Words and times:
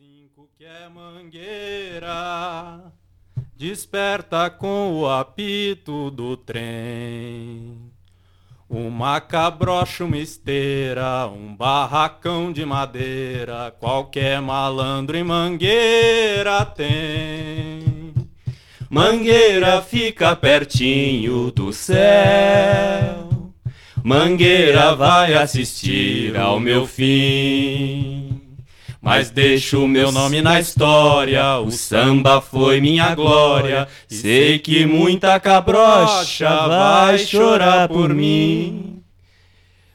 Zinco 0.00 0.48
que 0.56 0.64
é 0.64 0.88
mangueira, 0.88 2.12
desperta 3.56 4.48
com 4.48 4.92
o 4.92 5.08
apito 5.08 6.08
do 6.12 6.36
trem. 6.36 7.90
Uma 8.68 9.20
cabrocha, 9.20 10.04
uma 10.04 10.16
esteira, 10.16 11.26
um 11.26 11.52
barracão 11.52 12.52
de 12.52 12.64
madeira, 12.64 13.74
qualquer 13.80 14.40
malandro 14.40 15.16
em 15.16 15.24
mangueira 15.24 16.64
tem. 16.64 18.14
Mangueira 18.88 19.82
fica 19.82 20.36
pertinho 20.36 21.50
do 21.50 21.72
céu, 21.72 23.28
Mangueira 24.04 24.94
vai 24.94 25.34
assistir 25.34 26.36
ao 26.36 26.60
meu 26.60 26.86
fim. 26.86 28.27
Mas 29.00 29.30
deixo 29.30 29.86
meu 29.86 30.10
nome 30.10 30.42
na 30.42 30.58
história, 30.58 31.58
o 31.58 31.70
samba 31.70 32.40
foi 32.40 32.80
minha 32.80 33.14
glória. 33.14 33.86
Sei 34.08 34.58
que 34.58 34.84
muita 34.86 35.38
cabrocha 35.38 36.66
vai 36.66 37.16
chorar 37.18 37.88
por 37.88 38.12
mim. 38.12 39.00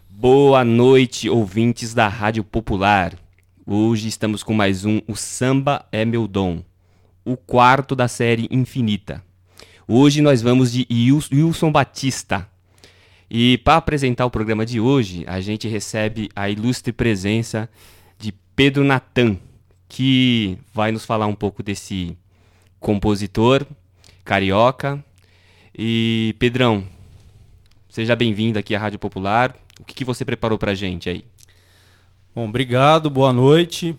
Boa 0.10 0.64
noite, 0.64 1.30
ouvintes 1.30 1.94
da 1.94 2.08
Rádio 2.08 2.46
Popular. 2.46 3.14
Hoje 3.66 4.08
estamos 4.08 4.42
com 4.42 4.54
mais 4.54 4.86
um 4.86 5.02
O 5.06 5.18
Samba 5.18 5.86
é 5.92 6.06
Meu 6.06 6.26
Dom, 6.26 6.64
o 7.26 7.36
quarto 7.36 7.98
da 7.98 8.08
série 8.08 8.48
Infinita. 8.50 9.22
Hoje 9.86 10.22
nós 10.22 10.42
vamos 10.42 10.72
de 10.72 10.88
Wilson 10.90 11.74
Batista. 11.74 12.48
E 13.30 13.58
para 13.58 13.78
apresentar 13.78 14.26
o 14.26 14.32
programa 14.32 14.66
de 14.66 14.80
hoje, 14.80 15.26
a 15.28 15.42
gente 15.42 15.68
recebe 15.68 16.30
a 16.34 16.50
ilustre 16.50 16.94
presença 16.94 17.70
Pedro 18.56 18.84
Natan, 18.84 19.38
que 19.90 20.58
vai 20.74 20.92
nos 20.92 21.06
falar 21.06 21.26
um 21.26 21.36
pouco 21.36 21.64
desse 21.64 22.18
compositor 22.80 23.66
carioca. 24.24 25.04
E 25.76 26.36
Pedrão, 26.38 26.84
seja 27.90 28.16
bem-vindo 28.16 28.60
aqui 28.60 28.76
à 28.76 28.80
Rádio 28.80 29.00
Popular. 29.00 29.56
O 29.80 29.84
que, 29.84 29.96
que 29.96 30.06
você 30.06 30.24
preparou 30.24 30.58
para 30.58 30.72
a 30.72 30.76
gente 30.76 31.10
aí? 31.10 31.26
Bom, 32.36 32.48
obrigado, 32.48 33.10
boa 33.10 33.34
noite. 33.34 33.96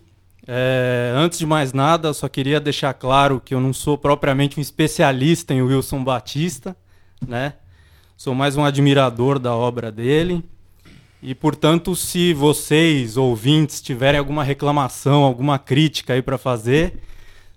É, 0.46 1.12
antes 1.16 1.38
de 1.38 1.46
mais 1.46 1.72
nada, 1.72 2.12
só 2.12 2.28
queria 2.28 2.60
deixar 2.60 2.94
claro 2.94 3.40
que 3.44 3.54
eu 3.54 3.60
não 3.60 3.72
sou 3.72 3.98
propriamente 3.98 4.58
um 4.58 4.62
especialista 4.62 5.52
em 5.52 5.62
Wilson 5.62 6.04
Batista, 6.04 6.76
né? 7.26 7.54
Sou 8.16 8.34
mais 8.34 8.56
um 8.56 8.64
admirador 8.64 9.40
da 9.40 9.54
obra 9.54 9.90
dele. 9.90 10.44
E, 11.26 11.34
portanto, 11.34 11.96
se 11.96 12.34
vocês, 12.34 13.16
ouvintes, 13.16 13.80
tiverem 13.80 14.18
alguma 14.18 14.44
reclamação, 14.44 15.22
alguma 15.22 15.58
crítica 15.58 16.12
aí 16.12 16.20
para 16.20 16.36
fazer, 16.36 17.00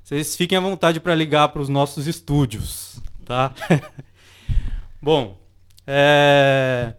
vocês 0.02 0.38
fiquem 0.38 0.58
à 0.58 0.62
vontade 0.62 1.02
para 1.02 1.14
ligar 1.14 1.50
para 1.50 1.62
os 1.62 1.68
nossos 1.68 2.08
estúdios, 2.08 3.02
tá? 3.26 3.54
Bom, 5.04 5.38
é... 5.86 6.94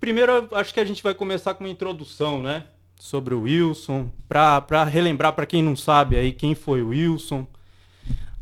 primeiro 0.00 0.48
acho 0.50 0.74
que 0.74 0.80
a 0.80 0.84
gente 0.84 1.00
vai 1.00 1.14
começar 1.14 1.54
com 1.54 1.62
uma 1.62 1.70
introdução, 1.70 2.42
né? 2.42 2.64
Sobre 2.98 3.32
o 3.32 3.42
Wilson, 3.42 4.10
para 4.28 4.82
relembrar 4.82 5.32
para 5.32 5.46
quem 5.46 5.62
não 5.62 5.76
sabe 5.76 6.16
aí 6.16 6.32
quem 6.32 6.56
foi 6.56 6.82
o 6.82 6.88
Wilson. 6.88 7.46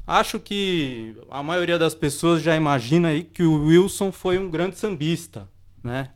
Acho 0.06 0.40
que 0.40 1.14
a 1.30 1.42
maioria 1.42 1.78
das 1.78 1.94
pessoas 1.94 2.42
já 2.42 2.56
imagina 2.56 3.08
aí 3.08 3.22
que 3.22 3.42
o 3.42 3.66
Wilson 3.66 4.10
foi 4.10 4.38
um 4.38 4.48
grande 4.48 4.78
sambista, 4.78 5.46
né? 5.84 6.12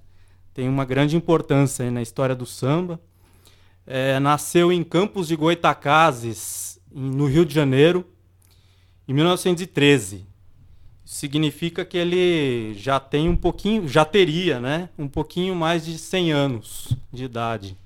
Tem 0.53 0.69
uma 0.69 0.85
grande 0.85 1.17
importância 1.17 1.91
na 1.91 2.03
história 2.03 2.35
do 2.35 2.47
samba. 2.47 3.01
É, 3.87 4.19
nasceu 4.21 4.73
em 4.73 4.85
Campos 4.85 5.29
de 5.29 5.37
Goitacazes, 5.37 6.81
no 6.93 7.27
Rio 7.27 7.45
de 7.45 7.55
Janeiro, 7.55 8.05
em 9.07 9.15
1913. 9.15 10.27
Significa 11.05 11.85
que 11.85 11.99
ele 11.99 12.75
já 12.75 13.01
tem 13.01 13.29
um 13.29 13.37
pouquinho, 13.37 13.89
já 13.89 14.05
teria, 14.05 14.61
né, 14.61 14.89
um 14.99 15.09
pouquinho 15.09 15.55
mais 15.55 15.85
de 15.85 15.99
100 15.99 16.33
anos 16.33 16.97
de 17.13 17.25
idade. 17.25 17.77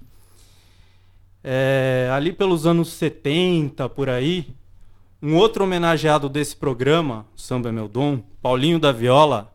É, 1.42 2.10
ali 2.12 2.32
pelos 2.32 2.66
anos 2.66 2.90
70, 2.92 3.88
por 3.90 4.08
aí, 4.08 4.54
um 5.22 5.36
outro 5.36 5.64
homenageado 5.64 6.28
desse 6.28 6.54
programa, 6.54 7.26
Samba 7.34 7.70
é 7.70 7.72
Meu 7.72 7.88
Dom, 7.88 8.22
Paulinho 8.42 8.78
da 8.78 8.92
Viola, 8.92 9.53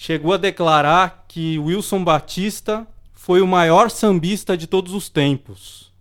chegou 0.00 0.32
a 0.32 0.36
declarar 0.36 1.24
que 1.26 1.58
Wilson 1.58 2.04
Batista 2.04 2.86
foi 3.12 3.40
o 3.40 3.48
maior 3.48 3.90
sambista 3.90 4.56
de 4.56 4.68
todos 4.68 4.94
os 4.94 5.08
tempos. 5.08 5.92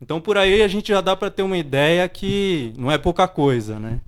Então 0.00 0.18
por 0.18 0.38
aí 0.38 0.62
a 0.62 0.66
gente 0.66 0.88
já 0.88 1.02
dá 1.02 1.14
para 1.14 1.30
ter 1.30 1.42
uma 1.42 1.58
ideia 1.58 2.08
que 2.08 2.72
não 2.78 2.90
é 2.90 2.96
pouca 2.96 3.28
coisa, 3.28 3.78
né? 3.78 4.00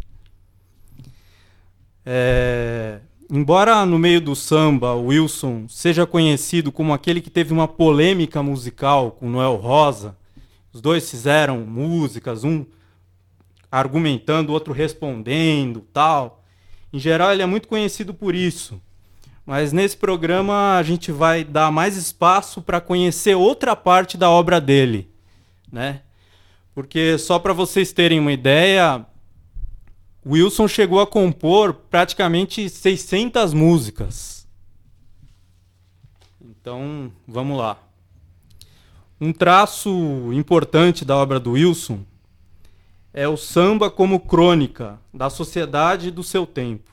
É... 2.07 3.01
Embora 3.31 3.85
no 3.85 3.99
meio 3.99 4.23
do 4.23 4.35
samba 4.35 4.95
o 4.95 5.09
Wilson 5.09 5.69
seja 5.69 6.07
conhecido 6.07 6.73
como 6.73 6.95
aquele 6.95 7.21
que 7.21 7.29
teve 7.29 7.53
uma 7.53 7.69
polêmica 7.69 8.43
musical 8.43 9.11
com 9.11 9.29
Noel 9.29 9.57
Rosa, 9.57 10.17
os 10.73 10.81
dois 10.81 11.11
fizeram 11.11 11.61
músicas, 11.61 12.43
um 12.43 12.65
argumentando, 13.71 14.49
o 14.49 14.55
outro 14.55 14.73
respondendo, 14.73 15.87
tal. 15.93 16.42
Em 16.93 16.99
geral, 16.99 17.33
ele 17.33 17.43
é 17.43 17.47
muito 17.47 17.69
conhecido 17.69 18.13
por 18.13 18.35
isso. 18.35 18.81
Mas 19.47 19.73
nesse 19.73 19.97
programa 19.97 20.77
a 20.77 20.83
gente 20.83 21.11
vai 21.11 21.43
dar 21.43 21.73
mais 21.73 21.97
espaço 21.97 22.63
para 22.63 22.81
conhecer 22.81 23.35
outra 23.35 23.75
parte 23.75 24.17
da 24.17 24.31
obra 24.31 24.61
dele, 24.61 25.11
né? 25.71 26.03
Porque 26.75 27.19
só 27.19 27.39
para 27.39 27.53
vocês 27.53 27.93
terem 27.93 28.21
uma 28.21 28.33
ideia, 28.33 29.05
Wilson 30.25 30.69
chegou 30.69 31.01
a 31.01 31.07
compor 31.07 31.75
praticamente 31.75 32.69
600 32.69 33.53
músicas. 33.53 34.47
Então, 36.41 37.13
vamos 37.27 37.59
lá. 37.59 37.77
Um 39.21 39.33
traço 39.33 40.31
importante 40.33 41.05
da 41.05 41.17
obra 41.17 41.41
do 41.41 41.53
Wilson 41.53 42.05
é 43.15 43.29
o 43.29 43.37
samba 43.37 43.91
como 43.91 44.21
crônica 44.21 44.99
da 45.13 45.29
sociedade 45.29 46.11
do 46.11 46.23
seu 46.23 46.47
tempo. 46.47 46.91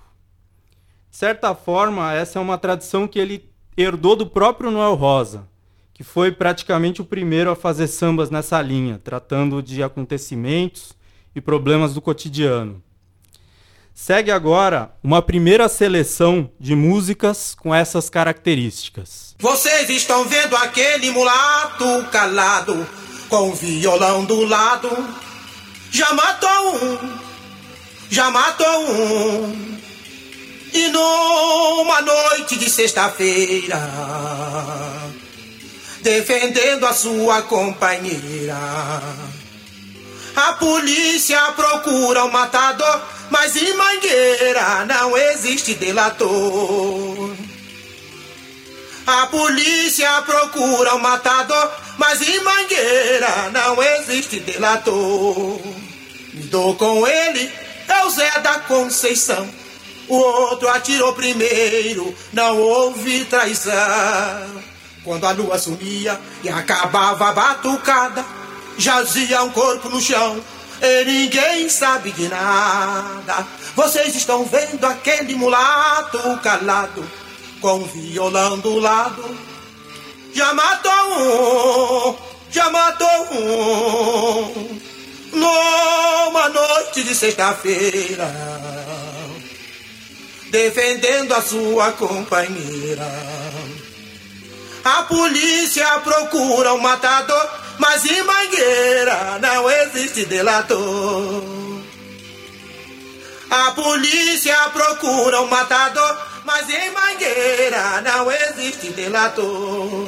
De 1.10 1.18
certa 1.18 1.56
forma, 1.56 2.14
essa 2.14 2.40
é 2.40 2.42
uma 2.42 2.58
tradição 2.58 3.08
que 3.08 3.20
ele 3.20 3.50
herdou 3.76 4.16
do 4.16 4.28
próprio 4.28 4.70
Noel 4.70 4.96
Rosa, 4.96 5.48
que 5.94 6.04
foi 6.04 6.32
praticamente 6.32 7.02
o 7.02 7.06
primeiro 7.06 7.50
a 7.50 7.56
fazer 7.56 7.88
sambas 7.88 8.30
nessa 8.30 8.62
linha, 8.62 9.00
tratando 9.04 9.64
de 9.64 9.82
acontecimentos 9.82 10.94
e 11.34 11.42
problemas 11.42 11.94
do 11.94 12.02
cotidiano. 12.02 12.84
Segue 13.94 14.32
agora 14.32 14.94
uma 15.04 15.22
primeira 15.22 15.68
seleção 15.68 16.50
de 16.60 16.74
músicas 16.74 17.54
com 17.54 17.74
essas 17.76 18.10
características. 18.10 19.36
Vocês 19.40 19.90
estão 19.90 20.26
vendo 20.26 20.56
aquele 20.56 21.12
mulato 21.12 22.06
calado, 22.10 22.88
com 23.30 23.54
violão 23.54 24.24
do 24.24 24.46
lado 24.46 24.90
já 25.92 26.14
matou 26.14 26.76
um, 26.76 27.20
já 28.10 28.30
matou 28.30 28.92
um. 28.92 29.70
E 30.72 30.88
numa 30.90 32.02
noite 32.02 32.56
de 32.58 32.70
sexta-feira, 32.70 33.80
defendendo 36.02 36.86
a 36.86 36.94
sua 36.94 37.42
companheira, 37.42 38.56
a 40.36 40.54
polícia 40.54 41.40
procura 41.54 42.24
o 42.26 42.32
matador, 42.32 43.02
mas 43.32 43.56
em 43.56 43.74
Mangueira 43.74 44.86
não 44.86 45.18
existe 45.18 45.74
delator. 45.74 47.36
A 49.12 49.26
polícia 49.26 50.22
procura 50.22 50.94
o 50.94 51.00
matador, 51.00 51.72
mas 51.98 52.22
em 52.22 52.44
Mangueira 52.44 53.50
não 53.52 53.82
existe 53.82 54.40
delator. 54.40 55.60
Me 56.32 56.44
dou 56.44 56.76
com 56.76 57.08
ele, 57.08 57.52
é 57.88 58.06
o 58.06 58.10
Zé 58.12 58.40
da 58.40 58.60
Conceição. 58.60 59.50
O 60.08 60.16
outro 60.16 60.70
atirou 60.70 61.12
primeiro, 61.14 62.16
não 62.32 62.56
houve 62.60 63.26
traição. 63.26 64.62
Quando 65.04 65.26
a 65.26 65.32
lua 65.32 65.58
sumia 65.58 66.20
e 66.44 66.50
acabava 66.50 67.30
a 67.30 67.34
batucada, 67.34 68.24
jazia 68.78 69.42
um 69.42 69.50
corpo 69.50 69.90
no 69.90 70.00
chão 70.00 70.40
e 70.84 71.06
ninguém 71.06 71.68
sabe 71.68 72.12
de 72.12 72.28
nada. 72.28 73.48
Vocês 73.76 74.16
estão 74.16 74.46
vendo 74.46 74.86
aquele 74.86 75.34
mulato 75.34 76.20
calado, 76.44 77.04
com 77.62 77.80
violão 77.86 78.60
do 78.60 78.80
lado 78.80 79.50
já 80.34 80.54
matou 80.54 80.92
um, 81.20 82.16
já 82.52 82.70
matou 82.70 83.28
um. 83.34 84.80
Numa 85.32 86.50
noite 86.50 87.04
de 87.04 87.14
sexta-feira, 87.14 88.26
defendendo 90.50 91.34
a 91.34 91.42
sua 91.42 91.92
companheira. 91.92 93.06
A 94.84 95.04
polícia 95.04 95.86
procura 96.00 96.74
o 96.74 96.78
um 96.78 96.82
matador, 96.82 97.50
mas 97.78 98.06
em 98.06 98.24
Mangueira 98.24 99.38
não 99.40 99.70
existe 99.70 100.26
delator. 100.26 101.44
A 103.52 103.72
polícia 103.72 104.56
procura 104.70 105.42
um 105.42 105.48
matador, 105.48 106.18
mas 106.50 106.68
em 106.68 106.90
Mangueira 106.90 108.02
não 108.02 108.32
existe 108.32 108.90
delator. 108.94 110.08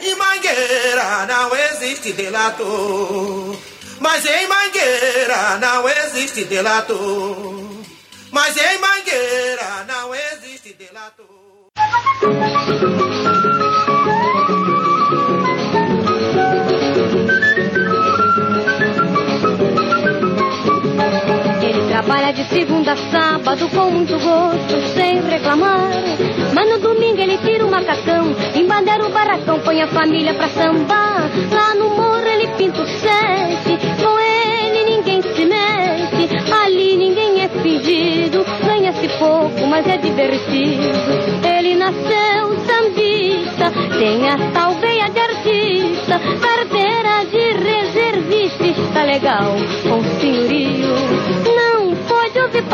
Em 0.00 0.14
Mangueira 0.14 1.26
não 1.26 1.56
existe 1.56 2.12
delator. 2.12 3.58
Mas 3.98 4.24
em 4.24 4.46
Mangueira 4.46 5.58
não 5.58 5.88
existe 5.88 6.44
delator. 6.44 7.56
Mas 8.30 8.56
em 8.56 8.78
Mangueira 8.78 9.84
não 9.88 10.14
existe 10.14 10.74
delator. 10.74 11.26
Trabalha 22.02 22.32
de 22.32 22.44
segunda 22.46 22.92
a 22.92 22.96
sábado 22.96 23.68
com 23.68 23.90
muito 23.90 24.18
gosto, 24.18 24.94
sem 24.94 25.22
reclamar. 25.22 25.88
Mas 26.52 26.68
no 26.68 26.78
domingo 26.78 27.20
ele 27.20 27.38
tira 27.38 27.64
o 27.64 27.70
macacão, 27.70 28.34
embandeira 28.54 29.06
o 29.06 29.10
barracão, 29.10 29.60
põe 29.60 29.80
a 29.82 29.86
família 29.86 30.34
pra 30.34 30.48
sambar. 30.48 31.30
Lá 31.52 31.74
no 31.76 31.90
morro 31.90 32.26
ele 32.26 32.48
pinta 32.56 32.82
o 32.82 32.86
sete, 32.86 33.78
com 34.02 34.18
ele 34.18 34.96
ninguém 34.96 35.22
se 35.22 35.44
mete. 35.44 36.52
Ali 36.64 36.96
ninguém 36.96 37.44
é 37.44 37.48
fingido, 37.48 38.44
ganha-se 38.66 39.08
pouco, 39.18 39.66
mas 39.68 39.86
é 39.86 39.96
divertido. 39.96 40.90
Ele 41.56 41.76
nasceu 41.76 42.58
sambista, 42.66 43.70
tem 43.96 44.28
a 44.28 44.38
tal 44.52 44.74
veia 44.74 45.08
de 45.08 45.20
artista, 45.20 46.20
carteira 46.40 47.24
de 47.30 47.52
reservista, 47.62 48.64
está 48.64 49.04
legal, 49.04 49.54
com 49.88 50.01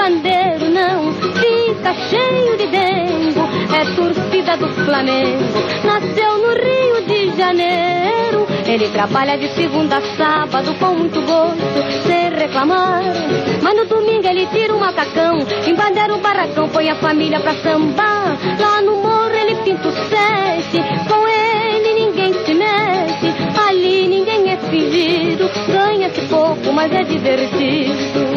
pandeiro, 0.08 0.70
não, 0.70 1.12
fica 1.12 1.94
cheio 2.08 2.56
de 2.56 2.66
dengo, 2.68 3.40
é 3.76 3.94
torcida 3.94 4.56
do 4.56 4.68
Flamengo, 4.86 5.44
nasceu 5.84 6.38
no 6.38 6.54
Rio 6.54 7.06
de 7.06 7.36
Janeiro. 7.36 8.46
Ele 8.66 8.88
trabalha 8.88 9.36
de 9.36 9.48
segunda 9.48 9.98
a 9.98 10.00
sábado 10.16 10.74
com 10.78 10.94
muito 10.94 11.20
gosto, 11.22 12.06
sem 12.06 12.30
reclamar. 12.30 13.02
Mas 13.62 13.76
no 13.76 13.84
domingo 13.84 14.26
ele 14.26 14.46
tira 14.46 14.74
o 14.74 14.80
macacão, 14.80 15.38
embandeira 15.66 16.14
o 16.14 16.20
barracão, 16.20 16.68
põe 16.68 16.88
a 16.88 16.94
família 16.96 17.40
pra 17.40 17.54
sambar. 17.56 18.38
Lá 18.58 18.80
no 18.80 18.96
morro 18.96 19.34
ele 19.34 19.56
pinta 19.56 19.88
o 19.88 19.92
sete, 19.92 20.78
com 21.06 21.28
ele 21.28 22.04
ninguém 22.04 22.32
se 22.32 22.54
mexe. 22.54 23.34
Ali 23.68 24.08
ninguém 24.08 24.52
é 24.52 24.56
fingido, 24.56 25.50
ganha-se 25.66 26.22
pouco, 26.22 26.72
mas 26.72 26.92
é 26.92 27.02
divertido. 27.02 28.27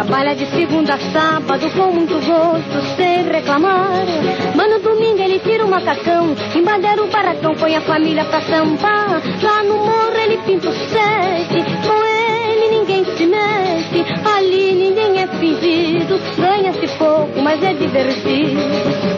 Trabalha 0.00 0.34
de 0.34 0.46
segunda 0.46 0.94
a 0.94 0.98
sábado 0.98 1.70
com 1.72 1.92
muito 1.92 2.14
gosto, 2.14 2.96
sem 2.96 3.22
reclamar. 3.28 4.06
Mas 4.54 4.70
no 4.70 4.78
domingo 4.78 5.22
ele 5.22 5.38
tira 5.40 5.66
o 5.66 5.68
macacão, 5.68 6.34
embandeira 6.54 7.02
o 7.02 7.08
barracão, 7.08 7.54
põe 7.54 7.76
a 7.76 7.82
família 7.82 8.24
pra 8.24 8.40
sambar. 8.40 9.20
Lá 9.42 9.62
no 9.62 9.76
morro 9.76 10.16
ele 10.24 10.38
pinta 10.38 10.70
o 10.70 10.72
sete, 10.72 11.64
com 11.86 12.02
ele 12.06 12.78
ninguém 12.78 13.04
se 13.04 13.26
mexe. 13.26 14.06
Ali 14.24 14.72
ninguém 14.72 15.22
é 15.22 15.26
fingido, 15.26 16.18
ganha-se 16.38 16.88
pouco, 16.96 17.38
mas 17.42 17.62
é 17.62 17.74
divertido. 17.74 18.58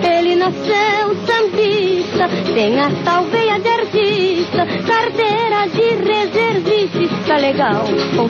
Ele 0.03 0.35
nasceu 0.35 1.15
sambista, 1.27 2.29
tem 2.55 2.81
a 2.81 2.91
tal 3.05 3.23
veia 3.27 3.61
de 3.61 3.69
artista, 3.69 4.67
carteira 4.85 5.69
de 5.69 6.13
reservista, 6.13 7.15
está 7.21 7.37
legal, 7.37 7.85
com. 8.17 8.27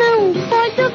Não 0.00 0.15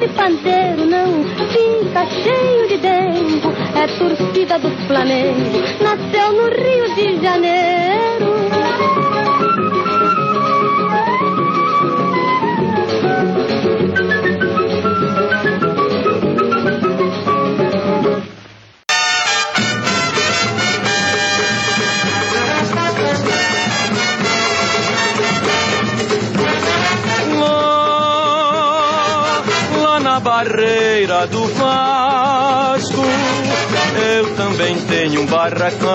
ouvir 0.02 0.14
pandeiro, 0.14 0.86
não, 0.86 1.24
fica 1.48 2.06
cheio 2.06 2.68
de 2.68 2.78
dengo, 2.78 3.52
é 3.76 3.86
torcida 3.98 4.58
do 4.58 4.70
Flamengo, 4.86 5.60
nasceu 5.80 6.32
no 6.32 6.48
Rio 6.48 6.94
de 6.94 7.20
Janeiro. 7.22 9.21
Barreira 30.42 31.26
do 31.28 31.46
Vasco, 31.46 33.02
eu 34.16 34.34
também 34.34 34.76
tenho 34.86 35.22
um 35.22 35.26
barracão 35.26 35.88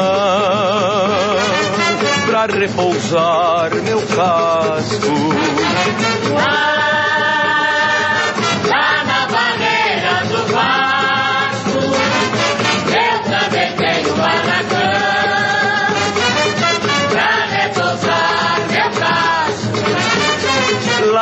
pra 2.25 2.45
repousar 2.45 3.75
meu 3.83 4.01
casco. 4.07 5.11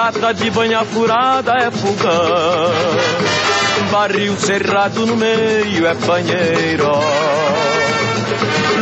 Lata 0.05 0.35
de 0.35 0.51
banha 0.51 0.85
furada 0.85 1.53
é 1.53 1.71
fogão, 1.71 2.71
barril 3.89 4.37
cerrado 4.37 5.03
no 5.03 5.15
meio 5.15 5.87
é 5.87 5.95
banheiro. 5.95 6.91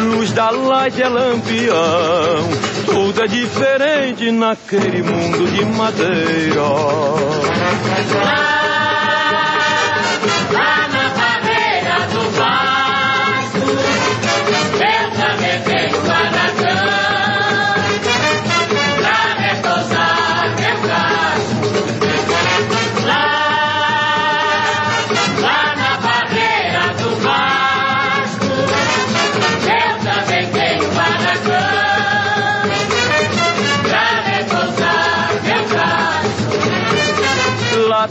Luz 0.04 0.34
da 0.34 0.50
laje 0.50 1.02
é 1.02 1.08
lampião, 1.08 2.50
tudo 2.86 3.24
é 3.24 3.28
diferente 3.28 4.32
naquele 4.32 5.02
mundo 5.02 5.50
de 5.50 5.64
madeira. 5.64 6.62
Lá 10.52 10.88
na 10.92 11.10
barreira 11.20 12.00
do 12.12 12.20
Vasco, 12.32 13.68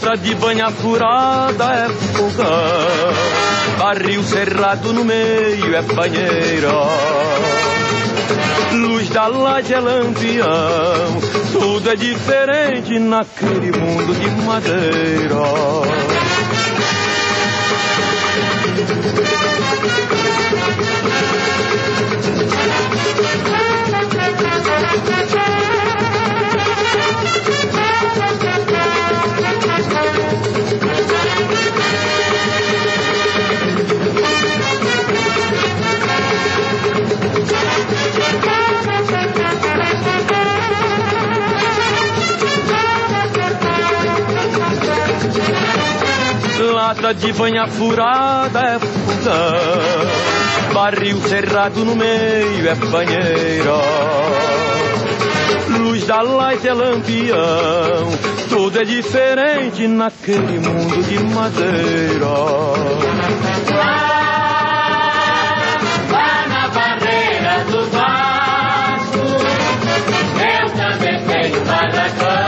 Lata 0.02 0.16
de 0.16 0.34
banha 0.34 0.68
furada 0.68 1.64
é 1.74 1.88
fogão, 1.88 3.78
barril 3.78 4.20
cerrado 4.24 4.92
no 4.92 5.04
meio 5.04 5.76
é 5.76 5.82
banheira. 5.82 6.72
Luz 8.72 9.08
da 9.10 9.28
laje 9.28 9.72
é 9.72 9.78
lampião, 9.78 11.20
tudo 11.52 11.88
é 11.88 11.94
diferente 11.94 12.98
naquele 12.98 13.70
mundo 13.78 14.12
de 14.14 14.28
madeira. 14.42 15.92
Lata 46.72 47.14
de 47.14 47.32
banha 47.32 47.66
furada 47.66 48.60
é 48.60 48.78
fogão, 48.78 50.72
barril 50.72 51.20
cerrado 51.22 51.84
no 51.84 51.96
meio 51.96 52.68
é 52.68 52.74
banheira. 52.74 54.61
Luz 55.78 56.06
da 56.06 56.22
light 56.22 56.66
é 56.66 56.72
lampião, 56.74 58.10
tudo 58.48 58.80
é 58.80 58.84
diferente 58.84 59.86
naquele 59.88 60.58
mundo 60.58 61.02
de 61.02 61.18
madeira. 61.34 62.26
Lá 66.10 66.46
na 66.48 66.68
barreira 66.68 67.64
do 67.70 67.86
Vasco, 67.90 69.26
eu 70.38 70.70
também 70.70 71.24
tenho 71.26 71.64
barracão. 71.64 72.41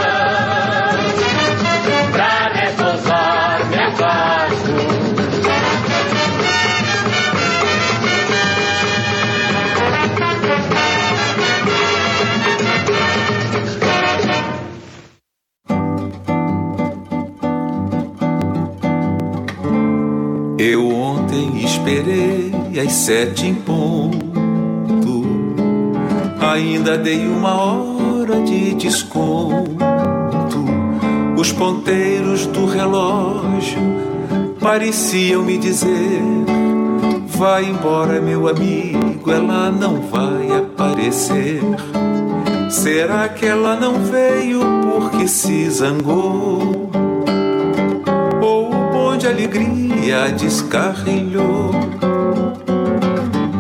Eu 20.67 20.89
ontem 20.89 21.63
esperei 21.63 22.51
às 22.83 22.91
sete 22.91 23.47
em 23.47 23.55
ponto. 23.55 24.25
Ainda 26.41 26.97
dei 26.97 27.29
uma 27.29 27.55
hora 27.55 28.41
de 28.41 28.73
desconto. 28.73 29.77
Os 31.37 31.53
ponteiros 31.53 32.47
do 32.47 32.65
relógio 32.65 33.79
pareciam 34.59 35.43
me 35.43 35.59
dizer: 35.59 36.23
Vai 37.27 37.67
embora, 37.67 38.19
meu 38.23 38.49
amigo, 38.49 39.31
ela 39.31 39.71
não 39.71 40.01
vai 40.01 40.49
aparecer. 40.61 41.61
Será 42.71 43.29
que 43.29 43.45
ela 43.45 43.77
não 43.77 43.97
veio 44.01 44.61
porque 44.83 45.29
se 45.29 45.69
zangou? 45.69 47.04
De 49.25 49.29
alegria 49.29 50.31
descarrilhou. 50.33 51.71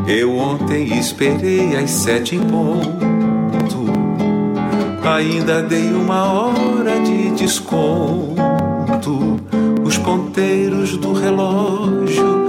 Eu 0.07 0.37
ontem 0.37 0.99
esperei 0.99 1.75
às 1.75 1.91
sete 1.91 2.37
em 2.37 2.41
ponto, 2.41 3.87
ainda 5.03 5.63
dei 5.63 5.91
uma 5.91 6.25
hora 6.25 7.01
de 7.01 7.31
desconto. 7.31 8.37
Os 9.83 9.97
ponteiros 9.97 10.99
do 10.99 11.15
relógio 11.15 12.45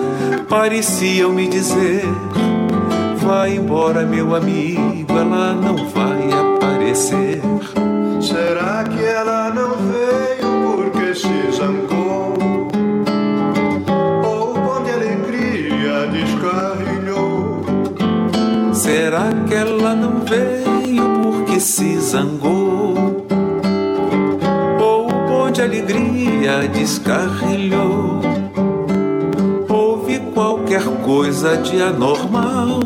pareciam 0.49 1.31
me 1.31 1.47
dizer: 1.47 2.03
Vai 3.25 3.55
embora, 3.55 4.05
meu 4.05 4.35
amigo, 4.35 5.13
ela 5.13 5.53
não 5.53 5.87
vai 5.87 6.04
alegria 25.75 26.67
descarrilhou? 26.69 28.21
Houve 29.67 30.19
qualquer 30.33 30.83
coisa 31.03 31.57
de 31.57 31.81
anormal? 31.81 32.79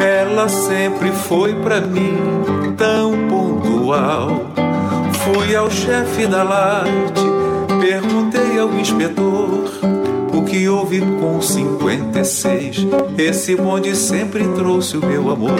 Ela 0.00 0.48
sempre 0.48 1.12
foi 1.12 1.54
pra 1.56 1.80
mim 1.80 2.16
tão 2.76 3.12
pontual. 3.28 4.46
Fui 5.12 5.54
ao 5.54 5.70
chefe 5.70 6.26
da 6.26 6.42
Light, 6.42 7.20
perguntei 7.80 8.58
ao 8.58 8.72
inspetor 8.72 9.70
o 10.32 10.42
que 10.44 10.66
houve 10.66 11.00
com 11.00 11.42
56. 11.42 12.86
Esse 13.18 13.54
bonde 13.54 13.94
sempre 13.94 14.46
trouxe 14.54 14.96
o 14.96 15.04
meu 15.04 15.30
amor. 15.30 15.58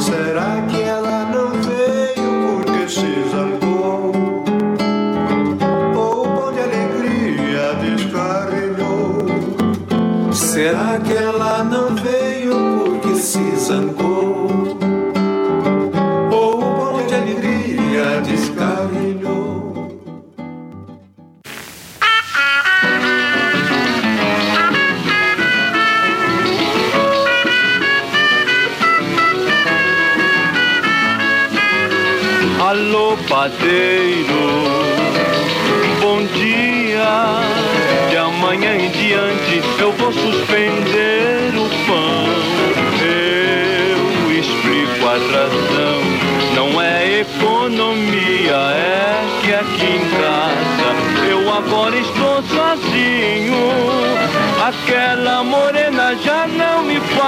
Será 0.00 0.62
que 0.68 0.73
porque 13.34 13.93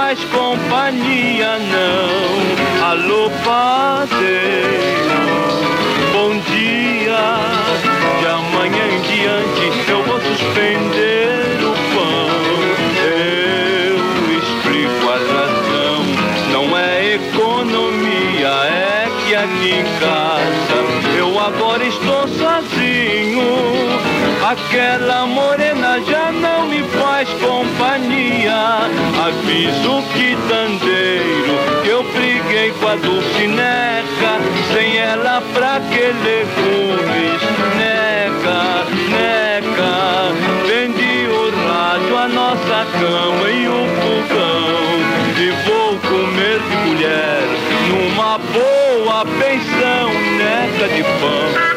faz 0.07 0.23
companhia, 0.25 1.59
não. 1.59 2.87
Alô, 2.87 3.29
padeiro, 3.43 4.77
bom 6.13 6.39
dia. 6.49 7.25
De 8.17 8.25
amanhã 8.25 8.85
em 8.87 9.01
diante 9.01 9.89
eu 9.89 10.01
vou 10.03 10.17
suspender 10.21 11.59
o 11.61 11.73
pão. 11.93 12.29
Eu 13.03 13.97
explico 14.37 15.09
a 15.09 15.17
razão, 15.33 15.99
não 16.53 16.77
é 16.77 17.15
economia, 17.15 18.47
é 18.47 19.09
que 19.25 19.35
aqui 19.35 19.71
em 19.71 19.85
casa 19.99 20.77
eu 21.17 21.37
agora 21.37 21.83
estou 21.83 22.25
sozinho. 22.29 23.43
Aquela 24.41 25.25
morena 25.25 25.66
Aviso 28.57 30.01
que 30.13 30.35
tandeiro 30.49 31.57
que 31.83 31.89
eu 31.89 32.03
briguei 32.03 32.71
com 32.79 32.87
a 32.87 32.95
Dulcineca. 32.95 34.41
Sem 34.73 34.97
ela 34.97 35.43
pra 35.53 35.79
que 35.79 36.11
legumes? 36.25 37.41
Neca, 37.77 38.85
neca. 39.11 40.33
Vendi 40.65 41.27
o 41.27 41.67
rádio, 41.67 42.17
a 42.17 42.27
nossa 42.27 42.87
cama 42.99 43.49
e 43.49 43.67
o 43.67 43.85
fogão. 44.01 44.77
E 45.37 45.51
vou 45.67 45.99
comer 45.99 46.59
de 46.59 46.77
colher 46.83 47.43
numa 47.89 48.39
boa 48.39 49.23
pensão, 49.39 50.09
neca 50.37 50.87
de 50.95 51.03
pão. 51.03 51.76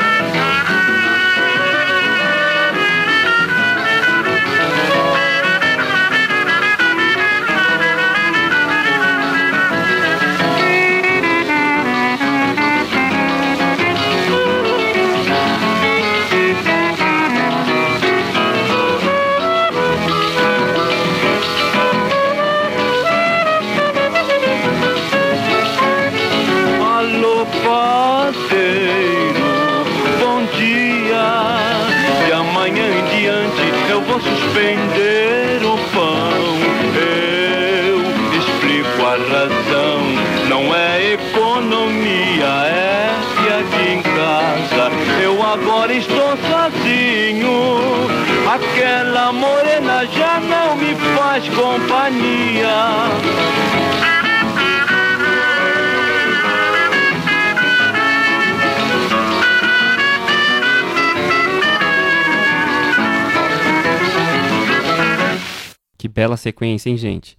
Bela 66.20 66.36
sequência, 66.36 66.90
hein, 66.90 66.98
gente? 66.98 67.34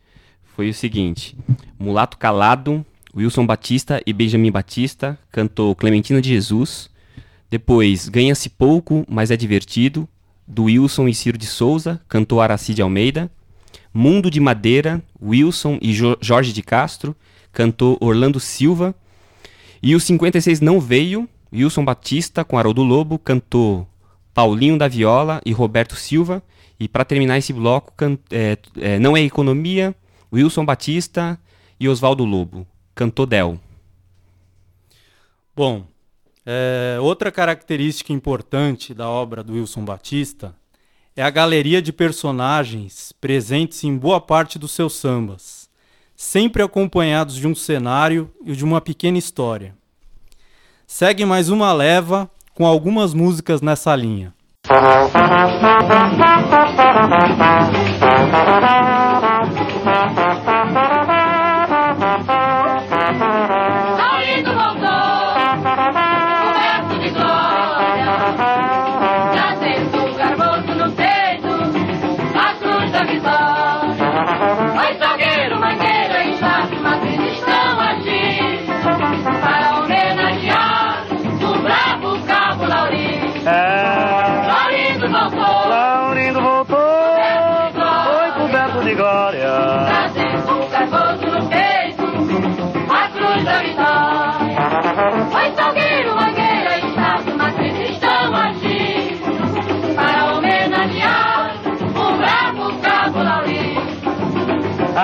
Foi 0.55 0.67
o 0.67 0.73
seguinte: 0.73 1.37
Mulato 1.77 2.17
Calado, 2.17 2.83
Wilson 3.15 3.45
Batista 3.45 4.01
e 4.07 4.11
Benjamin 4.11 4.49
Batista 4.51 5.19
cantou 5.31 5.75
Clementina 5.75 6.19
de 6.19 6.29
Jesus. 6.29 6.89
Depois, 7.47 8.09
Ganha-se 8.09 8.49
Pouco, 8.49 9.05
mas 9.07 9.29
é 9.29 9.37
Divertido, 9.37 10.09
do 10.47 10.63
Wilson 10.63 11.07
e 11.07 11.13
Ciro 11.13 11.37
de 11.37 11.45
Souza, 11.45 12.01
cantou 12.09 12.41
Aracide 12.41 12.81
Almeida. 12.81 13.29
Mundo 13.93 14.31
de 14.31 14.39
Madeira, 14.39 14.99
Wilson 15.21 15.77
e 15.79 15.93
Jo- 15.93 16.17
Jorge 16.19 16.51
de 16.51 16.63
Castro, 16.63 17.15
cantou 17.53 17.99
Orlando 18.01 18.39
Silva. 18.39 18.95
E 19.83 19.93
o 19.95 19.99
56 19.99 20.59
não 20.59 20.79
veio, 20.79 21.29
Wilson 21.53 21.85
Batista 21.85 22.43
com 22.43 22.57
Haroldo 22.57 22.81
Lobo, 22.81 23.19
cantou 23.19 23.87
Paulinho 24.33 24.75
da 24.75 24.87
Viola 24.87 25.39
e 25.45 25.51
Roberto 25.51 25.95
Silva. 25.95 26.41
E 26.81 26.87
para 26.87 27.05
terminar 27.05 27.37
esse 27.37 27.53
bloco, 27.53 27.93
é, 28.31 28.57
é, 28.79 28.97
Não 28.97 29.15
é 29.15 29.21
Economia, 29.21 29.95
Wilson 30.33 30.65
Batista 30.65 31.39
e 31.79 31.87
Oswaldo 31.87 32.25
Lobo, 32.25 32.65
cantou 32.95 33.27
Del. 33.27 33.59
Bom, 35.55 35.85
é, 36.43 36.97
outra 36.99 37.31
característica 37.31 38.11
importante 38.11 38.95
da 38.95 39.07
obra 39.07 39.43
do 39.43 39.53
Wilson 39.53 39.85
Batista 39.85 40.55
é 41.15 41.21
a 41.21 41.29
galeria 41.29 41.83
de 41.83 41.93
personagens 41.93 43.11
presentes 43.21 43.83
em 43.83 43.95
boa 43.95 44.19
parte 44.19 44.57
dos 44.57 44.71
seus 44.71 44.93
sambas, 44.93 45.69
sempre 46.15 46.63
acompanhados 46.63 47.35
de 47.35 47.47
um 47.47 47.53
cenário 47.53 48.33
e 48.43 48.55
de 48.55 48.65
uma 48.65 48.81
pequena 48.81 49.19
história. 49.19 49.75
Segue 50.87 51.25
mais 51.25 51.47
uma 51.49 51.71
leva 51.73 52.27
com 52.55 52.65
algumas 52.65 53.13
músicas 53.13 53.61
nessa 53.61 53.95
linha. 53.95 54.33
Thank 54.71 55.11
you. 59.25 59.30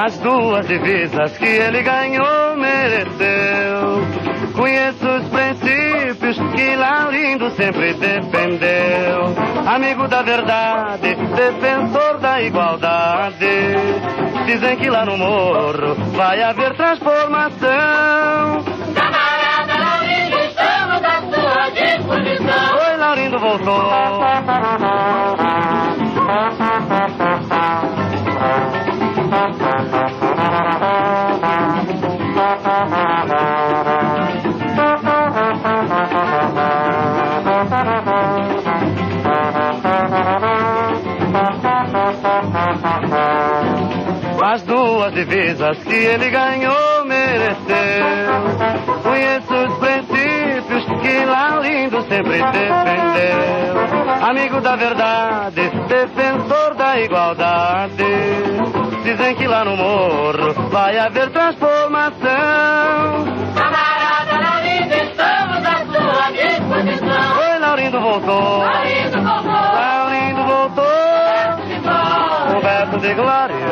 As 0.07 0.17
duas 0.19 0.65
divisas 0.65 1.37
que 1.37 1.43
ele 1.43 1.83
ganhou, 1.83 2.55
mereceu. 2.55 4.07
Conheço 4.55 5.05
os 5.05 5.27
princípios 5.27 6.37
que 6.55 6.75
Laurindo 6.77 7.51
sempre 7.51 7.93
defendeu. 7.93 9.35
Amigo 9.67 10.07
da 10.07 10.21
verdade, 10.21 11.13
defensor 11.13 12.19
da 12.19 12.41
igualdade. 12.41 13.75
Dizem 14.45 14.77
que 14.77 14.89
lá 14.89 15.03
no 15.03 15.17
morro 15.17 15.95
vai 16.15 16.41
haver 16.41 16.73
transformação. 16.77 18.63
Camarada 18.95 19.77
Laurindo, 19.77 20.39
estamos 20.39 21.03
à 21.03 21.21
sua 21.21 21.69
disposição. 21.71 22.77
Oi, 22.79 22.97
Laurindo 22.97 23.37
voltou. 23.39 24.07
Divisas 45.17 45.77
que 45.79 45.95
ele 45.95 46.29
ganhou, 46.29 47.05
mereceu. 47.05 48.05
Conheço 49.01 49.51
os 49.51 49.77
princípios 49.79 50.85
que 51.01 51.25
Laurindo 51.25 52.01
sempre 52.03 52.37
defendeu. 52.37 54.27
Amigo 54.29 54.61
da 54.61 54.75
verdade, 54.75 55.71
defensor 55.87 56.75
da 56.75 56.99
igualdade. 56.99 58.03
Dizem 59.03 59.35
que 59.35 59.47
lá 59.47 59.65
no 59.65 59.75
morro 59.75 60.53
vai 60.69 60.99
haver 60.99 61.31
transformação. 61.31 62.17
Camarada 63.55 64.39
Laurindo, 64.39 64.93
estamos 64.93 65.65
à 65.65 65.77
sua 65.85 66.31
disposição. 66.31 67.39
Oi, 67.39 67.59
Laurindo 67.59 67.99
voltou. 67.99 68.59
Laurindo 68.59 69.21
voltou, 69.23 69.51
Laurindo 69.51 70.43
voltou. 70.43 70.85
Coberto 72.53 72.99
de 72.99 73.13
glória. 73.15 73.66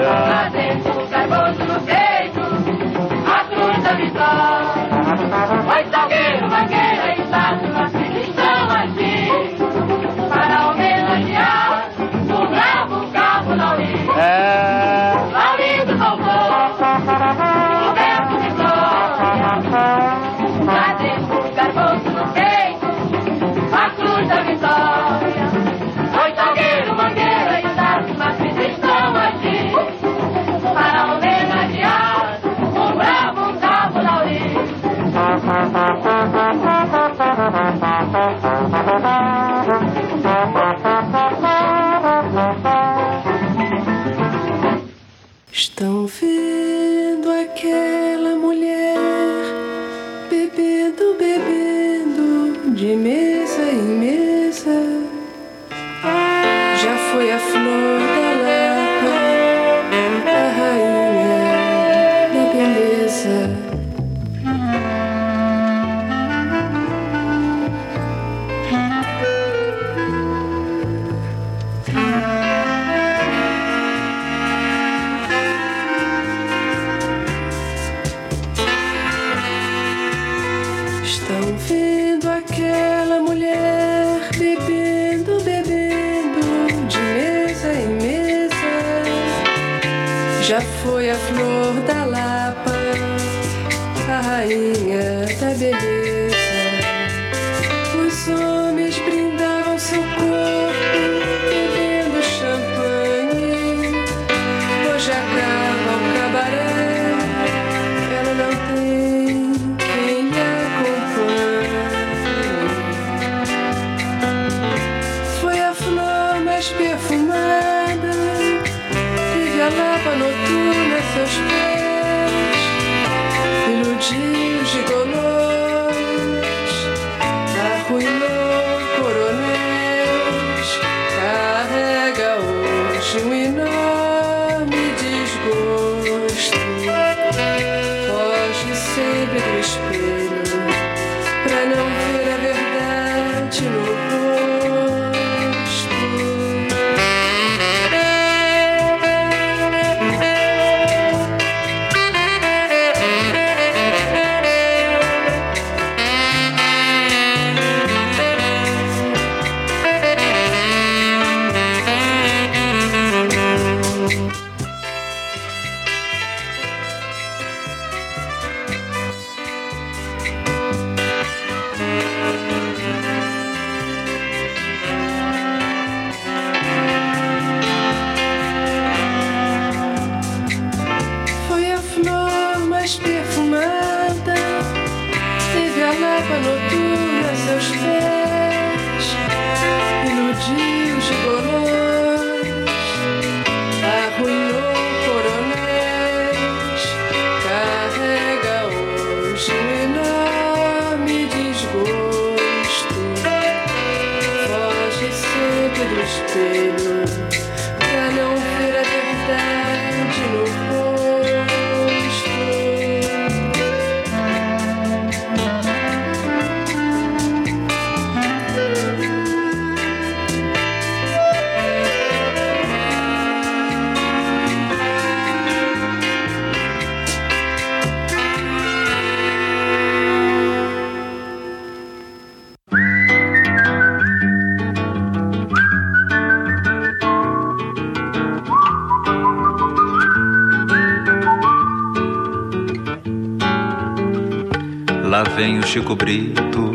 Chico 245.86 245.98
Brito, 245.98 246.74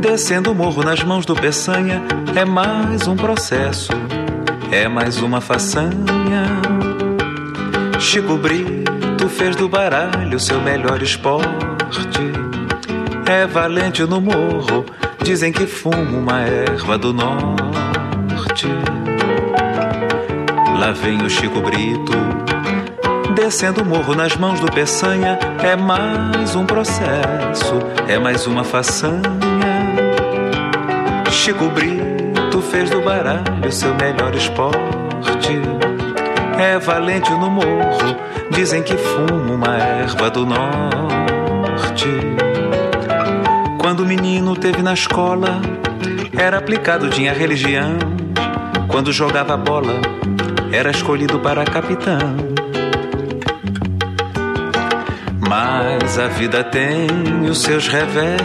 descendo 0.00 0.50
o 0.50 0.54
morro 0.54 0.82
nas 0.82 1.00
mãos 1.04 1.24
do 1.24 1.36
Peçanha. 1.36 2.02
É 2.34 2.44
mais 2.44 3.06
um 3.06 3.14
processo, 3.14 3.92
é 4.72 4.88
mais 4.88 5.22
uma 5.22 5.40
façanha. 5.40 6.60
Chico 8.00 8.36
Brito 8.36 9.28
fez 9.28 9.54
do 9.54 9.68
baralho 9.68 10.40
seu 10.40 10.60
melhor 10.60 11.00
esporte. 11.00 12.20
É 13.26 13.46
valente 13.46 14.02
no 14.02 14.20
morro, 14.20 14.84
dizem 15.22 15.52
que 15.52 15.64
fuma 15.64 16.18
uma 16.18 16.40
erva 16.40 16.98
do 16.98 17.12
norte. 17.12 18.66
Lá 20.80 20.90
vem 20.90 21.22
o 21.22 21.30
Chico 21.30 21.60
Brito, 21.60 22.12
Descendo 23.36 23.82
o 23.82 23.84
morro 23.84 24.14
nas 24.14 24.34
mãos 24.34 24.58
do 24.60 24.72
Peçanha 24.72 25.38
é 25.62 25.76
mais 25.76 26.56
um 26.56 26.64
processo, 26.64 27.74
é 28.08 28.18
mais 28.18 28.46
uma 28.46 28.64
façanha. 28.64 29.20
Chico 31.30 31.68
Brito 31.68 32.62
fez 32.62 32.88
do 32.88 33.02
baralho 33.02 33.70
seu 33.70 33.94
melhor 33.94 34.34
esporte. 34.34 34.80
É 36.58 36.78
valente 36.78 37.30
no 37.30 37.50
morro, 37.50 38.16
dizem 38.50 38.82
que 38.82 38.96
fuma 38.96 39.52
uma 39.52 39.76
erva 39.76 40.30
do 40.30 40.46
norte. 40.46 42.08
Quando 43.78 44.00
o 44.00 44.06
menino 44.06 44.56
teve 44.56 44.80
na 44.80 44.94
escola, 44.94 45.60
era 46.36 46.56
aplicado, 46.56 47.10
tinha 47.10 47.34
religião. 47.34 47.98
Quando 48.88 49.12
jogava 49.12 49.58
bola, 49.58 50.00
era 50.72 50.90
escolhido 50.90 51.38
para 51.38 51.64
capitão. 51.66 52.55
Mas 55.78 56.18
a 56.18 56.26
vida 56.28 56.64
tem 56.64 57.06
os 57.50 57.60
seus 57.60 57.86
reveses. 57.86 58.40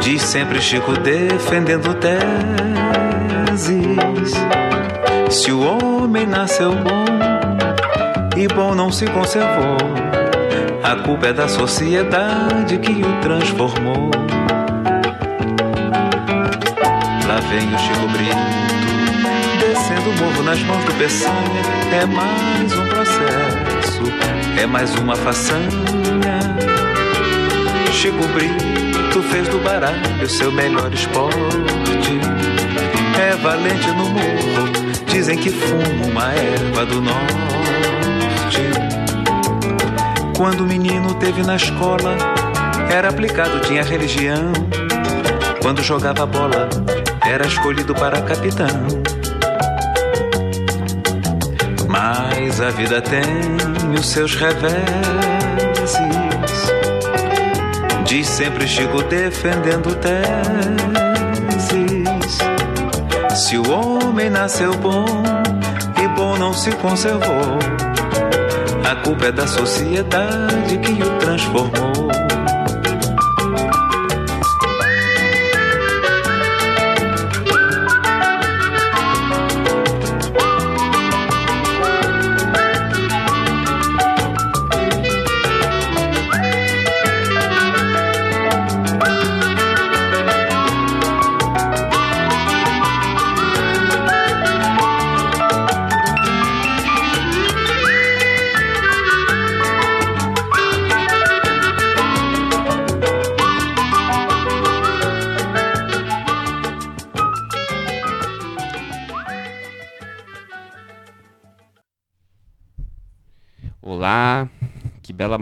Diz 0.00 0.22
sempre 0.22 0.60
Chico 0.60 0.92
defendendo 0.92 1.92
teses. 1.94 2.22
Se 5.30 5.50
o 5.50 5.62
homem 5.62 6.28
nasceu 6.28 6.70
bom 6.76 7.04
e 8.36 8.46
bom 8.46 8.72
não 8.72 8.92
se 8.92 9.04
conservou, 9.06 9.78
a 10.84 10.94
culpa 10.94 11.26
é 11.26 11.32
da 11.32 11.48
sociedade 11.48 12.78
que 12.78 12.92
o 12.92 13.20
transformou. 13.20 14.12
Lá 17.26 17.40
vem 17.50 17.74
o 17.74 17.78
Chico 17.78 18.06
Brito, 18.12 18.36
descendo 19.58 20.08
o 20.08 20.12
morro 20.22 20.44
nas 20.44 20.60
mãos 20.60 20.84
do 20.84 20.94
Peçanha. 20.94 21.62
É 22.00 22.06
mais 22.06 22.72
um 22.78 22.86
processo, 22.86 23.63
é 24.60 24.66
mais 24.66 24.94
uma 24.96 25.16
façanha. 25.16 25.68
Chico 27.92 28.26
Brito 28.28 29.22
fez 29.30 29.48
do 29.48 29.58
baralho 29.58 30.28
seu 30.28 30.52
melhor 30.52 30.92
esporte. 30.92 31.38
É 33.18 33.36
valente 33.36 33.86
no 33.88 34.10
morro, 34.10 34.72
dizem 35.06 35.38
que 35.38 35.50
fuma 35.50 36.06
uma 36.10 36.32
erva 36.32 36.84
do 36.86 37.00
norte. 37.00 37.24
Quando 40.36 40.60
o 40.60 40.66
menino 40.66 41.14
teve 41.14 41.42
na 41.42 41.56
escola, 41.56 42.16
era 42.90 43.08
aplicado, 43.08 43.60
tinha 43.60 43.82
religião. 43.82 44.52
Quando 45.62 45.82
jogava 45.82 46.26
bola, 46.26 46.68
era 47.22 47.46
escolhido 47.46 47.94
para 47.94 48.20
capitão. 48.22 49.03
A 52.64 52.70
vida 52.70 53.02
tem 53.02 53.22
os 53.98 54.06
seus 54.06 54.34
reveses. 54.36 54.74
Diz 58.06 58.26
sempre 58.26 58.66
Chico 58.66 59.02
defendendo 59.02 59.94
teses. 59.96 60.24
Se 63.34 63.58
o 63.58 63.70
homem 63.70 64.30
nasceu 64.30 64.74
bom 64.76 65.04
e 66.02 66.08
bom 66.16 66.38
não 66.38 66.54
se 66.54 66.72
conservou, 66.72 67.58
a 68.88 68.94
culpa 68.96 69.26
é 69.26 69.32
da 69.32 69.46
sociedade 69.46 70.78
que 70.78 71.02
o 71.02 71.18
transformou. 71.18 72.03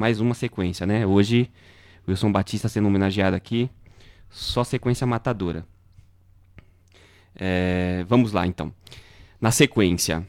Mais 0.03 0.19
uma 0.19 0.35
sequência, 0.35 0.85
né? 0.85 1.07
Hoje, 1.07 1.49
Wilson 2.09 2.33
Batista 2.33 2.69
sendo 2.69 2.89
homenageado 2.89 3.37
aqui. 3.37 3.71
Só 4.29 4.65
sequência 4.65 5.07
matadora. 5.07 5.65
É, 7.37 8.05
vamos 8.09 8.33
lá, 8.33 8.45
então. 8.45 8.75
Na 9.41 9.53
sequência, 9.53 10.27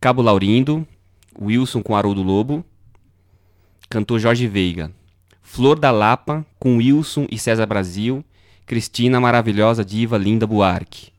Cabo 0.00 0.22
Laurindo, 0.22 0.84
Wilson 1.40 1.84
com 1.84 1.94
Haroldo 1.94 2.20
Lobo, 2.20 2.64
cantor 3.88 4.18
Jorge 4.18 4.48
Veiga. 4.48 4.90
Flor 5.40 5.78
da 5.78 5.92
Lapa 5.92 6.44
com 6.58 6.78
Wilson 6.78 7.28
e 7.30 7.38
César 7.38 7.66
Brasil, 7.66 8.24
Cristina 8.66 9.20
Maravilhosa 9.20 9.84
Diva 9.84 10.18
Linda 10.18 10.48
Buarque. 10.48 11.12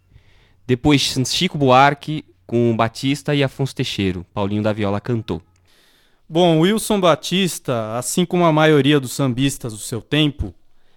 Depois 0.68 1.18
Chico 1.28 1.58
Buarque 1.58 2.26
com 2.46 2.76
Batista 2.76 3.34
e 3.34 3.42
Afonso 3.42 3.74
Teixeiro. 3.74 4.26
Paulinho 4.34 4.62
da 4.62 4.74
Viola 4.74 5.00
cantou. 5.00 5.42
Bom, 6.34 6.62
Wilson 6.62 6.98
Batista, 6.98 7.98
assim 7.98 8.24
como 8.24 8.46
a 8.46 8.54
maioria 8.54 9.02
dos 9.02 9.12
sambistas 9.12 9.74
do 9.74 9.80
seu 9.80 10.02
tempo, 10.02 10.56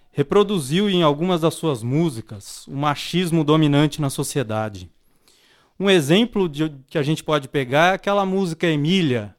reproduziu 0.09 0.89
em 0.89 1.03
algumas 1.03 1.41
das 1.41 1.55
suas 1.55 1.83
músicas 1.83 2.65
o 2.67 2.73
machismo 2.73 3.43
dominante 3.43 3.99
na 3.99 4.09
sociedade. 4.09 4.89
Um 5.77 5.89
exemplo 5.89 6.47
de, 6.47 6.71
que 6.87 6.97
a 6.97 7.03
gente 7.03 7.21
pode 7.21 7.49
pegar 7.49 7.91
é 7.91 7.95
aquela 7.95 8.25
música 8.25 8.65
Emília, 8.65 9.35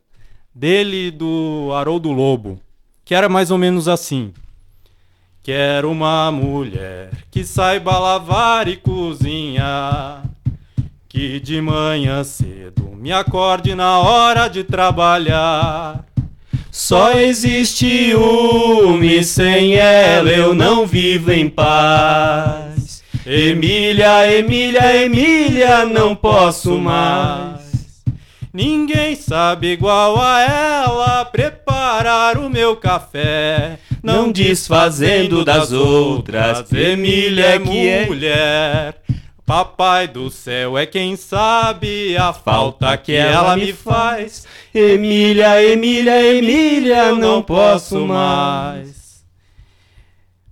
dele 0.55 1.11
do 1.11 1.71
Haroldo 1.73 2.13
Lobo, 2.13 2.61
que 3.03 3.15
era 3.15 3.27
mais 3.27 3.51
ou 3.51 3.57
menos 3.57 3.89
assim. 3.89 4.35
Quero 5.43 5.91
uma 5.91 6.31
mulher 6.31 7.25
que 7.31 7.43
saiba 7.43 7.99
lavar 7.99 8.69
e 8.69 8.77
cozinhar, 8.77 10.29
que 11.17 11.41
de 11.41 11.63
manhã 11.63 12.23
cedo 12.23 12.95
me 12.95 13.11
acorde 13.11 13.75
na 13.75 14.01
hora 14.01 14.49
de 14.49 14.63
trabalhar. 14.63 16.05
Só 16.71 17.13
existe 17.13 18.15
uma 18.15 19.03
e 19.03 19.25
sem 19.25 19.77
ela 19.77 20.29
eu 20.29 20.55
não 20.55 20.87
vivo 20.87 21.33
em 21.33 21.49
paz. 21.49 23.03
Emília, 23.25 24.31
Emília, 24.31 25.05
Emília, 25.05 25.87
não 25.87 26.15
posso 26.15 26.77
mais. 26.77 28.05
Ninguém 28.53 29.17
sabe 29.17 29.69
igual 29.69 30.21
a 30.21 30.43
ela 30.43 31.25
preparar 31.25 32.37
o 32.37 32.51
meu 32.51 32.77
café, 32.77 33.79
não 34.03 34.31
desfazendo 34.31 35.43
das 35.47 35.73
outras. 35.73 36.71
Emília 36.71 37.55
é 37.55 37.59
que 37.59 37.89
é 37.89 38.05
mulher. 38.05 38.97
Papai 39.47 40.09
do 40.09 40.29
céu 40.29 40.77
é 40.77 40.85
quem 40.85 41.15
sabe 41.15 42.17
a 42.17 42.33
falta 42.33 42.99
que 42.99 43.13
ela 43.13 43.57
me 43.57 43.73
faz. 43.73 44.45
Emília, 44.75 45.63
Emília, 45.63 46.21
Emília, 46.37 47.15
não 47.15 47.41
posso 47.41 48.05
mais. 48.05 49.25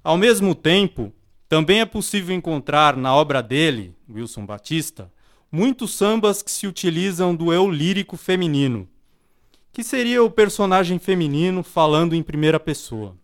Ao 0.04 0.16
mesmo 0.16 0.54
tempo, 0.54 1.12
também 1.48 1.80
é 1.80 1.84
possível 1.84 2.36
encontrar 2.36 2.96
na 2.96 3.12
obra 3.12 3.42
dele, 3.42 3.92
Wilson 4.08 4.46
Batista, 4.46 5.10
muitos 5.50 5.92
sambas 5.92 6.40
que 6.40 6.50
se 6.52 6.68
utilizam 6.68 7.34
do 7.34 7.52
eu 7.52 7.68
lírico 7.68 8.16
feminino, 8.16 8.88
que 9.72 9.82
seria 9.82 10.22
o 10.22 10.30
personagem 10.30 11.00
feminino 11.00 11.64
falando 11.64 12.14
em 12.14 12.22
primeira 12.22 12.60
pessoa. 12.60 13.16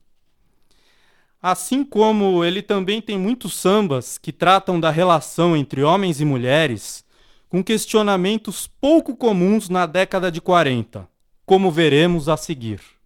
Assim 1.42 1.82
como 1.82 2.44
ele 2.44 2.60
também 2.60 3.00
tem 3.00 3.18
muitos 3.18 3.54
sambas 3.54 4.18
que 4.18 4.30
tratam 4.30 4.78
da 4.78 4.90
relação 4.90 5.56
entre 5.56 5.82
homens 5.82 6.20
e 6.20 6.24
mulheres, 6.24 7.02
com 7.48 7.64
questionamentos 7.64 8.66
pouco 8.66 9.16
comuns 9.16 9.70
na 9.70 9.86
década 9.86 10.30
de 10.30 10.38
40, 10.38 11.08
como 11.46 11.70
veremos 11.70 12.28
a 12.28 12.36
seguir. 12.36 12.99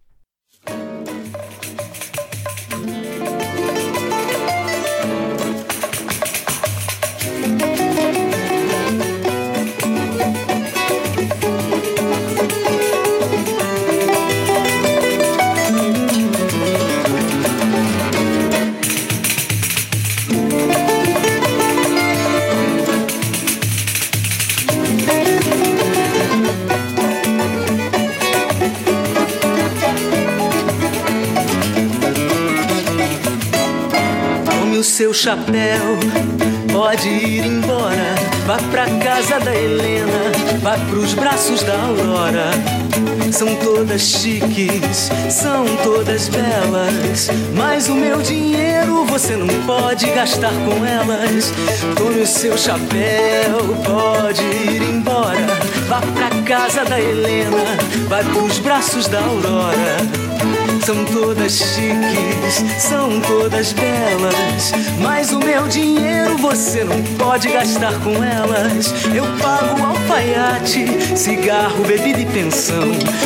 Seu 34.95 35.13
chapéu, 35.13 35.99
pode 36.71 37.09
ir 37.09 37.45
embora. 37.45 38.15
Vá 38.45 38.55
pra 38.71 38.85
casa 39.03 39.37
da 39.41 39.53
Helena, 39.53 40.31
vá 40.61 40.77
pros 40.89 41.13
braços 41.13 41.61
da 41.63 41.73
Aurora. 41.73 42.49
São 43.29 43.53
todas 43.57 44.01
chiques, 44.01 45.11
são 45.29 45.65
todas 45.83 46.29
belas. 46.29 47.29
Mas 47.53 47.89
o 47.89 47.93
meu 47.93 48.21
dinheiro 48.21 49.03
você 49.03 49.35
não 49.35 49.47
pode 49.65 50.09
gastar 50.11 50.53
com 50.63 50.85
elas. 50.85 51.51
Tome 51.97 52.21
o 52.21 52.27
seu 52.27 52.57
chapéu, 52.57 53.75
pode 53.83 54.45
ir 54.45 54.81
embora. 54.81 55.45
Vá 55.89 55.99
pra 55.99 56.29
casa 56.43 56.85
da 56.85 57.01
Helena, 57.01 57.65
vai 58.07 58.23
pros 58.23 58.59
braços 58.59 59.09
da 59.09 59.19
Aurora. 59.19 60.24
São 60.85 61.03
todas 61.03 61.51
chiques, 61.51 62.63
são 62.77 63.19
todas 63.21 63.73
belas. 63.73 64.71
Mas 65.01 65.31
o 65.31 65.39
meu 65.39 65.67
dinheiro 65.67 66.37
você 66.37 66.83
não 66.83 67.01
pode 67.17 67.49
gastar 67.49 67.91
com 68.01 68.23
elas. 68.23 68.93
Eu 69.11 69.25
pago 69.41 69.83
alfaiate, 69.83 70.85
cigarro, 71.17 71.83
bebida 71.87 72.19
e 72.19 72.25
pensão. 72.27 72.83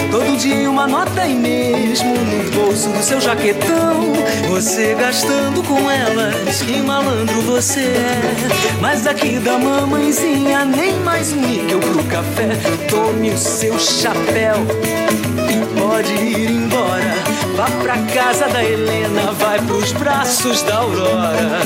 Todo 0.09 0.37
dia 0.37 0.71
uma 0.71 0.87
nota 0.87 1.27
e 1.27 1.33
mesmo 1.33 2.15
no 2.15 2.49
bolso 2.51 2.87
do 2.91 3.03
seu 3.03 3.19
jaquetão. 3.19 4.13
Você 4.47 4.95
gastando 4.95 5.61
com 5.63 5.91
elas, 5.91 6.61
que 6.61 6.81
malandro 6.81 7.41
você 7.41 7.81
é. 7.81 8.21
Mas 8.79 9.05
aqui 9.05 9.37
da 9.37 9.57
mamãezinha, 9.57 10.63
nem 10.63 10.97
mais 11.01 11.33
um 11.33 11.41
níquel 11.41 11.81
pro 11.81 12.05
café. 12.05 12.51
Tome 12.89 13.31
o 13.31 13.37
seu 13.37 13.77
chapéu 13.77 14.65
pode 15.89 16.13
ir 16.13 16.51
embora. 16.51 17.15
Vá 17.55 17.65
pra 17.81 17.97
casa 18.13 18.47
da 18.47 18.63
Helena, 18.63 19.31
vai 19.33 19.59
pros 19.61 19.91
braços 19.91 20.61
da 20.61 20.77
Aurora. 20.77 21.61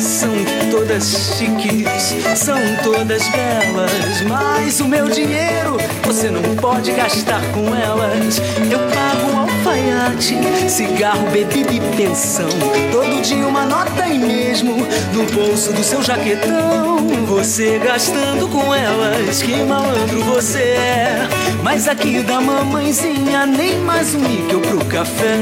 São 0.00 0.34
todas 0.68 1.36
chiques, 1.36 2.16
são 2.36 2.58
todas 2.82 3.22
belas. 3.28 4.22
Mas 4.28 4.80
o 4.80 4.88
meu 4.88 5.08
dinheiro 5.08 5.76
você 6.02 6.28
não 6.28 6.42
pode 6.56 6.90
gastar 6.90 7.40
com 7.52 7.72
elas. 7.74 8.40
Eu 8.68 8.80
pago 8.90 9.30
um 9.32 9.47
alfaiate, 9.58 10.36
cigarro, 10.68 11.28
bebida 11.30 11.72
e 11.72 11.80
pensão. 11.96 12.48
Todo 12.92 13.20
dia 13.22 13.46
uma 13.46 13.64
nota 13.66 14.08
e 14.08 14.18
mesmo 14.18 14.86
no 15.12 15.24
bolso 15.32 15.72
do 15.72 15.82
seu 15.82 16.02
jaquetão. 16.02 16.98
Você 17.26 17.78
gastando 17.78 18.48
com 18.48 18.74
elas, 18.74 19.42
que 19.42 19.62
malandro 19.62 20.22
você 20.24 20.62
é. 20.62 21.28
Mas 21.62 21.88
aqui 21.88 22.22
da 22.22 22.40
mamãezinha, 22.40 23.46
nem 23.46 23.78
mais 23.80 24.14
um 24.14 24.20
níquel 24.20 24.60
pro 24.60 24.84
café. 24.86 25.36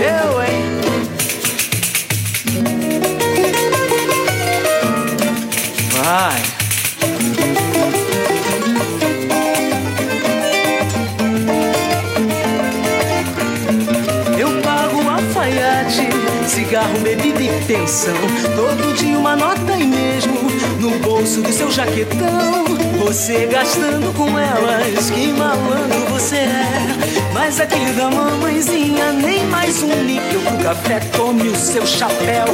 Eu, 0.00 0.42
hein? 0.42 0.64
Vai. 5.92 6.63
Cigarro, 16.74 16.98
bebida 17.00 17.40
e 17.40 17.64
pensão. 17.66 18.16
Todo 18.56 18.96
dia 18.96 19.16
uma 19.16 19.36
nota 19.36 19.76
e 19.78 19.84
mesmo 19.84 20.34
no 20.80 20.98
bolso 20.98 21.40
do 21.40 21.52
seu 21.52 21.70
jaquetão. 21.70 22.64
Você 23.04 23.46
gastando 23.46 24.12
com 24.16 24.36
elas, 24.36 25.08
que 25.10 25.28
malandro 25.28 26.00
você 26.10 26.36
é. 26.36 26.66
Mas 27.32 27.60
aqui 27.60 27.84
da 27.96 28.10
mamãezinha, 28.10 29.12
nem 29.12 29.46
mais 29.46 29.82
um 29.82 30.02
níquel 30.02 30.40
pro 30.40 30.64
café. 30.64 30.98
Tome 31.16 31.48
o 31.48 31.56
seu 31.56 31.86
chapéu 31.86 32.46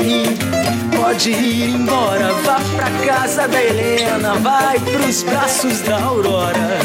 e 0.00 0.96
pode 0.96 1.30
ir 1.30 1.74
embora. 1.74 2.32
Vá 2.44 2.60
pra 2.76 2.90
casa 3.04 3.46
da 3.46 3.62
Helena, 3.62 4.34
vai 4.36 4.80
pros 4.80 5.22
braços 5.22 5.80
da 5.82 6.00
Aurora. 6.00 6.78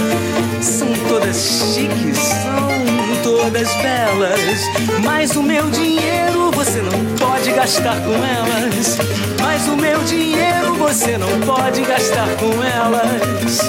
São 0.62 0.90
todas 1.08 1.74
chiques, 1.74 2.18
são 2.18 3.24
todas 3.24 3.74
belas. 3.76 4.62
Mas 5.06 5.38
o 5.38 5.44
meu 5.44 5.70
dinheiro 5.70 6.19
gastar 7.60 8.02
com 8.04 8.14
elas. 8.14 8.98
Mas 9.42 9.68
o 9.68 9.76
meu 9.76 10.02
dinheiro 10.04 10.76
você 10.76 11.18
não 11.18 11.28
pode 11.42 11.82
gastar 11.82 12.30
com 12.38 12.64
elas. 12.64 13.60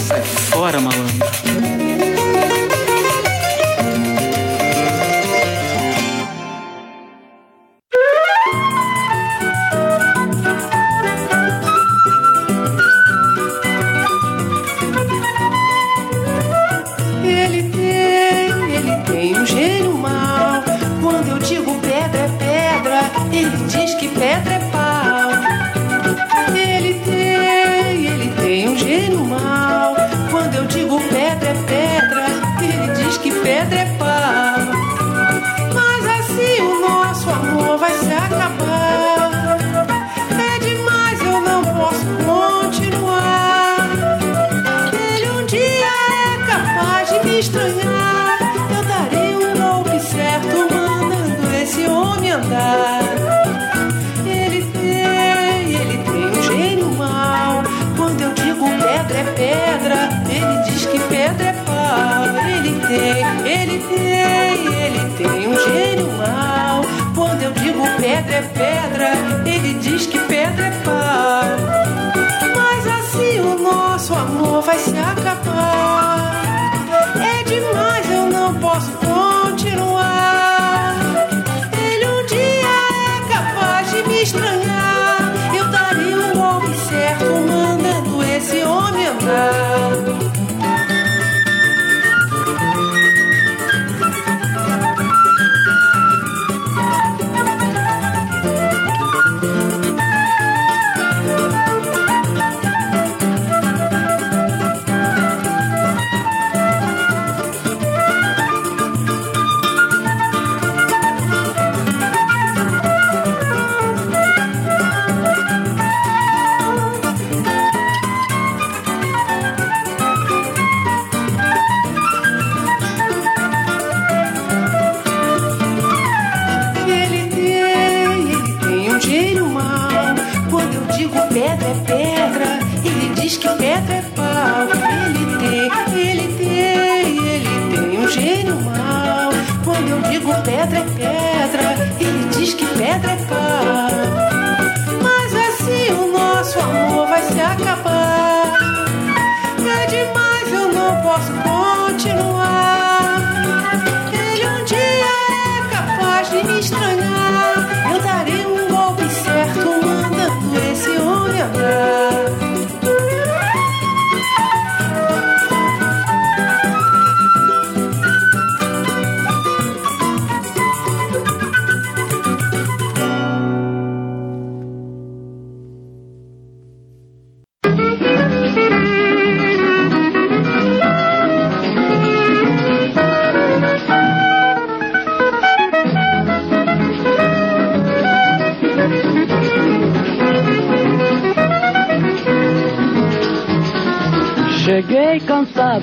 Sai 0.00 0.22
fora, 0.22 0.80
malandro. 0.80 1.45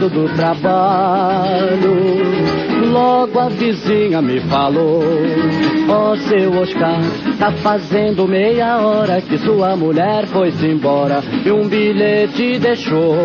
Do 0.10 0.34
trabalho. 0.36 1.94
Logo 2.92 3.40
a 3.40 3.50
vizinha 3.50 4.22
me 4.22 4.40
falou: 4.42 5.04
Ó 5.90 6.16
seu 6.16 6.52
Oscar, 6.62 7.02
tá 7.40 7.52
fazendo 7.52 8.28
meia 8.28 8.78
hora 8.78 9.22
que 9.22 9.38
sua 9.38 9.76
mulher 9.76 10.26
foi-se 10.28 10.68
embora 10.68 11.24
e 11.46 11.52
um 11.52 11.68
bilhete 11.68 12.60
deixou. 12.60 13.16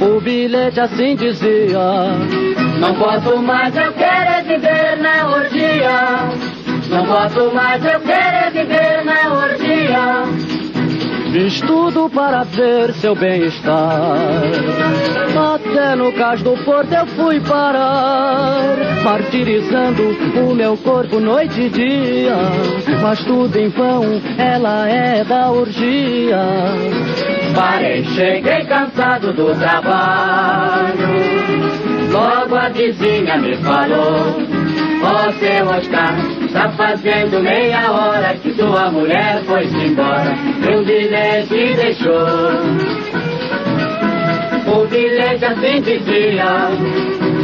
O 0.00 0.20
bilhete 0.20 0.80
assim 0.80 1.16
dizia: 1.16 1.78
Não 2.78 2.94
posso 2.94 3.42
mais, 3.42 3.74
eu 3.76 3.92
quero 3.92 4.30
é 4.30 4.42
viver 4.42 4.98
na 4.98 5.28
orgia. 5.28 6.52
Não 6.90 7.06
posso 7.06 7.54
mais, 7.54 7.84
eu 7.84 8.00
quero 8.00 8.46
é 8.46 8.50
viver 8.50 9.04
na 9.04 9.32
orgia. 9.32 10.62
Fiz 11.32 11.60
tudo 11.62 12.10
para 12.10 12.44
ver 12.44 12.92
seu 12.94 13.14
bem-estar. 13.14 14.41
Até 15.64 15.94
no 15.94 16.12
cais 16.12 16.42
do 16.42 16.52
porto 16.64 16.92
eu 16.92 17.06
fui 17.06 17.40
parar, 17.40 18.76
martirizando 19.04 20.02
o 20.40 20.54
meu 20.54 20.76
corpo 20.76 21.20
noite 21.20 21.62
e 21.62 21.68
dia. 21.70 22.34
Mas 23.00 23.24
tudo 23.24 23.56
em 23.56 23.68
vão, 23.68 24.20
ela 24.36 24.88
é 24.88 25.24
da 25.24 25.50
orgia. 25.50 26.38
Parei, 27.54 28.04
cheguei 28.04 28.64
cansado 28.64 29.32
do 29.32 29.54
trabalho. 29.54 30.92
Logo 32.10 32.56
a 32.56 32.68
vizinha 32.68 33.38
me 33.38 33.56
falou: 33.58 34.36
Ó 35.04 35.32
seu 35.32 35.66
Oscar, 35.66 36.14
tá 36.52 36.70
fazendo 36.70 37.40
meia 37.42 37.90
hora 37.90 38.34
que 38.34 38.52
sua 38.54 38.90
mulher 38.90 39.42
foi-se 39.44 39.76
embora. 39.76 40.34
Um 40.70 40.84
bilhete 40.84 41.74
deixou. 41.76 43.21
O 44.72 44.86
bilhete 44.86 45.44
assim 45.44 45.82
dizia: 45.82 46.70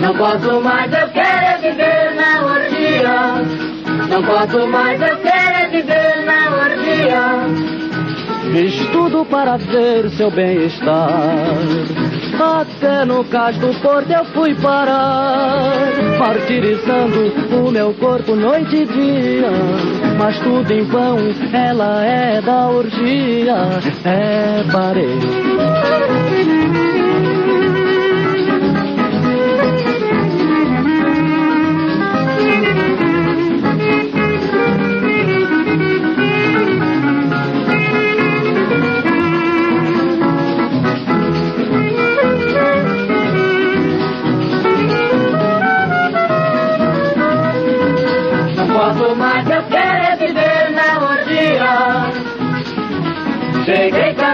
Não 0.01 0.14
posso 0.16 0.61
mais, 0.62 0.91
eu 0.93 1.09
quero 1.09 1.45
é 1.45 1.59
viver 1.59 2.14
na 2.14 2.47
orgia. 2.47 3.43
Não 4.09 4.22
posso 4.22 4.66
mais, 4.68 5.01
eu 5.01 5.16
quero 5.18 5.59
é 5.59 5.68
viver 5.68 6.24
na 6.24 6.57
orgia. 6.57 7.89
Fiz 8.51 8.87
tudo 8.93 9.26
para 9.26 9.59
ver 9.59 10.09
seu 10.11 10.31
bem-estar. 10.31 11.11
Até 12.41 13.05
no 13.05 13.22
cais 13.24 13.59
do 13.59 13.74
porto 13.83 14.11
eu 14.11 14.24
fui 14.26 14.55
parar, 14.55 15.83
martirizando 16.18 17.33
o 17.55 17.70
meu 17.70 17.93
corpo 17.95 18.35
noite 18.35 18.76
e 18.76 18.87
dia. 18.87 19.51
Mas 20.16 20.39
tudo 20.41 20.72
em 20.72 20.85
vão, 20.85 21.18
ela 21.53 22.05
é 22.05 22.41
da 22.41 22.68
orgia. 22.68 23.57
É, 24.05 24.64
parei. 24.72 26.57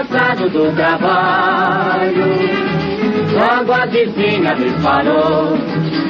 Cansado 0.05 0.49
do 0.49 0.75
trabalho. 0.75 2.25
Logo 3.33 3.73
a 3.73 3.85
vizinha 3.85 4.55
me 4.55 4.69
falou: 4.81 5.57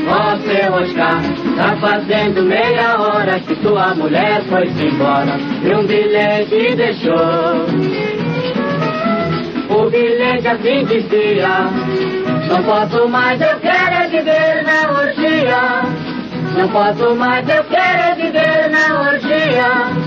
Ó 0.08 0.38
seu 0.40 0.74
Oscar, 0.74 1.22
tá 1.56 1.76
fazendo 1.78 2.44
meia 2.44 3.00
hora 3.00 3.40
que 3.40 3.56
tua 3.56 3.96
mulher 3.96 4.42
foi-se 4.44 4.86
embora. 4.86 5.38
E 5.64 5.74
um 5.74 5.86
bilhete 5.86 6.76
deixou. 6.76 7.66
O 9.70 9.90
bilhete 9.90 10.48
assim 10.48 10.86
dizia: 10.86 11.48
Não 12.50 12.64
posso 12.64 13.08
mais, 13.10 13.42
eu 13.42 13.60
quero 13.60 13.96
é 13.96 14.08
viver 14.08 14.64
na 14.64 15.00
orgia. 15.00 16.16
Não 16.58 16.70
posso 16.70 17.16
mais, 17.16 17.48
eu 17.50 17.64
quero 17.66 18.02
é 18.02 18.16
viver 18.16 18.70
na 18.70 19.02
orgia. 19.02 20.05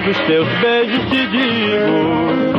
Dos 0.00 0.18
teus 0.20 0.48
beijos, 0.60 1.10
te 1.10 1.26
digo. 1.26 2.52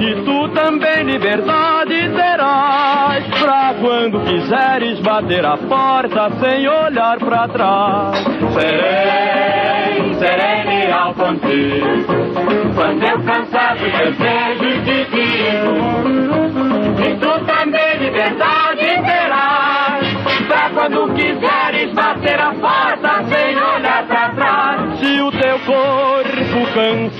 E 0.00 0.14
tu 0.24 0.48
também 0.48 1.04
liberdade 1.04 2.10
terás 2.16 3.24
pra 3.38 3.74
quando 3.80 4.20
quiseres 4.20 5.00
bater 5.00 5.44
a 5.44 5.56
porta 5.56 6.30
sem 6.40 6.68
olhar 6.68 7.18
pra 7.18 7.48
trás. 7.48 8.24
Serei, 8.54 10.14
serei 10.14 10.64
leal 10.64 11.14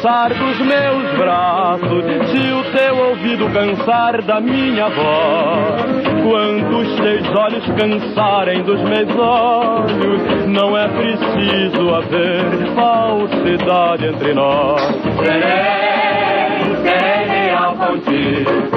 dos 0.04 0.58
meus 0.58 1.16
braços, 1.16 2.04
se 2.30 2.52
o 2.52 2.62
teu 2.76 2.94
ouvido 3.08 3.50
cansar 3.54 4.20
da 4.20 4.38
minha 4.38 4.86
voz, 4.90 5.82
quando 6.22 6.78
os 6.78 6.94
teus 6.96 7.34
olhos 7.34 7.64
cansarem 7.68 8.62
dos 8.64 8.82
meus 8.82 9.16
olhos, 9.16 10.46
não 10.46 10.76
é 10.76 10.88
preciso 10.88 11.94
haver 11.94 12.74
falsidade 12.74 14.08
entre 14.08 14.34
nós. 14.34 14.82
Serei, 15.24 16.76
serei 16.82 17.46
leal 17.48 17.74
contigo. 17.74 18.74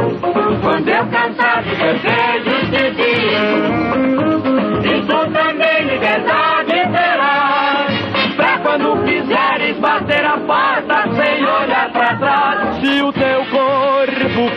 Quando 0.61 0.88
eu 0.88 1.05
cansar 1.07 1.61
de 1.63 1.75
desejos 1.75 2.69
te 2.69 2.91
digo 2.91 3.67
E 4.84 5.01
tu 5.01 5.32
também 5.32 5.84
liberdade 5.84 6.73
terás 6.91 7.67
Pra 8.36 8.59
quando 8.59 9.03
quiseres 9.03 9.78
bater 9.80 10.25
a 10.25 10.38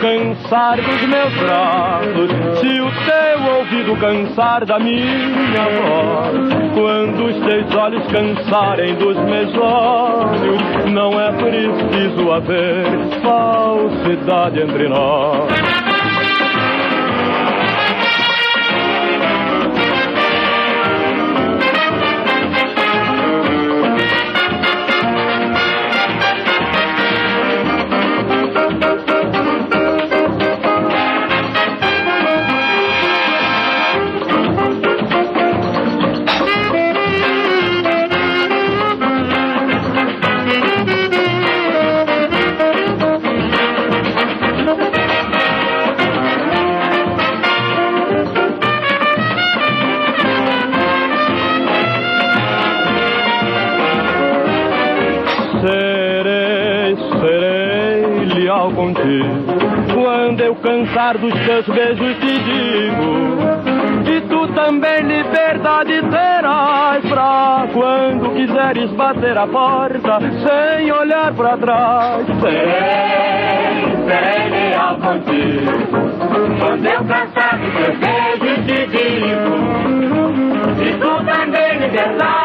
cansar 0.01 0.77
dos 0.77 1.01
meus 1.03 1.33
braços 1.35 2.59
Se 2.59 2.81
o 2.81 2.91
teu 3.05 3.55
ouvido 3.57 3.95
cansar 3.97 4.65
da 4.65 4.79
minha 4.79 5.63
voz. 5.79 6.73
Quando 6.73 7.25
os 7.25 7.45
teus 7.45 7.75
olhos 7.75 8.03
cansarem 8.07 8.95
dos 8.95 9.17
meus 9.17 9.55
olhos 9.57 10.91
Não 10.91 11.11
é 11.19 11.31
preciso 11.31 12.31
haver 12.31 12.83
falsidade 13.21 14.61
entre 14.61 14.89
nós 14.89 15.80
dos 61.09 61.33
teus 61.33 61.65
beijos, 61.65 62.17
te 62.19 62.39
digo. 62.39 64.03
Que 64.05 64.21
tu 64.21 64.47
também 64.53 65.01
liberdade 65.01 66.01
terás 66.09 67.05
pra 67.09 67.67
quando 67.73 68.29
quiseres 68.35 68.91
bater 68.91 69.37
a 69.37 69.47
porta 69.47 70.19
sem 70.19 70.91
olhar 70.91 71.33
pra 71.33 71.57
trás. 71.57 72.25
Serei, 72.39 72.61
serei 74.07 74.49
leal 74.49 74.95
contigo. 74.97 75.71
Quando 76.59 76.85
eu 76.85 77.03
cansar 77.05 77.57
dos 77.57 77.73
teus 77.73 77.97
beijos, 77.97 78.65
te 78.65 78.87
digo. 78.87 79.71
E 80.83 80.93
tu 80.93 81.25
também 81.25 81.79
liberdade 81.79 82.40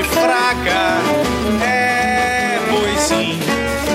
é 0.00 0.04
parte 0.04 0.04
fraca? 0.04 1.64
É, 1.64 2.58
pois 2.68 3.00
sim. 3.00 3.38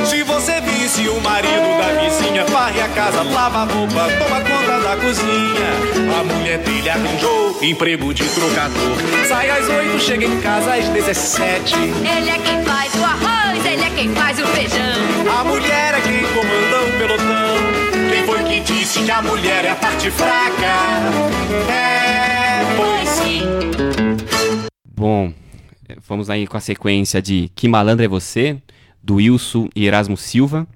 Se 0.06 0.24
você 0.24 0.62
visse 0.62 1.08
o 1.10 1.20
marido 1.22 1.78
da 1.80 2.01
vizinha, 2.01 2.45
varre 2.45 2.82
a 2.82 2.88
casa, 2.89 3.24
lava 3.24 3.60
a 3.60 3.64
roupa, 3.64 4.08
toma 4.20 4.41
conta 4.41 4.80
da 4.82 4.95
cozinha. 4.97 6.20
A 6.20 6.24
mulher 6.24 6.60
dele 6.60 6.89
arranjou 6.89 7.58
emprego 7.62 8.14
de 8.14 8.24
trocador. 8.26 8.97
Sai 9.28 9.49
às 9.49 9.68
oito, 9.68 9.99
chega 9.99 10.26
em 10.26 10.41
casa 10.41 10.76
às 10.76 10.88
dezessete. 10.89 11.76
Ele 11.76 12.30
é 12.30 12.38
quem 12.38 12.64
faz 12.64 12.93
o 12.95 13.03
arroz, 13.03 13.66
ele 13.66 13.84
é 13.84 13.89
quem 13.89 14.14
faz 14.14 14.39
o 14.39 14.47
feijão. 14.47 15.39
A 15.39 15.43
mulher 15.43 15.95
é 15.95 16.01
quem 16.01 16.22
comanda 16.28 16.84
o 16.84 16.97
pelotão. 16.99 18.10
Quem 18.12 18.24
foi 18.26 18.43
que 18.43 18.60
disse 18.60 18.99
que 19.03 19.12
a 19.12 19.22
mulher 19.22 19.66
é 19.66 19.72
a 19.72 19.76
parte 19.76 20.12
fraca? 20.12 20.76
É, 21.72 22.64
pois 22.78 23.10
sim. 23.10 23.41
Bom, 24.95 25.34
vamos 26.07 26.29
aí 26.29 26.47
com 26.47 26.57
a 26.57 26.59
sequência 26.59 27.21
de 27.21 27.49
Que 27.55 27.67
Malandro 27.67 28.05
é 28.05 28.07
Você, 28.07 28.57
do 29.01 29.15
Wilson 29.15 29.69
e 29.75 29.86
Erasmo 29.86 30.17
Silva, 30.17 30.67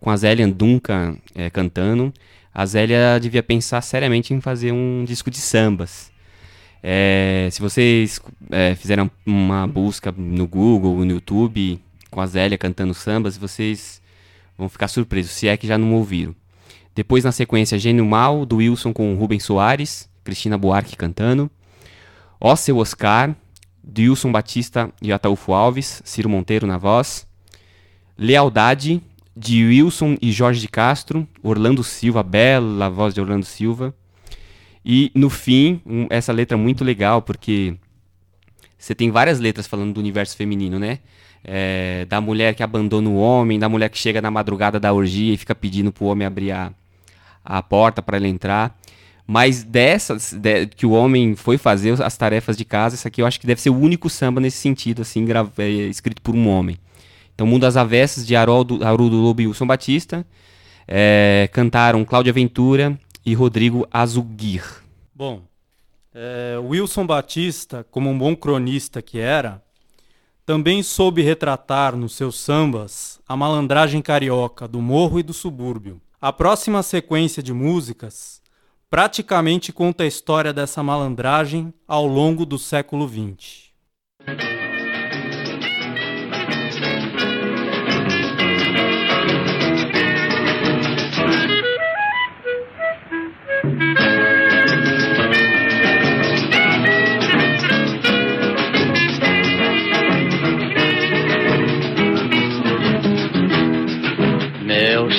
com 0.00 0.10
a 0.10 0.16
Zélia 0.16 0.46
Duncan 0.48 1.16
eh, 1.34 1.50
cantando. 1.50 2.12
A 2.52 2.66
Zélia 2.66 3.18
devia 3.20 3.42
pensar 3.42 3.80
seriamente 3.82 4.34
em 4.34 4.40
fazer 4.40 4.72
um 4.72 5.04
disco 5.06 5.30
de 5.30 5.38
sambas. 5.38 6.10
Eh, 6.82 7.48
se 7.52 7.60
vocês 7.60 8.20
eh, 8.50 8.74
fizeram 8.74 9.10
uma 9.24 9.66
busca 9.66 10.12
no 10.16 10.46
Google, 10.46 11.04
no 11.04 11.12
YouTube, 11.12 11.80
com 12.10 12.20
a 12.20 12.26
Zélia 12.26 12.58
cantando 12.58 12.94
sambas, 12.94 13.36
vocês 13.36 14.00
vão 14.56 14.68
ficar 14.68 14.88
surpresos, 14.88 15.32
se 15.32 15.48
é 15.48 15.56
que 15.56 15.66
já 15.66 15.78
não 15.78 15.94
ouviram. 15.94 16.34
Depois, 16.94 17.24
na 17.24 17.32
sequência, 17.32 17.78
Gênio 17.78 18.06
Mal, 18.06 18.46
do 18.46 18.56
Wilson 18.56 18.92
com 18.92 19.14
Rubens 19.14 19.44
Soares, 19.44 20.08
Cristina 20.24 20.56
Buarque 20.56 20.96
cantando. 20.96 21.50
Ó 22.40 22.56
Seu 22.56 22.78
Oscar, 22.78 23.36
de 23.86 24.08
Wilson 24.08 24.32
Batista 24.32 24.90
e 25.00 25.12
Ataúfo 25.12 25.52
Alves, 25.52 26.02
Ciro 26.04 26.28
Monteiro 26.28 26.66
na 26.66 26.76
voz. 26.76 27.26
Lealdade, 28.18 29.00
de 29.36 29.64
Wilson 29.64 30.16
e 30.20 30.32
Jorge 30.32 30.60
de 30.60 30.68
Castro, 30.68 31.28
Orlando 31.42 31.84
Silva, 31.84 32.22
bela 32.22 32.88
voz 32.88 33.14
de 33.14 33.20
Orlando 33.20 33.44
Silva. 33.44 33.94
E 34.84 35.12
no 35.14 35.28
fim, 35.28 35.80
um- 35.84 36.06
essa 36.08 36.32
letra 36.32 36.56
muito 36.56 36.82
legal, 36.82 37.20
porque 37.20 37.74
você 38.78 38.94
tem 38.94 39.10
várias 39.10 39.38
letras 39.38 39.66
falando 39.66 39.94
do 39.94 40.00
universo 40.00 40.36
feminino, 40.36 40.78
né? 40.78 41.00
É, 41.44 42.06
da 42.08 42.20
mulher 42.20 42.54
que 42.54 42.62
abandona 42.62 43.08
o 43.08 43.16
homem, 43.16 43.58
da 43.58 43.68
mulher 43.68 43.88
que 43.88 43.98
chega 43.98 44.20
na 44.22 44.30
madrugada 44.30 44.80
da 44.80 44.92
orgia 44.92 45.34
e 45.34 45.36
fica 45.36 45.54
pedindo 45.54 45.92
pro 45.92 46.06
homem 46.06 46.26
abrir 46.26 46.50
a, 46.52 46.72
a 47.44 47.62
porta 47.62 48.02
para 48.02 48.16
ela 48.16 48.26
entrar. 48.26 48.76
Mas 49.26 49.64
dessas, 49.64 50.32
de- 50.32 50.66
que 50.66 50.86
o 50.86 50.92
homem 50.92 51.34
foi 51.34 51.58
fazer 51.58 52.00
as 52.00 52.16
tarefas 52.16 52.56
de 52.56 52.64
casa, 52.64 52.94
esse 52.94 53.08
aqui 53.08 53.20
eu 53.20 53.26
acho 53.26 53.40
que 53.40 53.46
deve 53.46 53.60
ser 53.60 53.70
o 53.70 53.76
único 53.76 54.08
samba 54.08 54.40
nesse 54.40 54.58
sentido, 54.58 55.02
assim, 55.02 55.26
é, 55.58 55.68
escrito 55.88 56.22
por 56.22 56.34
um 56.34 56.48
homem. 56.48 56.78
Então, 57.34 57.46
Mundo 57.46 57.64
às 57.64 57.76
Avessas, 57.76 58.26
de 58.26 58.36
Haroldo, 58.36 58.84
Haroldo 58.84 59.16
Lobo 59.16 59.42
e 59.42 59.46
Wilson 59.46 59.66
Batista. 59.66 60.24
É, 60.88 61.48
cantaram 61.52 62.04
Cláudia 62.04 62.32
Ventura 62.32 62.98
e 63.24 63.34
Rodrigo 63.34 63.86
Azuguir. 63.90 64.62
Bom, 65.12 65.42
é, 66.14 66.56
Wilson 66.58 67.04
Batista, 67.04 67.84
como 67.90 68.08
um 68.08 68.16
bom 68.16 68.36
cronista 68.36 69.02
que 69.02 69.18
era, 69.18 69.60
também 70.46 70.82
soube 70.82 71.22
retratar 71.22 71.96
nos 71.96 72.14
seus 72.14 72.38
sambas 72.38 73.20
a 73.28 73.36
malandragem 73.36 74.00
carioca 74.00 74.68
do 74.68 74.80
morro 74.80 75.18
e 75.18 75.22
do 75.24 75.34
subúrbio. 75.34 76.00
A 76.20 76.32
próxima 76.32 76.82
sequência 76.84 77.42
de 77.42 77.52
músicas 77.52 78.40
praticamente 78.90 79.72
conta 79.72 80.04
a 80.04 80.06
história 80.06 80.52
dessa 80.52 80.82
malandragem 80.82 81.72
ao 81.86 82.06
longo 82.06 82.46
do 82.46 82.58
século 82.58 83.08
XX. 83.08 83.66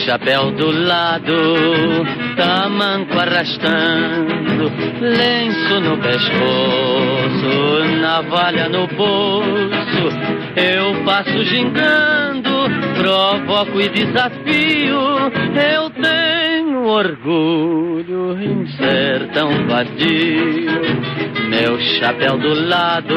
Chapéu 0.08 0.52
do 0.52 0.72
lado, 0.72 1.36
tamanco 2.38 3.20
arrastando, 3.20 4.72
lenço 5.02 5.82
no 5.82 5.98
pescoço, 5.98 7.84
navalha 8.00 8.70
no 8.70 8.88
bolso. 8.88 10.08
Eu 10.56 11.04
passo 11.04 11.44
gingando, 11.44 12.50
provoco 12.96 13.82
e 13.82 13.90
desafio. 13.90 14.98
Eu 15.74 15.90
tenho 15.90 16.37
orgulho 16.88 18.42
em 18.42 18.66
ser 18.68 19.28
tão 19.34 19.50
vadio. 19.68 20.72
Meu 21.50 21.80
chapéu 21.80 22.38
do 22.38 22.68
lado, 22.68 23.16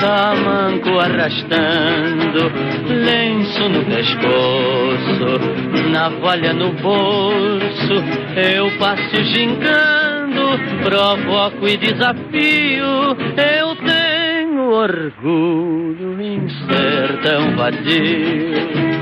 tamanco 0.00 0.98
arrastando, 0.98 2.50
lenço 2.88 3.68
no 3.68 3.84
pescoço, 3.84 5.90
navalha 5.90 6.52
no 6.52 6.72
bolso. 6.72 7.94
Eu 8.36 8.70
passo 8.78 9.22
gingando, 9.24 10.58
provoco 10.82 11.66
e 11.66 11.76
desafio. 11.76 13.16
Eu 13.36 13.76
tenho 13.84 14.70
orgulho 14.70 16.20
em 16.20 16.48
ser 16.48 17.20
tão 17.22 17.56
vadio. 17.56 18.95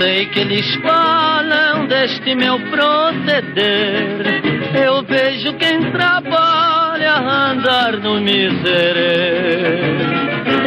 Sei 0.00 0.24
que 0.26 0.40
eles 0.40 0.74
falam 0.76 1.86
deste 1.86 2.34
meu 2.34 2.58
proceder. 2.70 4.42
Eu 4.82 5.02
vejo 5.02 5.52
quem 5.58 5.90
trabalha 5.92 7.18
andar 7.18 7.98
no 7.98 8.18
miserê. 8.18 9.76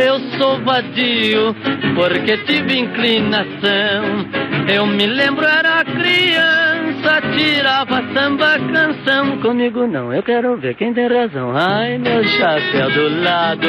Eu 0.02 0.20
sou 0.38 0.60
vadio 0.62 1.56
porque 1.96 2.38
tive 2.46 2.80
inclinação. 2.80 4.26
Eu 4.68 4.86
me 4.86 5.06
lembro, 5.06 5.46
era 5.46 5.84
criança, 5.84 7.22
tirava 7.36 8.02
samba 8.14 8.58
canção. 8.72 9.38
Comigo 9.40 9.86
não, 9.86 10.14
eu 10.14 10.24
quero 10.24 10.58
ver 10.58 10.76
quem 10.76 10.94
tem 10.94 11.08
razão. 11.08 11.56
Ai, 11.56 11.98
meu 11.98 12.24
chapéu 12.24 12.90
do 12.92 13.22
lado, 13.24 13.68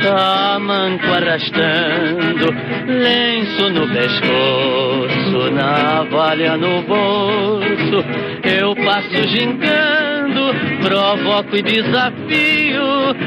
tamanco 0.00 1.06
arrastando, 1.06 2.54
lenço 2.86 3.70
no 3.70 3.88
pescoço, 3.88 5.50
navalha 5.52 6.56
no 6.56 6.82
bolso. 6.82 8.04
Eu 8.44 8.74
passo 8.76 9.28
gingando, 9.28 10.54
provoco 10.82 11.56
e 11.56 11.62
desafio. 11.62 12.82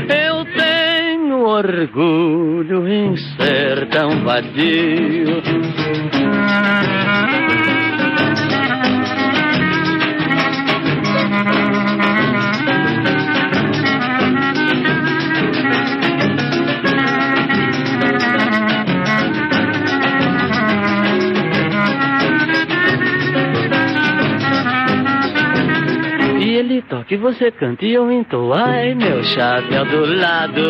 Eu 0.09 0.45
tenho 0.57 0.74
orgulho 1.31 2.87
em 2.87 3.15
ser 3.17 3.87
tão 3.89 4.23
vadio. 4.23 5.41
Ele 26.55 26.81
toca 26.83 27.13
e 27.13 27.17
você 27.17 27.51
canta 27.51 27.85
e 27.85 27.93
eu 27.93 28.09
entou. 28.09 28.53
Ai, 28.53 28.95
meu 28.95 29.21
chapéu 29.25 29.83
do 29.83 30.05
lado, 30.15 30.63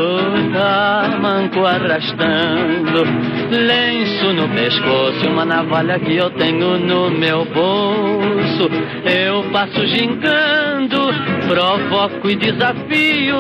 tamanco 0.51 1.63
arrastando, 1.63 3.03
lenço 3.51 4.33
no 4.33 4.49
pescoço, 4.49 5.29
uma 5.29 5.45
navalha 5.45 5.99
que 5.99 6.15
eu 6.15 6.31
tenho 6.31 6.79
no 6.79 7.11
meu 7.11 7.45
bolso. 7.45 8.67
Eu 9.05 9.43
passo 9.51 9.86
gingando, 9.86 10.97
provoco 11.47 12.31
e 12.31 12.36
desafio. 12.36 13.38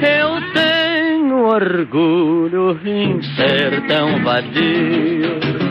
Eu 0.00 0.40
tenho 0.54 1.46
orgulho 1.46 2.78
em 2.86 3.20
ser 3.22 3.84
tão 3.88 4.22
vadio. 4.22 5.67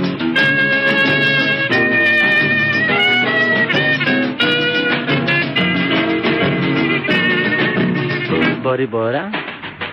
बरी 8.68 8.86
बोरा 8.96 9.24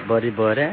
बरी 0.09 0.31
बोरा 0.41 0.66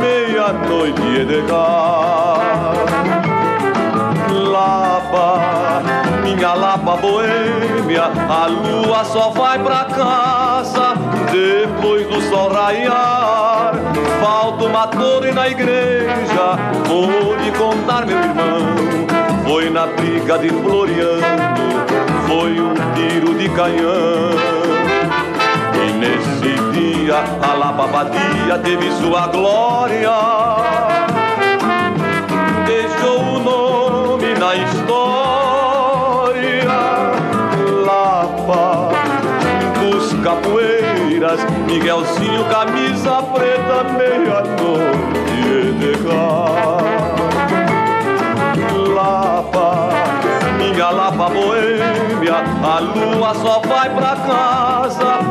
meia-noite 0.00 1.02
Edgar. 1.20 2.40
Lapa, 4.30 5.82
minha 6.22 6.54
lapa 6.54 6.96
boêmia, 6.96 8.04
a 8.28 8.46
lua 8.46 9.04
só 9.04 9.30
vai 9.30 9.58
pra 9.58 9.84
casa 9.84 10.94
depois 11.30 12.06
do 12.06 12.20
sol 12.22 12.52
raiar. 12.52 13.72
Falta 14.20 14.64
uma 14.64 14.86
torre 14.86 15.32
na 15.32 15.48
igreja, 15.48 16.56
vou 16.86 17.36
lhe 17.36 17.50
contar, 17.52 18.06
meu 18.06 18.18
irmão. 18.18 18.60
Foi 19.44 19.70
na 19.70 19.86
briga 19.86 20.38
de 20.38 20.48
Floriano, 20.48 21.22
foi 22.26 22.60
um 22.60 22.74
tiro 22.94 23.34
de 23.34 23.48
canhão. 23.48 24.30
E 25.74 25.92
nesse 25.92 26.39
dia 27.10 27.24
a 27.42 27.54
Lapa 27.54 27.88
Badia 27.88 28.58
teve 28.62 28.88
sua 28.92 29.26
glória. 29.26 30.12
Deixou 32.66 33.18
o 33.18 33.40
nome 33.40 34.32
na 34.38 34.54
história. 34.54 35.10
Lapa 37.84 38.90
dos 39.80 40.12
capoeiras, 40.22 41.40
Miguelzinho, 41.66 42.44
camisa 42.44 43.22
preta, 43.34 43.82
meia-noite, 43.98 45.80
Edgar. 45.82 46.78
Lapa, 48.94 49.88
minha 50.56 50.90
Lapa 50.90 51.28
boêmia, 51.28 52.36
a 52.62 52.78
lua 52.78 53.34
só 53.34 53.60
vai 53.66 53.90
pra 53.90 54.14
casa 54.14 55.29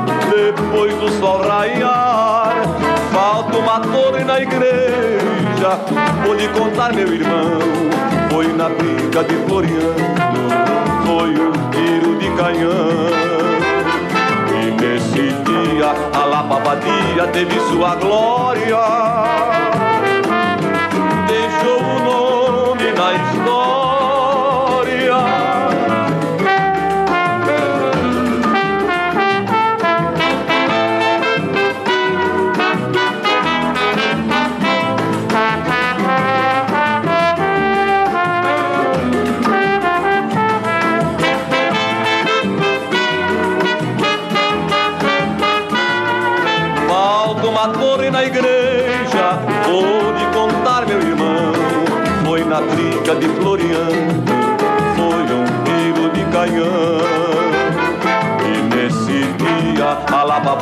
depois 0.51 0.93
do 0.95 1.09
sol 1.19 1.41
raiar. 1.41 2.53
Falta 3.11 3.57
uma 3.57 3.79
torre 3.79 4.23
na 4.23 4.39
igreja, 4.39 5.79
vou 6.23 6.33
lhe 6.33 6.47
contar, 6.49 6.93
meu 6.93 7.13
irmão. 7.13 7.59
Foi 8.31 8.47
na 8.53 8.69
briga 8.69 9.23
de 9.23 9.35
Floriano, 9.47 9.95
foi 11.05 11.31
um 11.31 11.51
tiro 11.71 12.17
de 12.17 12.29
canhão. 12.35 13.09
E 14.51 14.71
nesse 14.81 15.33
dia 15.43 15.93
a 16.13 16.25
Lapa 16.25 16.59
Badia 16.59 17.27
teve 17.31 17.59
sua 17.71 17.95
glória. 17.95 19.68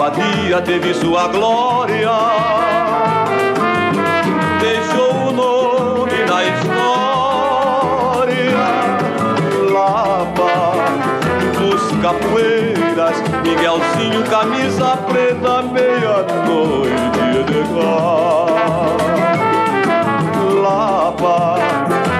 A 0.07 0.09
Lapa 0.09 0.21
Badia 0.21 0.61
teve 0.61 0.93
sua 0.93 1.27
glória. 1.27 2.11
Deixou 4.61 5.27
o 5.27 5.31
nome 5.31 6.23
na 6.25 6.43
história. 6.45 7.07
Lapa 9.71 10.75
dos 11.59 11.91
capoeiras, 12.01 13.17
Miguelzinho, 13.43 14.23
camisa 14.29 14.97
preta, 15.09 15.61
meia-noite 15.63 16.95
de 17.43 17.67
Lapa, 20.61 21.57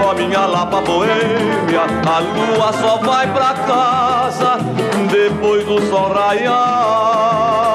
ó 0.06 0.14
minha 0.14 0.46
Lapa 0.46 0.82
boêmia, 0.82 1.86
a 2.06 2.20
lua 2.20 2.74
só 2.74 2.98
vai 2.98 3.28
pra 3.28 3.54
casa 3.54 4.60
depois 5.10 5.66
do 5.66 5.82
sol 5.90 6.14
raiar. 6.14 7.67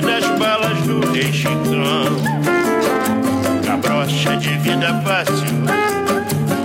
Das 0.00 0.24
balas 0.38 0.78
do 0.82 1.00
rei 1.12 1.32
Chicão. 1.32 2.16
Cabrocha 3.66 4.36
de 4.36 4.56
vida 4.58 5.00
fácil, 5.04 5.46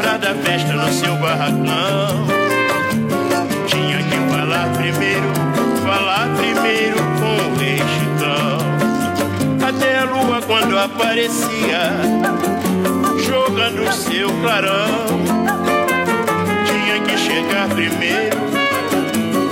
pra 0.02 0.18
dar 0.18 0.36
festa 0.36 0.74
no 0.74 0.92
seu 0.92 1.16
barracão. 1.16 2.28
Tinha 3.68 3.98
que 3.98 4.18
falar 4.32 4.70
primeiro, 4.74 5.34
falar 5.84 6.28
primeiro 6.38 6.98
com 7.20 7.54
o 7.54 7.58
rei 7.58 7.78
Chicão. 7.78 8.58
Até 9.68 10.00
a 10.00 10.06
lua 10.06 10.42
quando 10.42 10.78
aparecia 10.78 11.92
jogando 13.26 13.92
seu 13.92 14.30
clarão. 14.42 15.06
Tinha 16.66 17.00
que 17.02 17.18
chegar 17.18 17.68
primeiro 17.70 18.38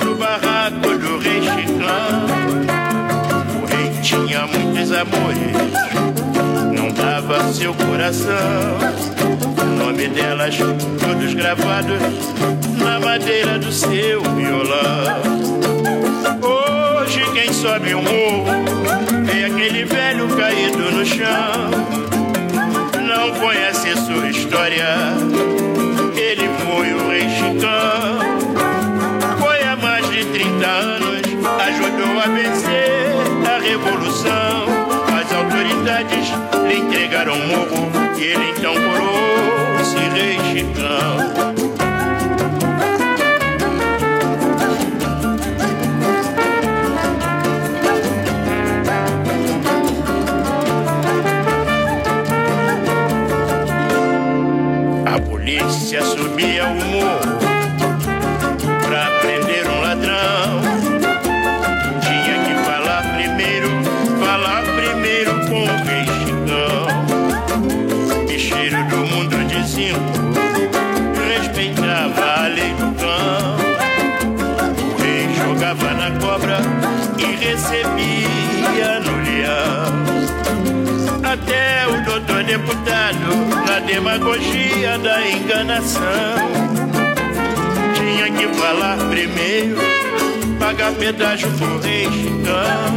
no 0.04 0.16
barraco 0.16 0.98
do 0.98 1.18
rei 1.20 1.42
Chicão. 1.42 2.33
Tinha 4.04 4.46
muitos 4.46 4.92
amores, 4.92 5.56
não 6.74 6.92
dava 6.92 7.54
seu 7.54 7.74
coração. 7.74 8.78
O 9.62 9.86
nome 9.86 10.10
delas 10.10 10.58
todos 10.58 11.34
gravados 11.34 12.02
na 12.78 13.00
madeira 13.00 13.58
do 13.58 13.72
seu 13.72 14.22
violão. 14.22 15.22
Hoje 16.42 17.24
quem 17.34 17.54
sobe 17.54 17.94
o 17.94 18.02
morro 18.02 18.46
é 19.34 19.46
aquele 19.46 19.86
velho 19.86 20.28
caído 20.36 20.92
no 20.92 21.06
chão 21.06 21.94
não 23.16 23.32
conhece 23.40 23.96
sua 23.96 24.30
história. 24.30 24.86
Ele 26.16 26.50
foi 26.66 26.94
o 26.94 27.08
rei 27.10 27.30
Chicão. 27.30 28.20
Foi 29.40 29.64
há 29.64 29.76
mais 29.78 30.10
de 30.10 30.26
30 30.26 30.66
anos, 30.66 31.22
ajudou 31.68 32.20
a 32.20 32.28
vencer 32.28 32.83
revolução. 33.64 34.66
As 35.08 35.32
autoridades 35.32 36.28
lhe 36.68 36.80
entregaram 36.80 37.38
morro 37.38 37.92
e 38.18 38.24
ele 38.24 38.52
então 38.52 38.74
coroou-se 38.74 39.98
rei 40.14 40.38
Chicão. 40.52 41.34
A 55.06 55.20
polícia 55.22 56.04
subia 56.04 56.66
o 56.66 56.76
morro 56.76 57.33
deputado 82.58 83.66
na 83.66 83.80
demagogia 83.80 85.00
da 85.00 85.28
enganação. 85.28 86.04
Tinha 87.96 88.30
que 88.30 88.48
falar 88.60 88.96
primeiro, 89.10 89.78
pagar 90.60 90.92
pedágio 90.92 91.50
pro 91.58 91.80
rei 91.80 92.04
Chicão. 92.12 92.94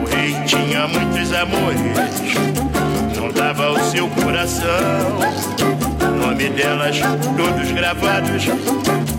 O 0.00 0.06
rei 0.06 0.34
tinha 0.46 0.88
muitos 0.88 1.30
amores, 1.34 2.34
não 3.16 3.30
dava 3.32 3.72
o 3.72 3.90
seu 3.90 4.08
coração. 4.08 5.18
O 6.00 6.26
nome 6.26 6.48
delas 6.48 6.96
todos 7.36 7.70
gravados 7.72 8.46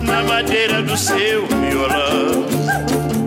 na 0.01 0.23
madeira 0.23 0.81
do 0.81 0.97
seu 0.97 1.45
violão. 1.45 3.26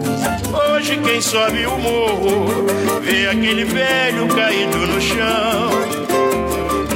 Hoje 0.91 1.01
quem 1.03 1.23
sobe 1.23 1.65
o 1.67 1.79
morro 1.79 2.67
vê 3.01 3.29
aquele 3.29 3.65
velho 3.65 4.27
caído 4.27 4.77
no 4.77 5.01
chão. 5.01 5.71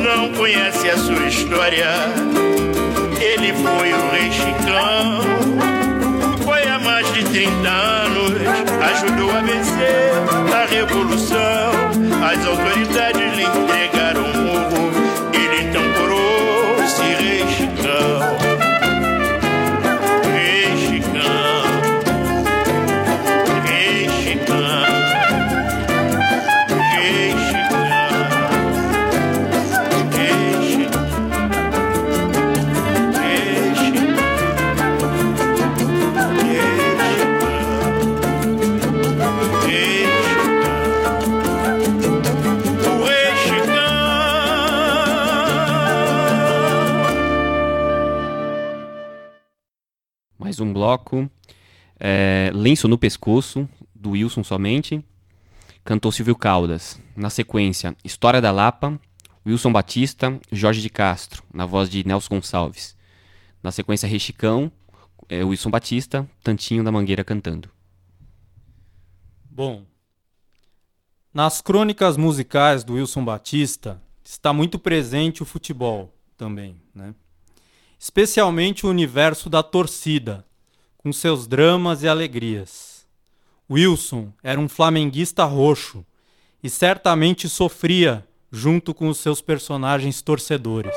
Não 0.02 0.32
conhece 0.32 0.90
a 0.90 0.98
sua 0.98 1.28
história. 1.28 1.86
Ele 3.20 3.52
foi 3.52 3.92
o 3.92 4.10
rei 4.10 4.32
Chicão. 4.32 5.20
Foi 6.42 6.66
há 6.66 6.80
mais 6.80 7.06
de 7.12 7.22
30 7.24 7.68
anos, 7.68 8.32
ajudou 8.90 9.30
a 9.30 9.40
vencer 9.42 10.10
a 10.52 10.66
revolução. 10.66 11.70
As 12.32 12.44
autoridades 12.46 13.36
lhe 13.36 13.44
entregaram 13.44 14.13
Mais 50.44 50.60
um 50.60 50.70
bloco. 50.74 51.30
É, 51.98 52.50
Lenço 52.52 52.86
no 52.86 52.98
Pescoço, 52.98 53.66
do 53.94 54.10
Wilson 54.10 54.44
somente. 54.44 55.02
Cantou 55.82 56.12
Silvio 56.12 56.36
Caldas. 56.36 57.00
Na 57.16 57.30
sequência, 57.30 57.96
História 58.04 58.42
da 58.42 58.52
Lapa, 58.52 59.00
Wilson 59.46 59.72
Batista, 59.72 60.38
Jorge 60.52 60.82
de 60.82 60.90
Castro, 60.90 61.42
na 61.50 61.64
voz 61.64 61.88
de 61.88 62.06
Nelson 62.06 62.34
Gonçalves. 62.34 62.94
Na 63.62 63.72
sequência, 63.72 64.06
Rechicão, 64.06 64.70
é, 65.30 65.42
Wilson 65.42 65.70
Batista, 65.70 66.28
Tantinho 66.42 66.84
da 66.84 66.92
Mangueira 66.92 67.24
cantando. 67.24 67.70
Bom, 69.50 69.86
nas 71.32 71.62
crônicas 71.62 72.18
musicais 72.18 72.84
do 72.84 72.96
Wilson 72.96 73.24
Batista 73.24 73.98
está 74.22 74.52
muito 74.52 74.78
presente 74.78 75.42
o 75.42 75.46
futebol 75.46 76.14
também, 76.36 76.76
né? 76.94 77.14
especialmente 77.98 78.86
o 78.86 78.90
universo 78.90 79.48
da 79.48 79.62
torcida, 79.62 80.44
com 80.96 81.12
seus 81.12 81.46
dramas 81.46 82.02
e 82.02 82.08
alegrias. 82.08 83.06
Wilson 83.70 84.32
era 84.42 84.60
um 84.60 84.68
flamenguista 84.68 85.44
roxo 85.44 86.04
e 86.62 86.68
certamente 86.68 87.48
sofria 87.48 88.26
junto 88.50 88.94
com 88.94 89.08
os 89.08 89.18
seus 89.18 89.40
personagens 89.40 90.22
torcedores. 90.22 90.94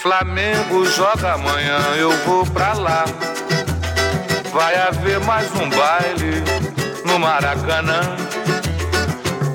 Flamengo 0.00 0.84
joga 0.84 1.32
amanhã, 1.32 1.78
eu 1.96 2.10
vou 2.24 2.46
pra 2.46 2.74
lá. 2.74 3.33
Vai 4.54 4.76
haver 4.76 5.18
mais 5.18 5.50
um 5.56 5.68
baile 5.68 6.44
no 7.04 7.18
Maracanã. 7.18 8.02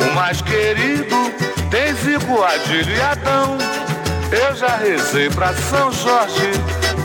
O 0.06 0.14
mais 0.14 0.42
querido 0.42 1.16
tem 1.72 1.94
Zico, 1.94 2.44
Adilho 2.44 2.94
e 2.94 3.00
Adão. 3.00 3.58
Eu 4.30 4.54
já 4.58 4.76
rezei 4.76 5.30
pra 5.30 5.54
São 5.54 5.90
Jorge, 5.94 6.52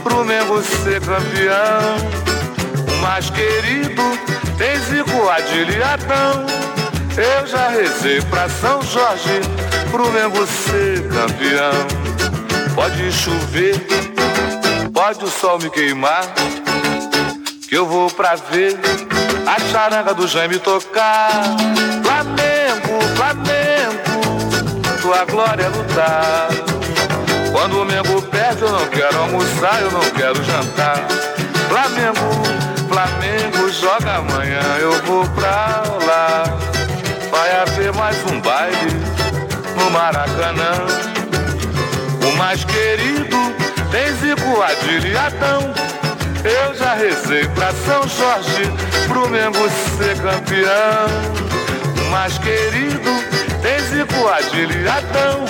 pro 0.03 0.24
Mengo 0.24 0.61
ser 0.61 1.01
campeão. 1.03 1.97
O 2.92 3.01
mais 3.01 3.30
querido 3.30 4.03
tem 4.59 4.76
Zico, 4.80 5.28
Adilho 5.28 5.78
e 5.78 5.82
Adão. 5.84 6.47
Eu 7.16 7.47
já 7.47 7.68
rezei 7.68 8.20
pra 8.22 8.49
São 8.49 8.82
Jorge, 8.82 9.40
pro 9.92 10.11
Mengo 10.11 10.45
ser 10.49 11.09
campeão. 11.11 12.74
Pode 12.74 13.12
chover, 13.12 13.76
pode 14.92 15.24
o 15.24 15.28
sol 15.28 15.61
me 15.61 15.70
queimar, 15.70 16.24
que 17.68 17.76
eu 17.76 17.86
vou 17.86 18.10
pra 18.10 18.34
ver 18.36 18.78
a 19.46 19.60
charanga 19.70 20.14
do 20.14 20.26
Jaime 20.26 20.58
tocar. 20.58 21.30
Flamengo, 22.02 23.02
Flamengo, 23.16 25.00
tua 25.00 25.24
glória 25.24 25.64
é 25.64 25.68
lutar. 25.68 26.48
Quando 27.52 27.82
o 27.82 27.84
Mengo 27.84 28.20
perde, 28.22 28.62
eu 28.62 28.70
não 28.70 28.86
quero 28.88 29.18
almoçar, 29.18 29.80
eu 29.80 29.90
não 29.90 30.00
quero 30.10 30.42
jantar. 30.44 31.06
Flamengo, 31.68 32.88
Flamengo, 32.88 33.72
joga 33.72 34.16
amanhã, 34.16 34.60
eu 34.80 34.92
vou 35.04 35.26
pra 35.30 35.82
lá. 36.06 36.44
Vai 37.30 37.60
haver 37.62 37.92
mais 37.94 38.16
um 38.30 38.40
baile 38.40 38.92
no 39.76 39.90
Maracanã. 39.90 40.86
O 42.26 42.36
mais 42.36 42.64
querido 42.64 43.36
tem 43.90 44.12
Zico, 44.16 44.62
Adilho 44.62 45.18
Adão. 45.18 45.74
Eu 46.45 46.74
já 46.74 46.92
rezei 46.92 47.47
pra 47.49 47.72
São 47.72 48.07
Jorge, 48.07 48.70
pro 49.09 49.26
Mengo 49.30 49.66
ser 49.97 50.14
campeão. 50.20 51.07
O 51.99 52.11
mais 52.11 52.36
querido 52.36 53.11
tem 53.62 53.78
Zico, 53.80 54.28
Adilho 54.28 54.90
Adão. 54.90 55.47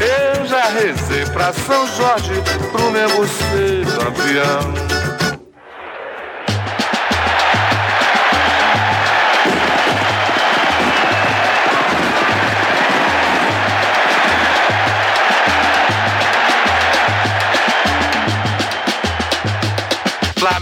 Eu 0.00 0.44
já 0.46 0.64
rezei 0.64 1.24
pra 1.26 1.52
São 1.52 1.86
Jorge, 1.96 2.42
pro 2.72 2.90
Mengo 2.90 3.24
ser 3.24 3.86
campeão. 3.96 5.05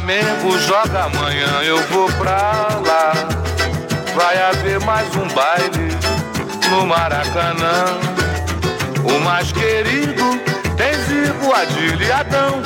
Flamengo 0.05 0.59
joga 0.59 1.05
amanhã, 1.05 1.63
eu 1.63 1.79
vou 1.85 2.07
pra 2.13 2.69
lá. 2.87 3.15
Vai 4.15 4.43
haver 4.51 4.79
mais 4.81 5.09
um 5.17 5.27
baile 5.29 5.97
no 6.69 6.87
Maracanã. 6.87 7.87
O 9.03 9.19
mais 9.21 9.51
querido 9.51 10.39
tem 10.77 10.93
Zico, 11.05 11.55
Adilho 11.55 12.07
e 12.07 12.13
Adão. 12.13 12.63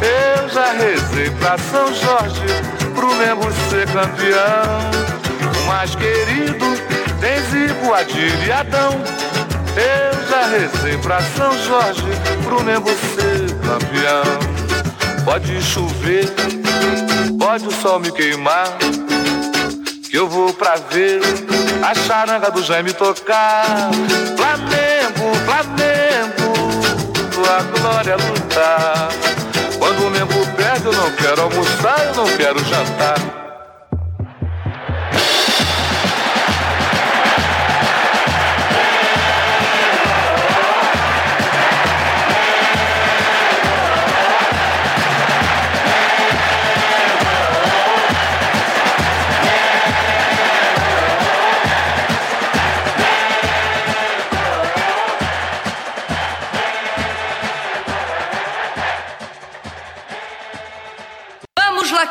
Eu 0.00 0.48
já 0.48 0.72
rezei 0.74 1.30
pra 1.40 1.58
São 1.58 1.92
Jorge, 1.92 2.46
pro 2.94 3.16
Mengo 3.16 3.50
ser 3.68 3.88
campeão. 3.88 4.80
O 5.60 5.66
mais 5.66 5.92
querido 5.96 6.66
tem 7.18 7.42
Zico, 7.50 7.92
Adilho 7.92 8.46
e 8.46 8.52
Adão. 8.52 8.92
Eu 9.74 10.28
já 10.28 10.46
rezei 10.46 10.96
pra 10.98 11.20
São 11.36 11.52
Jorge, 11.64 12.06
pro 12.44 12.62
Mengo 12.62 12.90
ser 12.90 13.56
campeão. 13.58 14.60
Pode 15.24 15.60
chover, 15.62 16.32
pode 17.38 17.66
o 17.66 17.70
sol 17.70 17.98
me 17.98 18.12
queimar, 18.12 18.76
que 20.08 20.16
eu 20.16 20.28
vou 20.28 20.52
pra 20.52 20.76
ver 20.90 21.20
a 21.82 21.94
charanga 21.94 22.50
do 22.50 22.62
Jaime 22.62 22.92
tocar. 22.92 23.90
Flamengo, 24.36 25.34
Flamengo, 25.44 26.52
tua 27.32 27.62
glória 27.80 28.16
lutar. 28.16 29.08
Quando 29.78 30.06
o 30.06 30.10
Mengo 30.10 30.46
perde, 30.56 30.86
eu 30.86 30.92
não 30.92 31.10
quero 31.12 31.42
almoçar, 31.42 32.06
eu 32.06 32.14
não 32.14 32.36
quero 32.36 32.58
jantar. 32.64 33.49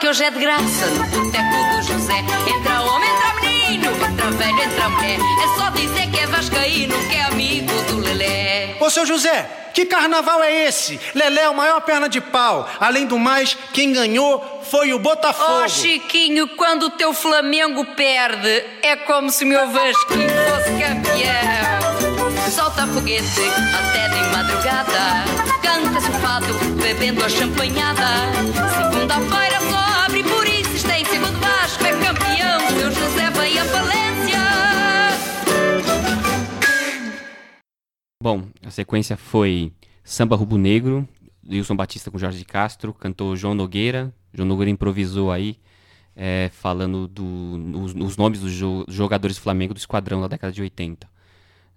Hoje 0.09 0.23
é 0.23 0.31
de 0.31 0.39
graça 0.39 0.87
no 0.87 1.03
boteco 1.05 1.75
do 1.75 1.83
José. 1.83 2.17
Entra 2.47 2.81
homem, 2.81 3.07
entra 3.07 3.33
menino, 3.41 3.91
entra 3.91 4.31
velho, 4.31 4.59
entra 4.59 4.89
mulher. 4.89 5.19
É 5.19 5.59
só 5.59 5.69
dizer 5.69 6.09
que 6.09 6.19
é 6.19 6.25
vascaíno, 6.25 6.95
que 7.07 7.15
é 7.15 7.21
amigo 7.25 7.71
do 7.83 7.99
Lelé. 7.99 8.75
Ô, 8.79 8.89
seu 8.89 9.05
José, 9.05 9.47
que 9.71 9.85
carnaval 9.85 10.41
é 10.41 10.65
esse? 10.65 10.99
Lelé 11.13 11.43
é 11.43 11.49
o 11.49 11.55
maior 11.55 11.81
perna 11.81 12.09
de 12.09 12.19
pau. 12.19 12.67
Além 12.79 13.05
do 13.05 13.19
mais, 13.19 13.55
quem 13.71 13.93
ganhou 13.93 14.63
foi 14.63 14.93
o 14.93 14.99
Botafogo. 14.99 15.61
Ó 15.63 15.67
Chiquinho, 15.67 16.47
quando 16.55 16.87
o 16.87 16.89
teu 16.89 17.13
Flamengo 17.13 17.85
perde, 17.95 18.63
é 18.81 18.95
como 18.95 19.29
se 19.29 19.43
o 19.43 19.47
meu 19.47 19.69
Vasquinho 19.69 20.27
fosse 20.27 20.71
campeão. 20.71 22.49
Solta 22.49 22.87
foguete 22.87 23.43
até 23.77 24.09
de 24.09 24.35
madrugada, 24.35 25.23
canta-se 25.61 26.09
o 26.09 26.13
fado, 26.13 26.51
bebendo 26.81 27.23
a 27.23 27.29
champanhada. 27.29 28.07
Segunda-feira 28.75 29.58
Bom, 38.29 38.43
a 38.63 38.69
sequência 38.69 39.17
foi 39.17 39.73
Samba 40.03 40.35
Rubro 40.35 40.55
Negro, 40.59 41.09
Wilson 41.49 41.75
Batista 41.75 42.11
com 42.11 42.19
Jorge 42.19 42.45
Castro, 42.45 42.93
cantou 42.93 43.35
João 43.35 43.55
Nogueira. 43.55 44.13
João 44.31 44.47
Nogueira 44.47 44.69
improvisou 44.69 45.31
aí, 45.31 45.57
é, 46.15 46.51
falando 46.53 47.07
dos 47.07 47.95
os 47.95 48.17
nomes 48.17 48.39
dos 48.39 48.53
jo- 48.53 48.85
jogadores 48.87 49.37
do 49.37 49.41
Flamengo 49.41 49.73
do 49.73 49.77
esquadrão 49.77 50.21
da 50.21 50.27
década 50.27 50.53
de 50.53 50.61
80. 50.61 51.09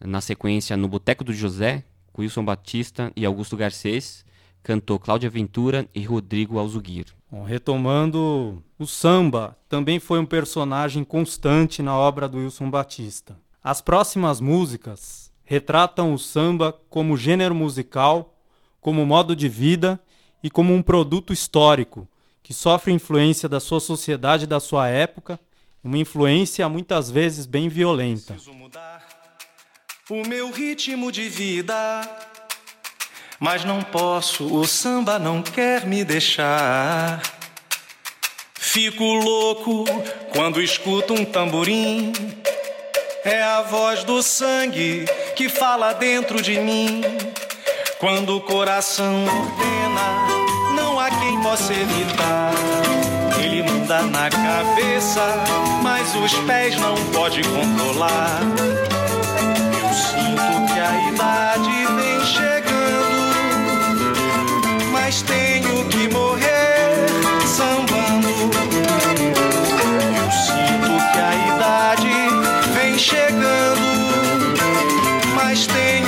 Na 0.04 0.20
sequência, 0.20 0.76
no 0.76 0.88
Boteco 0.88 1.24
do 1.24 1.32
José, 1.32 1.84
com 2.12 2.20
Wilson 2.20 2.44
Batista 2.44 3.10
e 3.16 3.24
Augusto 3.24 3.56
Garcês, 3.56 4.22
cantou 4.62 4.98
Cláudia 4.98 5.30
Ventura 5.30 5.88
e 5.94 6.02
Rodrigo 6.04 6.58
Alzuguir. 6.58 7.06
Bom, 7.30 7.44
retomando, 7.44 8.62
o 8.78 8.86
samba 8.86 9.56
também 9.70 9.98
foi 9.98 10.18
um 10.18 10.26
personagem 10.26 11.02
constante 11.02 11.82
na 11.82 11.96
obra 11.96 12.28
do 12.28 12.36
Wilson 12.36 12.68
Batista. 12.70 13.38
As 13.64 13.80
próximas 13.80 14.38
músicas 14.38 15.21
retratam 15.44 16.14
o 16.14 16.18
samba 16.18 16.72
como 16.88 17.16
gênero 17.16 17.54
musical, 17.54 18.34
como 18.80 19.06
modo 19.06 19.36
de 19.36 19.48
vida 19.48 20.00
e 20.42 20.50
como 20.50 20.74
um 20.74 20.82
produto 20.82 21.32
histórico 21.32 22.08
que 22.42 22.52
sofre 22.52 22.92
influência 22.92 23.48
da 23.48 23.60
sua 23.60 23.80
sociedade 23.80 24.44
e 24.44 24.48
da 24.48 24.58
sua 24.58 24.88
época, 24.88 25.38
uma 25.82 25.98
influência 25.98 26.68
muitas 26.68 27.10
vezes 27.10 27.46
bem 27.46 27.68
violenta. 27.68 28.36
o 30.10 30.26
meu 30.26 30.50
ritmo 30.50 31.10
de 31.12 31.28
vida. 31.28 32.02
Mas 33.38 33.64
não 33.64 33.82
posso, 33.82 34.44
o 34.54 34.66
samba 34.66 35.18
não 35.18 35.42
quer 35.42 35.86
me 35.86 36.04
deixar. 36.04 37.20
Fico 38.54 39.04
louco 39.04 39.84
quando 40.32 40.62
escuto 40.62 41.14
um 41.14 41.24
tamborim. 41.24 42.12
É 43.24 43.40
a 43.40 43.62
voz 43.62 44.02
do 44.02 44.20
sangue 44.20 45.04
que 45.36 45.48
fala 45.48 45.92
dentro 45.92 46.42
de 46.42 46.58
mim. 46.58 47.02
Quando 48.00 48.36
o 48.36 48.40
coração 48.40 49.24
ordena, 49.24 50.26
não 50.74 50.98
há 50.98 51.08
quem 51.08 51.40
possa 51.40 51.72
evitar. 51.72 52.52
Ele 53.40 53.62
manda 53.62 54.02
na 54.02 54.28
cabeça, 54.28 55.20
mas 55.84 56.12
os 56.16 56.34
pés 56.48 56.76
não 56.80 56.96
pode 57.12 57.42
controlar. 57.44 58.40
Eu 59.80 59.94
sinto 59.94 60.72
que 60.72 60.80
a 60.80 61.08
idade 61.12 61.70
vem 61.94 62.26
chegando, 62.26 63.32
mas 64.90 65.22
tenho 65.22 65.88
que 65.88 66.08
morrer 66.08 67.06
sambando. 67.46 68.28
Eu 70.18 70.30
sinto 70.32 71.12
que 71.12 71.18
a 71.20 71.34
idade 71.54 72.31
vem 72.92 72.98
chegando, 72.98 73.80
mas 75.34 75.66
tenho 75.66 76.01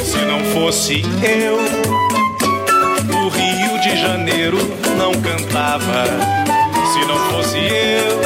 Se 0.00 0.18
não 0.24 0.40
fosse 0.52 1.02
eu, 1.22 1.56
o 3.18 3.28
Rio 3.28 3.80
de 3.80 4.00
Janeiro 4.00 4.58
não 4.96 5.12
cantava. 5.14 6.04
Se 6.92 7.04
não 7.06 7.18
fosse 7.30 7.58
eu, 7.58 8.20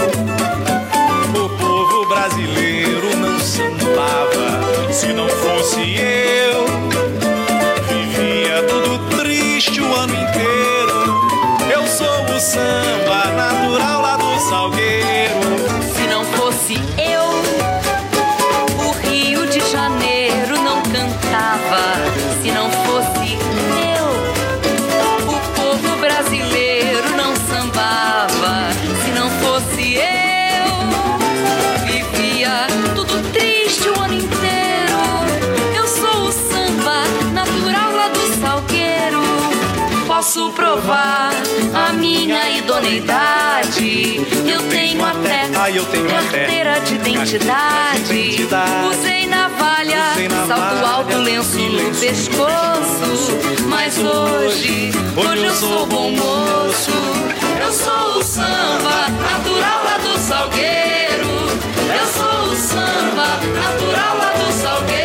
o 1.44 1.48
povo 1.48 2.06
brasileiro 2.08 3.16
não 3.16 3.38
sambava. 3.40 4.92
Se 4.92 5.12
não 5.12 5.28
fosse 5.28 5.80
eu, 5.98 6.66
vivia 7.88 8.62
tudo 8.68 8.98
triste 9.16 9.80
o 9.80 9.94
ano 9.94 10.14
inteiro. 10.14 11.30
Eu 11.72 11.86
sou 11.86 12.36
o 12.36 12.40
samba 12.40 13.24
natural 13.36 14.09
Posso 40.32 40.52
provar 40.52 41.32
a 41.74 41.92
minha 41.92 42.56
idoneidade. 42.56 44.24
Eu 44.46 44.62
tenho 44.68 45.04
até 45.04 45.50
Ah, 45.56 45.68
eu 45.68 45.84
tenho 45.86 46.06
até 46.06 46.46
carteira 46.46 46.80
de 46.82 46.94
identidade. 46.94 48.46
Usei 48.88 49.26
navalha, 49.26 50.12
Usei 50.12 50.28
navalha, 50.28 50.46
salto 50.46 50.86
alto, 50.86 51.16
lenço 51.16 51.58
no 51.58 51.90
pescoço. 51.96 53.38
Mas 53.66 53.98
hoje, 53.98 54.92
hoje 55.16 55.44
eu 55.44 55.54
sou 55.56 55.86
bom 55.88 56.12
moço. 56.12 56.92
Eu 57.60 57.72
sou 57.72 58.18
o 58.18 58.22
samba 58.22 59.08
natural 59.08 59.84
lá 59.84 59.98
do 59.98 60.16
Salgueiro. 60.16 61.28
Eu 61.92 62.06
sou 62.06 62.52
o 62.52 62.54
samba 62.54 63.40
natural 63.52 64.16
lá 64.16 64.32
do 64.38 64.52
Salgueiro. 64.52 64.99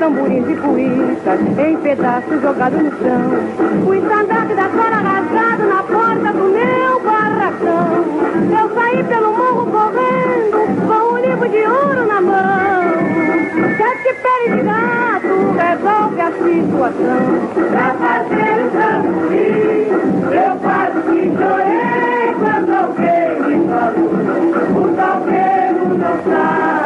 Tamborins 0.00 0.48
e 0.48 0.56
cuícas 0.56 1.40
em 1.58 1.76
pedaços 1.76 2.40
jogados 2.40 2.82
no 2.82 2.90
chão. 2.90 3.86
O 3.86 3.94
estandarte 3.94 4.54
da 4.54 4.68
cor 4.70 4.90
rasgado 4.90 5.66
na 5.68 5.82
porta 5.82 6.32
do 6.32 6.44
meu 6.48 7.00
barracão. 7.00 8.04
Eu 8.58 8.74
saí 8.74 9.04
pelo 9.04 9.36
morro 9.36 9.66
correndo 9.70 10.58
com 10.88 11.12
um 11.12 11.18
livro 11.18 11.48
de 11.50 11.66
ouro 11.66 12.06
na 12.06 12.20
mão. 12.22 12.80
Sete 13.76 14.14
pele 14.22 14.56
de 14.56 14.62
gato 14.62 15.34
resolve 15.60 16.20
a 16.22 16.32
situação. 16.32 17.20
Pra 17.70 17.88
fazer 18.00 18.56
o 18.64 18.70
tamborim, 18.70 19.84
eu 20.32 20.52
faço 20.60 20.98
que 21.10 21.22
chorei 21.36 22.34
quando 22.40 22.70
alguém 22.74 23.28
me 23.46 23.56
falou. 23.68 24.12
O 24.76 24.82
salgueiro 24.96 25.84
não 25.98 26.14
sai, 26.24 26.79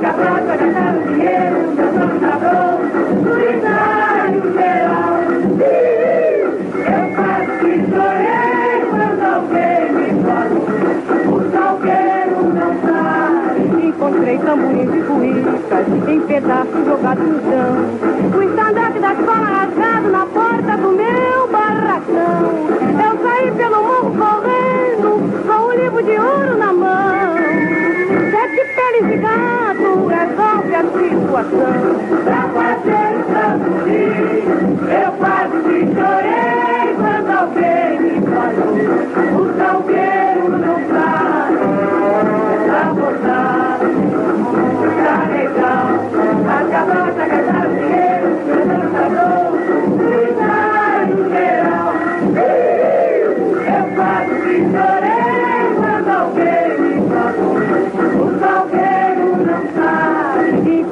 De 0.00 0.06
gastar 0.06 0.96
o 0.96 1.02
dinheiro, 1.12 1.60
tá 2.20 2.34
bom, 2.40 2.72
no 3.20 3.34
ensaio 3.38 4.40
geral. 4.54 5.14
Eu 6.86 7.04
faço 7.16 7.68
chorei 7.90 8.80
quando 8.88 9.22
alguém 9.34 9.84
me 9.92 10.08
falou. 10.24 10.68
O 11.28 11.38
salgueiro 11.52 12.40
não 12.54 12.72
sai. 12.80 13.86
Encontrei 13.88 14.38
tamborins 14.38 14.90
e 14.94 15.02
cuícas 15.02 15.86
em 16.08 16.20
pedaços 16.22 16.82
jogados 16.86 17.26
no 17.26 17.38
chão. 17.42 17.72
O 18.38 18.42
estandarte 18.42 18.98
da 19.00 19.12
escola 19.12 19.46
rasgado 19.46 20.08
na 20.08 20.24
porta 20.24 20.76
do 20.78 20.92
meu 20.92 21.46
barracão. 21.48 22.79
Situação. 31.30 31.70
Pra 32.24 32.42
fazer 32.48 33.12
tamborim, 33.32 34.42
eu 34.90 35.12
quase 35.12 35.56
que 35.62 35.78
chorei 35.94 36.94
quando 36.96 37.30
alguém 37.38 38.00
me 38.00 38.14
falou. 38.26 38.74
O 39.40 39.42
salgueiro 39.56 40.09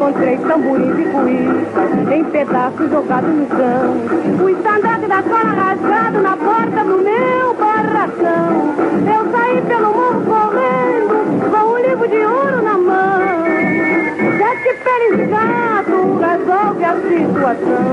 Encontrei 0.09 0.39
tamborins 0.39 0.99
e 0.99 1.05
cuícas 1.05 1.91
em 2.11 2.25
pedaços 2.25 2.91
jogados 2.91 3.29
no 3.29 3.47
chão. 3.47 4.43
O 4.43 4.49
estandarte 4.49 5.07
da 5.07 5.19
escola 5.21 5.53
rasgado 5.53 6.23
na 6.23 6.35
porta 6.35 6.83
do 6.83 6.97
meu 6.97 7.53
barracão. 7.53 8.75
Eu 9.05 9.31
saí 9.31 9.61
pelo 9.61 9.93
morro 9.93 10.23
correndo 10.25 11.51
com 11.51 11.63
um 11.73 11.77
livro 11.77 12.09
de 12.09 12.25
ouro 12.25 12.63
na 12.63 12.79
mão. 12.79 13.21
Sete 14.39 15.27
gato 15.27 16.19
resolve 16.25 16.85
a 16.85 16.95
situação. 16.95 17.93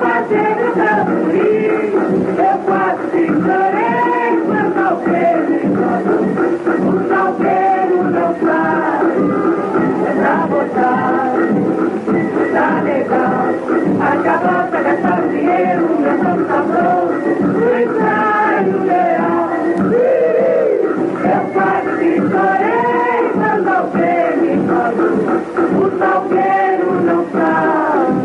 Fazer 0.00 0.56
o 0.64 0.72
tamborim, 0.72 1.92
eu 2.38 2.56
quase 2.64 3.04
que 3.10 3.26
chorei 3.26 4.32
quando 4.46 4.78
alguém. 4.88 5.44
O 6.88 7.08
salgueiro 7.08 7.98
não 8.10 8.30
sabe, 8.40 9.93
tá 10.24 10.46
botado, 10.46 11.42
tá 12.54 12.80
legal. 12.82 13.44
Acabou 14.00 14.60
pra 14.70 14.80
gastar 14.82 15.22
o 15.22 15.28
dinheiro, 15.28 15.84
meu 16.00 16.16
nome 16.24 16.44
saboroso, 16.46 17.28
no 17.42 17.68
ensaio 17.82 18.74
leal. 18.84 19.50
Eu 21.24 21.42
quase 21.52 22.08
chorei 22.30 23.22
quando 23.34 23.68
alguém 23.68 24.30
me 24.40 24.52
falou. 24.66 25.16
O 25.74 25.98
salgueiro 25.98 26.88
não 27.02 27.20
sabe, 27.32 28.24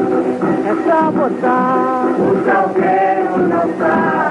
é 0.68 0.74
só 0.90 1.00
botar. 1.12 2.06
O 2.18 2.46
salgueiro 2.46 3.38
não 3.50 3.66
sabe. 3.78 4.29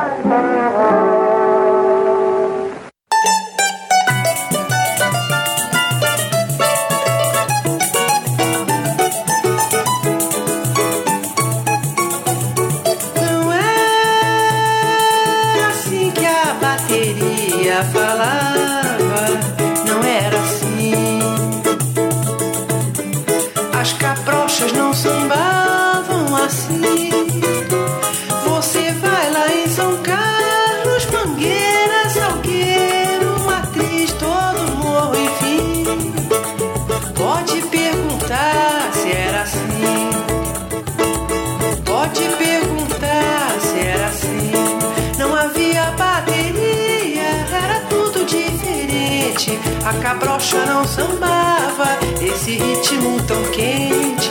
A 49.88 49.92
cabrocha 50.02 50.66
não 50.66 50.86
sambava 50.86 51.98
esse 52.20 52.58
ritmo 52.58 53.22
tão 53.22 53.42
quente. 53.44 54.30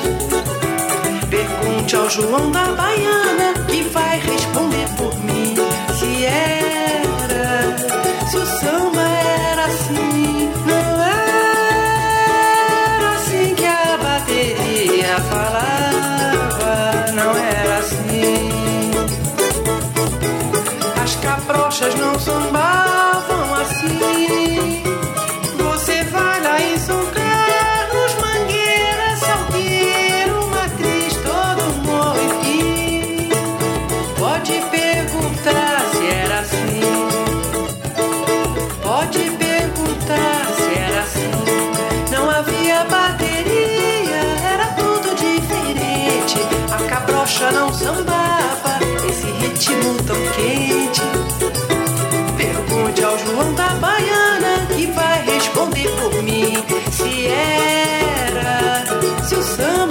Pergunte 1.31 1.95
ao 1.95 2.07
João 2.11 2.51
da 2.51 2.73
Baiana 2.73 3.55
que 3.67 3.81
vai 3.85 4.19
responder 4.19 4.87
por 4.95 5.17
mim 5.23 5.55
se 5.97 6.25
era, 6.25 7.75
se 8.29 8.37
o 8.37 8.45
samba 8.45 9.01
era 9.01 9.65
assim. 9.65 10.51
Não 10.63 11.01
era 11.01 13.15
assim 13.15 13.55
que 13.55 13.65
a 13.65 13.97
bateria 13.97 15.19
falava, 15.21 17.11
não 17.13 17.35
era 17.35 17.77
assim. 17.79 18.51
As 21.03 21.15
cabrochas 21.15 21.95
não 21.95 22.19
sambavam 22.19 22.66
não 47.51 47.73
sambava 47.73 48.79
esse 49.09 49.25
ritmo 49.25 49.95
tão 50.03 50.15
quente. 50.35 51.01
Pergunte 52.37 53.03
ao 53.03 53.17
João 53.17 53.53
da 53.53 53.69
Baiana 53.75 54.67
que 54.75 54.87
vai 54.87 55.25
responder 55.25 55.89
por 56.01 56.23
mim 56.23 56.63
se 56.91 57.27
era, 57.27 58.83
se 59.23 59.35
o 59.35 59.43
samba 59.43 59.86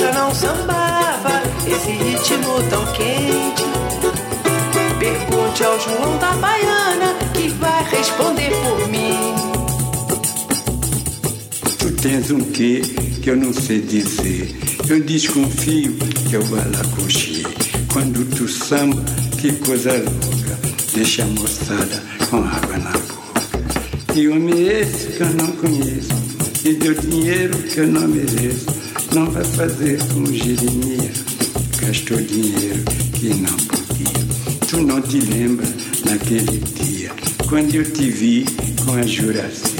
cabrocha 0.00 0.12
não 0.12 0.34
sambava 0.34 1.42
esse 1.66 1.90
ritmo 1.90 2.62
tão 2.70 2.84
quente. 2.92 3.64
Pergunte 4.98 5.64
ao 5.64 5.78
João 5.80 6.18
da 6.18 6.32
Baiana 6.32 7.14
que 7.34 7.48
vai 7.48 7.84
responder 7.90 8.50
por 8.62 8.88
mim. 8.88 9.34
Tu 11.78 11.90
tens 12.02 12.30
um 12.30 12.40
quê 12.40 12.82
que 13.22 13.30
eu 13.30 13.36
não 13.36 13.52
sei 13.52 13.80
dizer. 13.80 14.56
Eu 14.88 15.02
desconfio 15.02 15.96
que 16.28 16.36
é 16.36 16.38
o 16.38 16.44
balacoxê. 16.44 17.42
Quando 17.92 18.24
tu 18.36 18.48
samba, 18.48 19.02
que 19.38 19.52
coisa 19.52 19.92
louca. 19.92 20.58
Deixa 20.94 21.22
a 21.22 21.26
moçada 21.26 22.02
com 22.28 22.38
água 22.38 22.78
na 22.78 22.90
boca. 22.92 24.14
E 24.14 24.28
homem 24.28 24.68
é 24.68 24.80
esse 24.80 25.08
que 25.08 25.20
eu 25.22 25.30
não 25.30 25.52
conheço. 25.52 26.10
E 26.64 26.74
deu 26.74 26.94
dinheiro 26.94 27.56
que 27.58 27.78
eu 27.78 27.86
não 27.86 28.08
mereço. 28.08 28.79
Não 29.14 29.30
vai 29.30 29.44
fazer 29.44 29.98
como 30.08 30.26
Jeremias. 30.32 31.24
Gastou 31.80 32.16
dinheiro 32.18 32.84
que 33.18 33.34
não 33.34 33.56
podia. 33.56 34.66
Tu 34.68 34.82
não 34.82 35.00
te 35.02 35.20
lembra 35.20 35.66
naquele 36.04 36.58
dia, 36.58 37.10
quando 37.48 37.74
eu 37.74 37.90
te 37.92 38.10
vi 38.10 38.44
com 38.84 38.92
a 38.94 39.02
Juraci. 39.02 39.74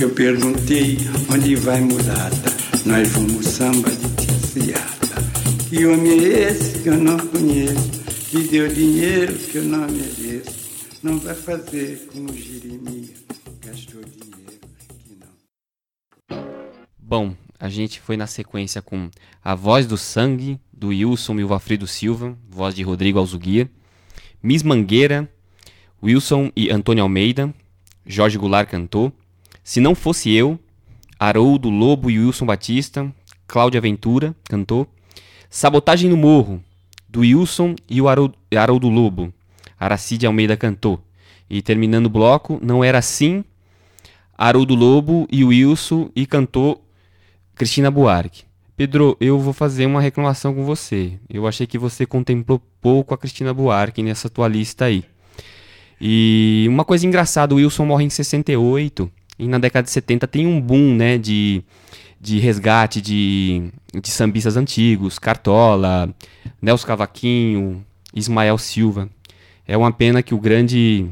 Eu 0.00 0.10
perguntei 0.10 0.98
onde 1.32 1.54
vai 1.56 1.80
mulata, 1.80 2.52
nós 2.84 3.08
vamos 3.08 3.46
samba 3.46 3.90
de 3.90 4.26
tiaciata. 4.26 5.24
Que 5.68 5.86
homem 5.86 6.24
é 6.24 6.50
esse 6.50 6.78
que 6.80 6.88
eu 6.88 6.96
não 6.96 7.18
conheço? 7.18 7.96
que 8.30 8.48
deu 8.48 8.68
dinheiro 8.68 9.34
que 9.34 9.56
eu 9.56 9.64
não 9.64 9.86
mereço. 9.88 10.66
Não 11.02 11.18
vai 11.18 11.34
fazer 11.34 12.08
como 12.12 12.34
Jeremias 12.34 12.85
a 17.66 17.68
gente 17.68 18.00
foi 18.00 18.16
na 18.16 18.28
sequência 18.28 18.80
com 18.80 19.10
A 19.42 19.56
Voz 19.56 19.88
do 19.88 19.98
Sangue, 19.98 20.60
do 20.72 20.88
Wilson 20.88 21.34
Milvafrido 21.34 21.84
Silva, 21.84 22.38
voz 22.48 22.76
de 22.76 22.84
Rodrigo 22.84 23.18
Alzuguia, 23.18 23.68
Miss 24.40 24.62
Mangueira, 24.62 25.28
Wilson 26.00 26.52
e 26.54 26.70
Antônio 26.70 27.02
Almeida, 27.02 27.52
Jorge 28.06 28.38
Goulart 28.38 28.70
cantou, 28.70 29.12
Se 29.64 29.80
Não 29.80 29.96
Fosse 29.96 30.32
Eu, 30.32 30.60
Haroldo 31.18 31.68
Lobo 31.68 32.08
e 32.08 32.20
Wilson 32.20 32.46
Batista, 32.46 33.12
Cláudia 33.48 33.80
Ventura 33.80 34.32
cantou, 34.44 34.86
Sabotagem 35.50 36.08
no 36.08 36.16
Morro, 36.16 36.62
do 37.08 37.20
Wilson 37.22 37.74
e 37.90 38.00
o 38.00 38.06
Haroldo, 38.06 38.88
Lobo, 38.88 39.34
Aracide 39.76 40.24
Almeida 40.24 40.56
cantou. 40.56 41.02
E 41.50 41.60
terminando 41.60 42.06
o 42.06 42.10
bloco, 42.10 42.60
Não 42.62 42.84
Era 42.84 42.98
Assim, 42.98 43.44
Haroldo 44.38 44.76
Lobo 44.76 45.26
e 45.32 45.42
Wilson 45.42 46.10
e 46.14 46.26
cantou 46.26 46.85
Cristina 47.56 47.90
Buarque. 47.90 48.44
Pedro, 48.76 49.16
eu 49.18 49.40
vou 49.40 49.54
fazer 49.54 49.86
uma 49.86 50.00
reclamação 50.00 50.54
com 50.54 50.62
você. 50.62 51.14
Eu 51.28 51.46
achei 51.46 51.66
que 51.66 51.78
você 51.78 52.04
contemplou 52.04 52.60
pouco 52.82 53.14
a 53.14 53.18
Cristina 53.18 53.54
Buarque 53.54 54.02
nessa 54.02 54.28
tua 54.28 54.46
lista 54.46 54.84
aí. 54.84 55.02
E 55.98 56.66
uma 56.68 56.84
coisa 56.84 57.06
engraçada, 57.06 57.54
o 57.54 57.56
Wilson 57.56 57.86
morre 57.86 58.04
em 58.04 58.10
68 58.10 59.10
e 59.38 59.48
na 59.48 59.58
década 59.58 59.84
de 59.84 59.90
70 59.90 60.26
tem 60.26 60.46
um 60.46 60.60
boom, 60.60 60.94
né, 60.94 61.16
de, 61.16 61.62
de 62.20 62.38
resgate 62.38 63.00
de, 63.00 63.70
de 64.02 64.10
sambistas 64.10 64.58
antigos, 64.58 65.18
Cartola, 65.18 66.14
Nelson 66.60 66.86
Cavaquinho, 66.86 67.82
Ismael 68.14 68.58
Silva. 68.58 69.08
É 69.66 69.74
uma 69.78 69.90
pena 69.90 70.22
que 70.22 70.34
o 70.34 70.38
grande 70.38 71.06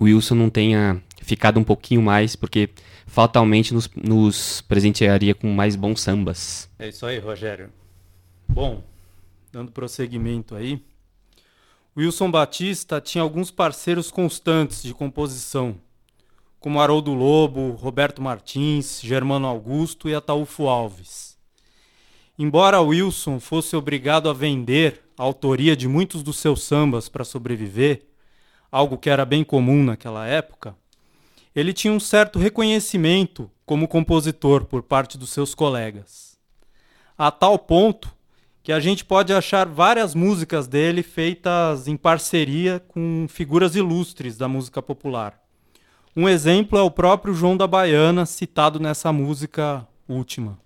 Wilson 0.00 0.34
não 0.34 0.50
tenha 0.50 1.00
ficado 1.26 1.58
um 1.58 1.64
pouquinho 1.64 2.00
mais, 2.00 2.36
porque 2.36 2.70
fatalmente 3.04 3.74
nos, 3.74 3.90
nos 3.96 4.60
presentearia 4.62 5.34
com 5.34 5.48
mais 5.48 5.74
bons 5.74 6.00
sambas. 6.00 6.70
É 6.78 6.88
isso 6.88 7.04
aí, 7.04 7.18
Rogério. 7.18 7.68
Bom, 8.48 8.84
dando 9.52 9.72
prosseguimento 9.72 10.54
aí. 10.54 10.80
Wilson 11.96 12.30
Batista 12.30 13.00
tinha 13.00 13.22
alguns 13.22 13.50
parceiros 13.50 14.08
constantes 14.08 14.84
de 14.84 14.94
composição, 14.94 15.80
como 16.60 16.80
Haroldo 16.80 17.12
Lobo, 17.12 17.70
Roberto 17.72 18.22
Martins, 18.22 19.00
Germano 19.02 19.48
Augusto 19.48 20.08
e 20.08 20.14
Ataúfo 20.14 20.68
Alves. 20.68 21.36
Embora 22.38 22.80
Wilson 22.80 23.40
fosse 23.40 23.74
obrigado 23.74 24.28
a 24.28 24.32
vender 24.32 25.02
a 25.18 25.24
autoria 25.24 25.74
de 25.74 25.88
muitos 25.88 26.22
dos 26.22 26.36
seus 26.36 26.62
sambas 26.62 27.08
para 27.08 27.24
sobreviver, 27.24 28.06
algo 28.70 28.98
que 28.98 29.10
era 29.10 29.24
bem 29.24 29.42
comum 29.42 29.82
naquela 29.82 30.26
época, 30.26 30.76
ele 31.56 31.72
tinha 31.72 31.92
um 31.92 31.98
certo 31.98 32.38
reconhecimento 32.38 33.50
como 33.64 33.88
compositor 33.88 34.66
por 34.66 34.82
parte 34.82 35.16
dos 35.16 35.30
seus 35.30 35.54
colegas. 35.54 36.36
A 37.16 37.30
tal 37.30 37.58
ponto 37.58 38.14
que 38.62 38.70
a 38.70 38.78
gente 38.78 39.04
pode 39.04 39.32
achar 39.32 39.66
várias 39.66 40.14
músicas 40.14 40.66
dele 40.66 41.02
feitas 41.02 41.88
em 41.88 41.96
parceria 41.96 42.82
com 42.88 43.26
figuras 43.28 43.74
ilustres 43.74 44.36
da 44.36 44.46
música 44.46 44.82
popular. 44.82 45.40
Um 46.14 46.28
exemplo 46.28 46.78
é 46.78 46.82
o 46.82 46.90
próprio 46.90 47.32
João 47.32 47.56
da 47.56 47.66
Baiana, 47.66 48.26
citado 48.26 48.78
nessa 48.78 49.10
música 49.10 49.86
última. 50.06 50.58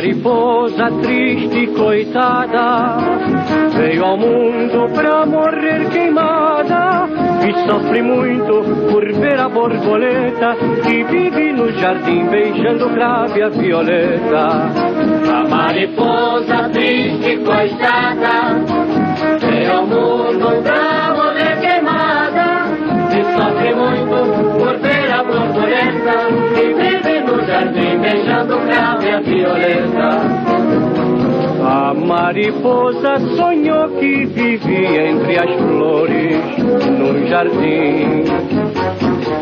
Mariposa 0.00 0.90
triste, 1.02 1.66
coitada, 1.76 2.96
veio 3.76 4.02
ao 4.02 4.16
mundo 4.16 4.88
pra 4.94 5.26
morrer 5.26 5.90
queimada 5.90 7.06
e 7.46 7.68
sofre 7.68 8.00
muito 8.00 8.64
por 8.90 9.04
ver 9.12 9.38
a 9.38 9.50
borboleta 9.50 10.56
que 10.82 11.04
vive 11.04 11.52
no 11.52 11.70
jardim 11.72 12.24
beijando 12.28 12.88
crave 12.94 13.42
a 13.42 13.50
violeta. 13.50 14.72
A 15.34 15.46
mariposa 15.46 16.70
triste, 16.72 17.36
coitada, 17.44 18.56
veio 19.38 19.70
ao 19.70 19.86
mundo 19.86 20.62
pra 20.62 21.14
morrer 21.14 21.60
queimada 21.60 22.64
e 23.12 23.22
sofre 23.36 23.74
muito 23.74 24.58
por 24.58 24.78
ver 24.78 25.12
a 25.12 25.22
borboleta 25.24 26.14
que 26.54 26.72
vive 26.72 26.89
beijando 27.64 28.58
crave 28.60 29.10
a 29.10 29.20
violeta. 29.20 30.10
A 31.62 31.94
mariposa 31.94 33.18
sonhou 33.36 33.88
que 33.98 34.24
vivia 34.26 35.10
entre 35.10 35.38
as 35.38 35.54
flores 35.60 36.58
num 36.98 37.26
jardim. 37.26 38.24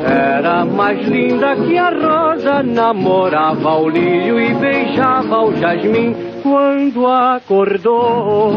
Era 0.04 0.64
mais 0.64 1.06
linda 1.06 1.54
que 1.56 1.78
a 1.78 1.90
rosa, 1.90 2.62
namorava 2.62 3.78
o 3.78 3.88
lírio 3.88 4.40
e 4.40 4.54
beijava 4.54 5.44
o 5.44 5.56
jasmim. 5.56 6.14
Quando 6.42 7.06
acordou, 7.06 8.52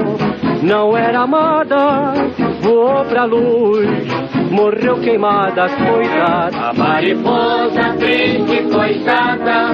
não 0.63 0.95
era 0.95 1.21
amada, 1.21 2.13
voou 2.61 3.03
pra 3.05 3.25
luz, 3.25 3.87
morreu 4.51 4.99
queimada, 4.99 5.69
coitada. 5.69 6.57
A 6.57 6.73
mariposa 6.73 7.95
triste, 7.97 8.63
coitada, 8.71 9.73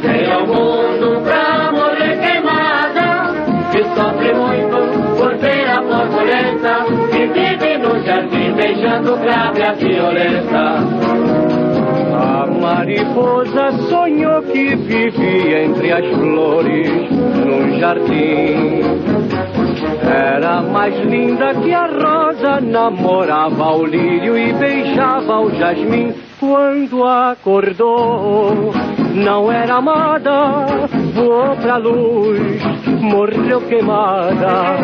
veio 0.00 0.32
ao 0.32 0.46
mundo 0.46 1.20
pra 1.22 1.72
morrer 1.72 2.18
queimada, 2.20 3.34
que 3.72 3.82
sofre 3.94 4.32
muito 4.34 5.18
por 5.18 5.36
ver 5.38 5.68
a 5.68 5.82
borboleta, 5.82 6.86
que 7.10 7.26
vive 7.26 7.78
no 7.78 8.02
jardim 8.04 8.52
beijando 8.54 9.16
grave 9.16 9.62
a 9.62 9.72
violeta. 9.72 10.76
A 12.12 12.46
mariposa 12.46 13.72
sonhou 13.88 14.42
que 14.42 14.76
vivia 14.76 15.64
entre 15.64 15.92
as 15.92 16.06
flores 16.06 17.10
num 17.10 17.78
jardim. 17.78 19.09
Era 20.10 20.60
mais 20.60 20.92
linda 21.04 21.54
que 21.54 21.72
a 21.72 21.86
rosa, 21.86 22.60
namorava 22.60 23.76
o 23.76 23.86
lírio 23.86 24.36
e 24.36 24.52
beijava 24.54 25.40
o 25.40 25.50
jasmim. 25.54 26.12
Quando 26.40 27.04
acordou, 27.04 28.72
não 29.14 29.52
era 29.52 29.76
amada, 29.76 30.66
voou 31.14 31.54
pra 31.56 31.76
luz, 31.76 32.60
morreu 33.00 33.60
queimada. 33.60 34.76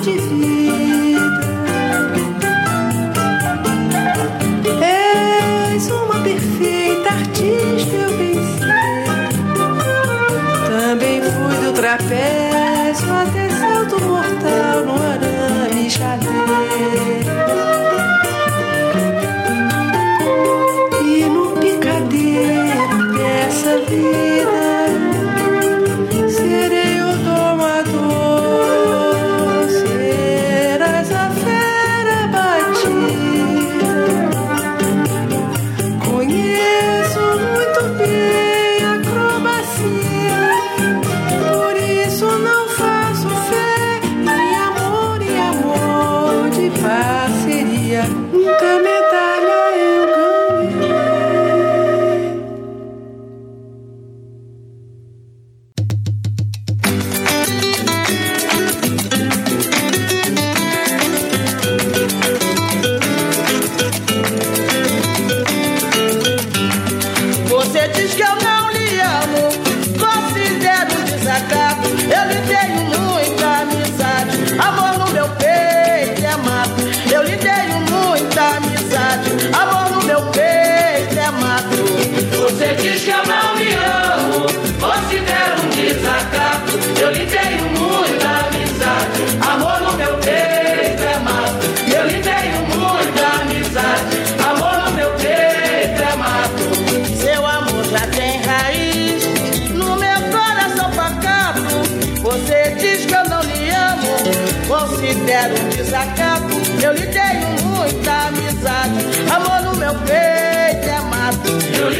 de 0.00 0.12
vida. 0.12 1.20
És 4.80 5.90
uma 5.90 6.22
perfeita 6.22 7.10
artista, 7.10 7.96
eu 7.96 8.10
pensei. 8.16 8.70
Também 10.68 11.20
fui 11.20 11.56
do 11.66 11.72
trapé. 11.74 12.19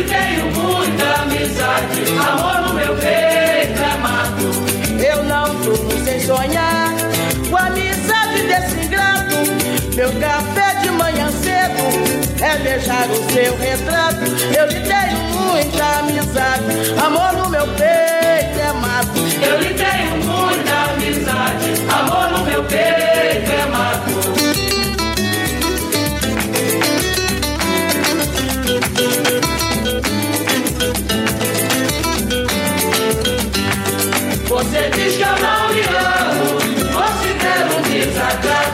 sempre 0.01 0.05
tenho 0.05 0.47
muita 0.53 1.23
amizade, 1.23 2.03
amor 2.29 2.69
no 2.69 2.75
meu 2.75 2.95
peito 2.97 3.83
é 3.83 3.97
mato. 3.99 5.05
Eu 5.05 5.25
não 5.25 5.55
durmo 5.57 6.05
sem 6.05 6.21
sonhar 6.21 6.91
com 7.49 7.57
a 7.57 7.67
amizade 7.67 8.43
desse 8.47 8.87
ingrato. 8.87 9.37
Meu 9.95 10.13
café 10.21 10.81
de 10.81 10.91
manhã 10.91 11.29
cedo 11.31 12.43
é 12.43 12.57
beijar 12.59 13.09
o 13.11 13.33
seu 13.33 13.57
retrato. 13.57 14.25
Eu 14.57 14.67
lhe 14.67 14.81
tenho 14.81 15.19
muita 15.35 15.99
amizade, 15.99 16.95
amor 17.05 17.33
no 17.33 17.51
meu 17.51 17.67
peito 17.67 18.59
é 18.59 18.73
mato. 18.73 19.21
Eu 19.43 19.61
lhe 19.61 19.75
tenho 19.75 20.17
muita 20.25 20.93
amizade, 20.93 21.87
amor 21.89 22.39
no 22.39 22.45
meu 22.45 22.63
peito 22.65 23.53
é 23.53 23.67
mato. 23.67 24.40
things 38.11 38.19
i 38.19 38.43
got. 38.43 38.70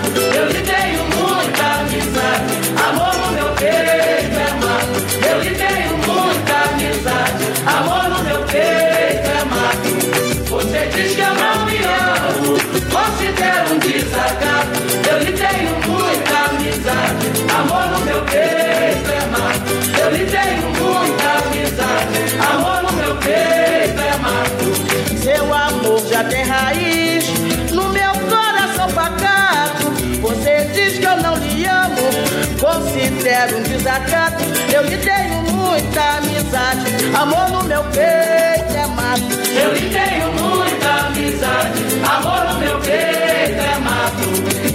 considero 32.77 33.59
um 33.59 33.62
desacato. 33.62 34.44
Eu 34.73 34.82
lhe 34.82 34.98
tenho 34.98 35.43
muita 35.43 36.19
amizade, 36.19 36.85
amor 37.15 37.48
no 37.51 37.65
meu 37.65 37.82
peito 37.85 38.77
é 38.77 38.86
mato. 38.86 39.23
Eu 39.55 39.73
lhe 39.73 39.89
tenho 39.89 40.32
muita 40.32 41.07
amizade, 41.07 41.82
amor 42.05 42.53
no 42.53 42.59
meu 42.59 42.78
peito 42.81 43.61
é 43.61 43.78
mato. 43.78 44.27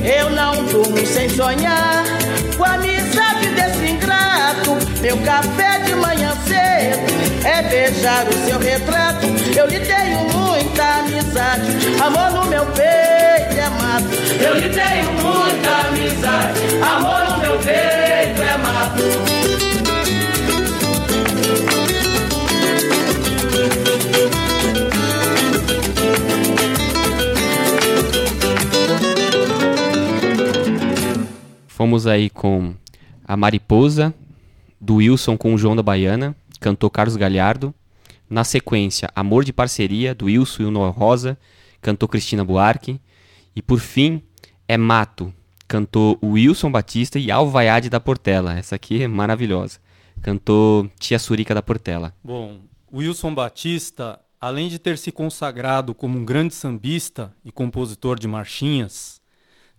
Eu 0.03 0.29
não 0.31 0.65
durmo 0.65 1.05
sem 1.05 1.29
sonhar 1.29 2.03
com 2.57 2.63
a 2.63 2.73
amizade 2.73 3.47
desse 3.49 3.91
ingrato. 3.91 4.77
Meu 5.01 5.17
café 5.17 5.79
de 5.85 5.95
manhã 5.95 6.33
cedo 6.47 7.45
é 7.45 7.61
beijar 7.63 8.27
o 8.27 8.33
seu 8.45 8.59
retrato. 8.59 9.27
Eu 9.55 9.67
lhe 9.67 9.79
tenho 9.79 10.19
muita 10.29 10.83
amizade, 10.99 11.71
amor 12.03 12.31
no 12.31 12.45
meu 12.49 12.65
peito 12.67 13.59
é 13.59 13.69
mato. 13.69 14.07
Eu 14.43 14.55
lhe 14.55 14.69
tenho 14.69 15.11
muita 15.13 15.87
amizade, 15.87 16.59
amor 16.81 17.31
no 17.31 17.37
meu 17.37 17.57
peito. 17.59 17.90
Fomos 31.67 32.05
aí 32.05 32.29
com 32.29 32.75
a 33.25 33.35
Mariposa, 33.35 34.13
do 34.79 34.97
Wilson 34.97 35.35
com 35.35 35.55
o 35.55 35.57
João 35.57 35.75
da 35.75 35.81
Baiana, 35.81 36.35
cantou 36.59 36.91
Carlos 36.91 37.15
Galhardo. 37.15 37.73
Na 38.29 38.43
sequência, 38.43 39.09
Amor 39.15 39.43
de 39.43 39.51
Parceria, 39.51 40.13
do 40.13 40.25
Wilson 40.25 40.63
e 40.63 40.65
o 40.67 40.71
Noah 40.71 40.91
Rosa, 40.91 41.37
cantou 41.81 42.07
Cristina 42.07 42.45
Buarque. 42.45 43.01
E 43.55 43.63
por 43.63 43.79
fim, 43.79 44.21
É 44.67 44.77
Mato, 44.77 45.33
cantou 45.71 46.19
Wilson 46.21 46.69
Batista 46.69 47.17
e 47.17 47.31
Alvaiade 47.31 47.89
da 47.89 47.97
Portela. 47.97 48.57
Essa 48.57 48.75
aqui 48.75 49.03
é 49.03 49.07
maravilhosa. 49.07 49.79
Cantou 50.21 50.91
Tia 50.99 51.17
Surica 51.17 51.55
da 51.55 51.61
Portela. 51.61 52.13
Bom, 52.21 52.59
Wilson 52.93 53.33
Batista, 53.33 54.19
além 54.39 54.67
de 54.67 54.77
ter 54.77 54.97
se 54.97 55.13
consagrado 55.13 55.95
como 55.95 56.19
um 56.19 56.25
grande 56.25 56.53
sambista 56.53 57.33
e 57.45 57.53
compositor 57.53 58.19
de 58.19 58.27
marchinhas, 58.27 59.21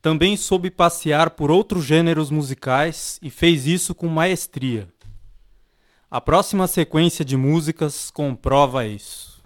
também 0.00 0.34
soube 0.34 0.70
passear 0.70 1.28
por 1.28 1.50
outros 1.50 1.84
gêneros 1.84 2.30
musicais 2.30 3.18
e 3.20 3.28
fez 3.28 3.66
isso 3.66 3.94
com 3.94 4.08
maestria. 4.08 4.88
A 6.10 6.22
próxima 6.22 6.66
sequência 6.66 7.22
de 7.22 7.36
músicas 7.36 8.10
comprova 8.10 8.86
isso. 8.86 9.42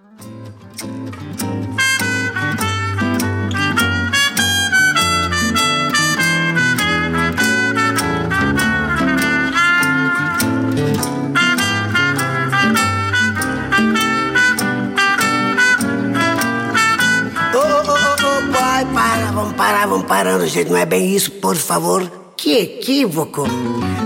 Parar, 19.56 19.86
vamos 19.86 20.06
parando, 20.06 20.46
gente. 20.46 20.70
Não 20.70 20.76
é 20.76 20.86
bem 20.86 21.14
isso, 21.14 21.30
por 21.32 21.56
favor. 21.56 22.10
Que 22.36 22.58
equívoco. 22.58 23.46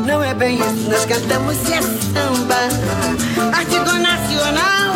Não 0.06 0.22
é 0.22 0.32
bem 0.32 0.54
isso, 0.56 0.88
nós 0.88 1.04
cantamos 1.04 1.56
é 1.70 1.82
samba. 1.82 3.56
Artigo 3.56 3.92
nacional. 3.98 4.90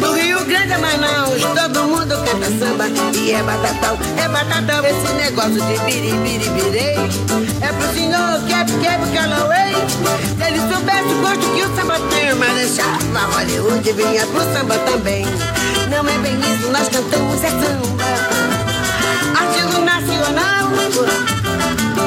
Do 0.00 0.12
Rio 0.14 0.44
Grande 0.44 0.72
a 0.72 0.78
Manaus, 0.78 1.40
todo 1.40 1.84
mundo 1.84 2.14
canta 2.24 2.46
samba. 2.58 2.86
E 3.16 3.32
é 3.32 3.42
batatão, 3.42 3.96
é 4.16 4.28
batatão. 4.28 4.84
Esse 4.84 5.12
negócio 5.14 5.60
de 5.60 5.78
biribiribirei. 5.84 6.96
É 7.60 7.72
pro 7.72 7.94
senhor 7.94 8.42
quebra, 8.48 8.78
quebra, 8.80 9.06
calauei. 9.14 9.74
Se 10.36 10.44
ele 10.44 10.58
soubesse 10.72 11.14
o 11.14 11.20
gosto 11.20 11.54
que 11.54 11.62
o 11.62 11.76
samba 11.76 11.94
tem, 12.10 12.34
mas 12.34 12.54
deixava 12.54 13.02
Hollywood 13.36 13.92
vinha 13.92 14.26
pro 14.26 14.40
samba 14.52 14.76
também. 14.78 15.24
Não 15.88 16.08
é 16.08 16.18
bem 16.18 16.34
isso, 16.34 16.68
nós 16.70 16.88
cantamos 16.88 17.44
é 17.44 17.50
samba. 17.50 18.61
Artigo 19.72 19.84
nacional. 19.86 20.68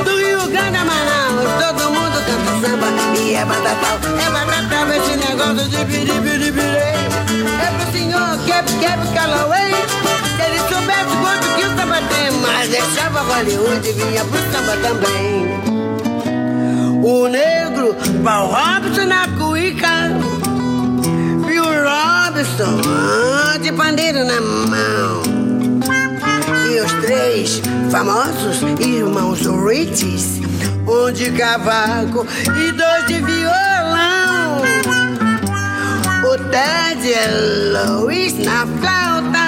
Do 0.03 0.17
Rio 0.17 0.47
Grande 0.49 0.77
a 0.77 0.85
Manaus, 0.85 1.49
todo 1.59 1.89
mundo 1.89 2.17
canta 2.27 2.51
samba 2.61 2.87
e 3.17 3.33
é 3.33 3.43
batatão, 3.43 3.97
é 4.19 4.29
batatão 4.29 4.93
esse 4.93 5.15
negócio 5.17 5.67
de 5.69 5.83
biribiribirei. 5.85 6.93
É 7.59 7.71
pro 7.75 7.91
senhor 7.91 8.37
quebra, 8.45 8.71
quebra, 8.79 9.07
calauei. 9.15 9.73
Se 10.35 10.41
ele 10.43 10.59
soubesse 10.59 11.11
o 11.11 11.17
gosto 11.21 11.47
que 11.55 11.63
o 11.65 11.75
samba 11.75 11.99
tem, 12.13 12.31
mas 12.39 12.69
deixava 12.69 13.21
Hollywood 13.21 13.89
e 13.89 13.93
vinha 13.93 14.25
pro 14.25 14.39
samba 14.51 14.77
também. 14.83 15.45
O 17.03 17.27
negro, 17.27 17.95
Paul 18.23 18.47
Robson 18.49 19.05
na 19.05 19.27
cuíca, 19.39 20.11
Bill 21.47 21.63
Robson, 21.63 22.81
de 23.59 23.71
pandeiro 23.71 24.23
na 24.23 24.39
mão. 24.41 25.34
Os 26.83 26.91
três 27.01 27.61
famosos 27.89 28.61
irmãos 28.81 29.39
Riches, 29.45 30.41
um 30.85 31.09
de 31.09 31.31
cavaco 31.31 32.27
e 32.47 32.71
dois 32.73 33.07
de 33.07 33.21
violão. 33.21 34.61
O 36.25 36.37
Ted 36.51 37.13
Louis 37.71 38.33
na 38.39 38.67
flauta, 38.67 39.44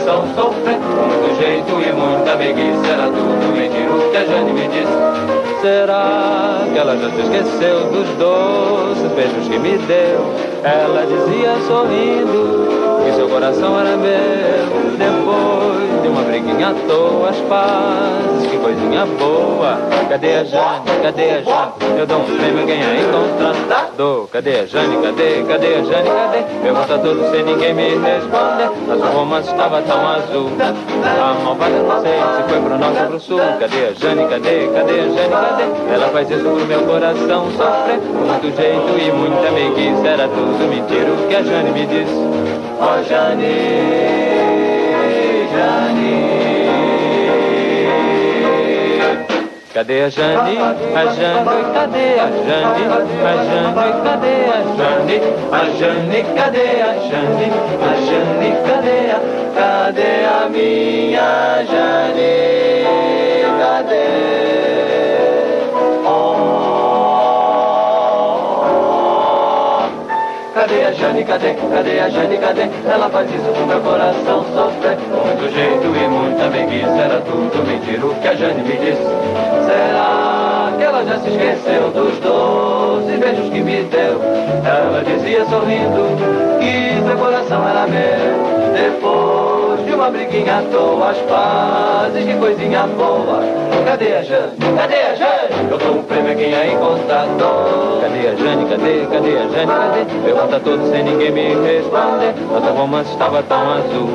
coração 0.00 0.24
sofrer. 0.34 0.78
Com 0.78 1.06
muito 1.06 1.40
jeito 1.40 1.70
e 1.80 1.92
muita 1.92 2.36
meiguice. 2.36 2.90
Era 2.90 3.04
tudo 3.06 3.52
mentira 3.54 3.90
o 3.90 4.10
que 4.10 4.16
a 4.16 4.24
Jane 4.24 4.52
me 4.52 4.68
disse. 4.68 5.60
Será 5.60 6.60
que 6.72 6.78
ela 6.78 6.96
já 6.96 7.10
se 7.10 7.20
esqueceu 7.20 7.80
dos 7.90 8.08
doces 8.16 9.12
beijos 9.12 9.48
que 9.48 9.58
me 9.58 9.76
deu? 9.78 10.34
Ela 10.64 11.04
dizia 11.06 11.54
sorrindo 11.66 13.04
que 13.04 13.12
seu 13.14 13.28
coração 13.28 13.78
era 13.78 13.96
meu. 13.96 14.80
Depois 14.96 16.02
de 16.02 16.08
uma 16.08 16.22
briguinha 16.22 16.68
à 16.68 16.74
toa, 16.88 17.28
as 17.28 17.40
pazes, 17.40 18.50
que 18.50 18.56
coisinha 18.56 19.06
boa. 19.18 19.78
Cadê 20.08 20.36
a 20.36 20.44
Jane? 20.44 20.84
Cadê 21.02 21.30
a 21.30 21.42
Jane? 21.42 21.72
Eu 21.98 22.06
dou 22.06 22.20
um 22.20 22.24
prêmio 22.24 22.66
quem 22.66 22.82
a 22.82 22.94
encontra. 23.00 23.89
Cadê 24.32 24.60
a 24.60 24.66
Jane? 24.66 24.96
Cadê? 25.02 25.42
Cadê 25.46 25.66
a 25.74 25.82
Jane? 25.84 26.08
Cadê? 26.08 26.42
Pergunta 26.62 26.98
tudo 27.00 27.30
sem 27.30 27.42
ninguém 27.42 27.74
me 27.74 27.88
responder. 27.98 28.70
Mas 28.88 28.98
o 28.98 29.04
romance 29.04 29.50
estava 29.50 29.82
tão 29.82 30.08
azul. 30.08 30.50
A 30.58 31.34
malvada 31.44 31.82
não 31.82 32.00
sei 32.00 32.12
se 32.12 32.48
foi 32.48 32.60
pro 32.62 32.78
norte 32.78 32.98
ou 33.02 33.06
pro 33.08 33.20
sul. 33.20 33.38
Cadê 33.58 33.88
a 33.88 33.92
Jane? 33.92 34.26
Cadê? 34.26 34.68
Cadê 34.68 35.00
a 35.00 35.04
Jane? 35.04 35.30
Cadê? 35.30 35.94
Ela 35.94 36.08
faz 36.08 36.30
isso 36.30 36.44
pro 36.44 36.66
meu 36.66 36.80
coração 36.82 37.50
sofrer. 37.50 38.00
Com 38.00 38.24
muito 38.24 38.56
jeito 38.56 38.98
e 38.98 39.12
muita 39.12 39.50
meiguice. 39.50 40.06
Era 40.06 40.26
tudo 40.28 40.66
mentira 40.66 41.12
o 41.12 41.28
que 41.28 41.36
a 41.36 41.42
Jane 41.42 41.70
me 41.70 41.86
disse. 41.86 42.14
Ó 42.80 43.02
Jane, 43.02 43.44
Jane. 45.52 46.29
Cadê 49.80 50.02
a 50.02 50.10
Jane? 50.10 50.58
A 50.58 51.06
Jane, 51.06 51.72
cadê 51.72 52.20
a 52.20 52.28
Jane? 52.44 52.84
A 53.24 53.32
Jane, 53.48 53.92
cadê 54.04 54.34
a 54.44 54.60
Jane? 54.76 55.16
A 55.50 55.64
Jane, 55.78 56.20
cadê 56.36 56.68
a 56.82 56.92
Jane? 57.08 57.48
A 57.80 57.92
Jane, 58.04 58.50
cadê 58.66 59.00
a? 59.10 59.20
Cadê 59.56 60.12
a 60.26 60.48
minha 60.50 61.64
Jane? 61.64 62.84
Cadê? 63.58 64.39
Cadê 70.60 70.84
a 70.84 70.92
Jane, 70.92 71.24
cadê, 71.24 71.54
cadê 71.54 72.00
a 72.00 72.10
Jane, 72.10 72.36
cadê? 72.36 72.68
Ela 72.86 73.08
faz 73.08 73.30
isso 73.32 73.50
pro 73.50 73.66
meu 73.66 73.80
coração 73.80 74.44
sofrer 74.54 74.98
Com 75.10 75.26
muito 75.26 75.54
jeito 75.54 75.86
e 75.86 76.06
muita 76.06 76.50
meiguice 76.50 76.98
Era 76.98 77.18
tudo 77.22 77.66
mentira 77.66 78.04
o 78.04 78.14
que 78.16 78.28
a 78.28 78.34
Jane 78.34 78.62
me 78.62 78.76
disse 78.76 79.00
Será 79.64 80.70
que 80.76 80.84
ela 80.84 81.02
já 81.02 81.18
se 81.18 81.30
esqueceu 81.30 81.90
dos 81.92 82.18
doze 82.18 83.16
beijos 83.16 83.48
que 83.48 83.60
me 83.62 83.84
deu? 83.84 84.20
Ela 84.62 85.02
dizia 85.02 85.46
sorrindo 85.46 86.58
que 86.60 87.08
seu 87.08 87.16
coração 87.16 87.66
era 87.66 87.86
meu 87.86 88.74
Depois 88.74 89.30
de 89.30 89.39
uma 90.00 90.10
briguinha 90.10 90.58
à 90.58 90.62
toa 90.62 91.10
As 91.10 91.18
pazes, 91.18 92.24
que 92.24 92.34
coisinha 92.34 92.86
boa. 92.86 93.42
Cadê 93.84 94.14
a 94.16 94.22
Jane, 94.22 94.56
cadê 94.76 94.94
a 94.94 95.14
Jane? 95.14 95.70
Eu 95.70 95.78
dou 95.78 95.98
um 95.98 96.02
prêmio 96.02 96.32
a 96.32 96.34
quem 96.34 96.54
a 96.54 96.66
encontrar 96.66 97.26
Cadê 98.00 98.28
a 98.28 98.34
Jane, 98.34 98.64
cadê, 98.66 99.06
cadê 99.10 99.36
a 99.36 99.48
Jane, 99.48 99.66
cadê? 99.66 100.04
Pergunta 100.24 100.60
tudo 100.60 100.90
sem 100.90 101.02
ninguém 101.02 101.30
me 101.32 101.54
responder. 101.66 102.34
Nosso 102.50 102.72
romance 102.72 103.10
estava 103.10 103.42
tão 103.42 103.70
azul. 103.72 104.08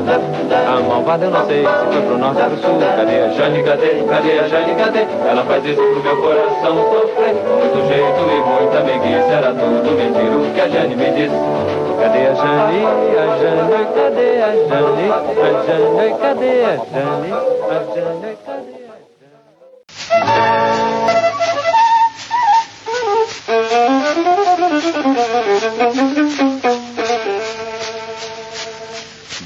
A 0.50 0.80
malvada 0.82 1.26
eu 1.26 1.32
não 1.32 1.46
sei 1.46 1.64
se 1.64 1.94
foi 1.94 2.02
pro 2.02 2.18
norte 2.18 2.42
ou 2.42 2.50
pro 2.50 2.62
sul. 2.62 2.80
Cadê 2.80 3.20
a 3.20 3.30
Jane, 3.30 3.64
cadê, 3.64 4.04
cadê 4.10 4.40
a 4.40 4.48
Jane, 4.48 4.76
cadê? 4.76 5.06
Ela 5.30 5.44
faz 5.44 5.66
isso 5.66 5.82
pro 5.82 6.02
meu 6.02 6.18
coração 6.18 6.76
sofrer. 6.90 7.36
Muito 7.36 7.88
jeito 7.88 8.22
e 8.26 8.62
muita 8.62 8.80
meiguice. 8.82 9.32
Era 9.32 9.54
tudo 9.54 9.92
mentira 9.92 10.36
o 10.36 10.54
que 10.54 10.62
a 10.62 10.68
Jane 10.68 10.96
me 10.96 11.12
disse 11.12 11.75
Cadê 12.00 12.28
a 12.28 12.34
Jane, 12.34 12.82
a 12.86 13.26
Jane, 13.38 13.86
cadê 13.96 14.30
a 14.42 14.52
Jane? 14.68 15.06
A 15.12 15.50
Jane, 15.66 16.08
cadê 16.20 16.54
a 16.64 16.76
Jane? 16.76 17.32
A 17.32 17.78
Jane, 17.94 18.32
cadê 18.46 18.82
a 18.82 18.96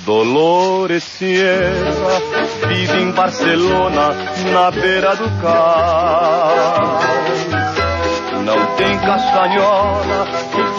Dolores 0.06 1.04
Sierra 1.04 2.20
vive 2.68 3.02
em 3.02 3.12
Barcelona, 3.12 4.16
na 4.52 4.72
beira 4.72 5.16
do 5.16 5.30
cais. 5.42 7.10
Não 8.44 8.76
tem 8.76 8.98
castanhola 9.00 10.26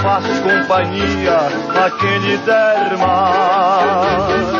faz 0.03 0.27
companhia 0.41 1.37
a 1.37 1.91
quem 1.91 2.19
lhe 2.19 2.37
der 2.39 2.97
mais. 2.99 4.51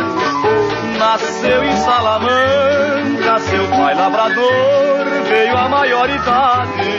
Nasceu 0.99 1.65
em 1.65 1.77
Salamanca, 1.77 3.39
seu 3.39 3.69
pai 3.69 3.95
labrador 3.95 5.05
veio 5.29 5.57
à 5.57 5.69
maioridade. 5.69 6.91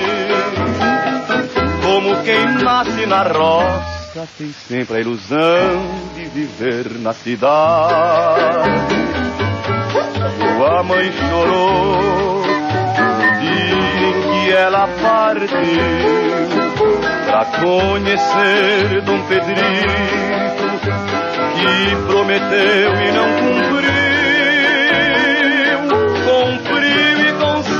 Como 1.84 2.24
quem 2.24 2.46
nasce 2.64 3.06
na 3.06 3.24
roça 3.24 4.28
tem 4.38 4.52
sempre 4.52 4.98
a 4.98 5.00
ilusão 5.02 5.86
de 6.16 6.26
viver 6.26 7.00
na 7.00 7.14
cidade. 7.14 8.72
Sua 10.58 10.84
mãe 10.84 11.12
chorou 11.12 12.44
dia 13.40 14.08
em 14.08 14.22
que 14.22 14.52
ela 14.52 14.88
partiu 15.02 16.41
pra 17.32 17.46
conhecer 17.46 19.02
Dom 19.04 19.22
Pedrito 19.22 19.62
que 21.56 21.96
prometeu 22.08 23.02
e 23.02 23.12
não 23.14 23.30
cumpriu. 23.40 23.92
Cumpriu 26.26 27.22
e 27.22 27.32
com 27.40 27.64
sede 27.64 27.80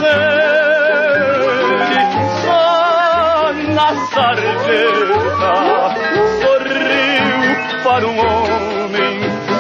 só 2.46 3.52
na 3.74 3.90
sarjeta 4.08 5.54
sorriu 6.40 7.84
para 7.84 8.08
um 8.08 8.18
homem 8.18 9.20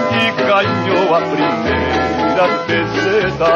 que 0.09 0.25
ganhou 0.41 1.15
a 1.15 1.21
primeira 1.21 2.45
peseta. 2.65 3.51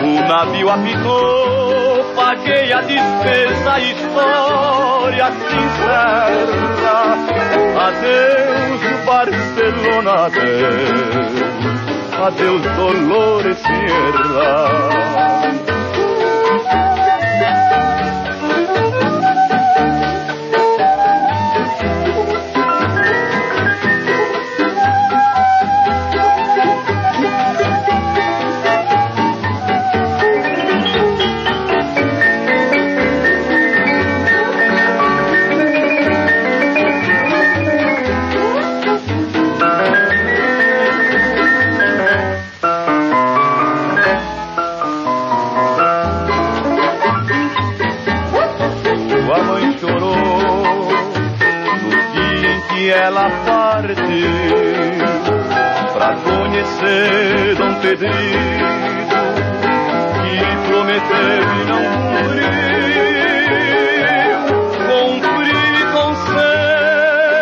O 0.00 0.28
navio 0.28 0.70
apitou, 0.70 2.04
paguei 2.14 2.72
a 2.72 2.80
despesa, 2.82 3.80
história 3.80 5.32
sincera. 5.32 6.68
Adeus, 7.88 8.80
Barcelona, 9.04 10.26
adeus, 10.26 11.32
adeus, 12.26 12.62
Dolores 12.76 13.58
Sierra. 13.58 14.68
Pedrito 57.80 58.08
que 60.22 60.38
prometeu 60.66 61.42
e 61.54 61.64
não 61.64 61.82
cumpriu. 62.08 62.58
Cumprir 64.88 65.76
com 65.92 66.08
sede 66.26 67.36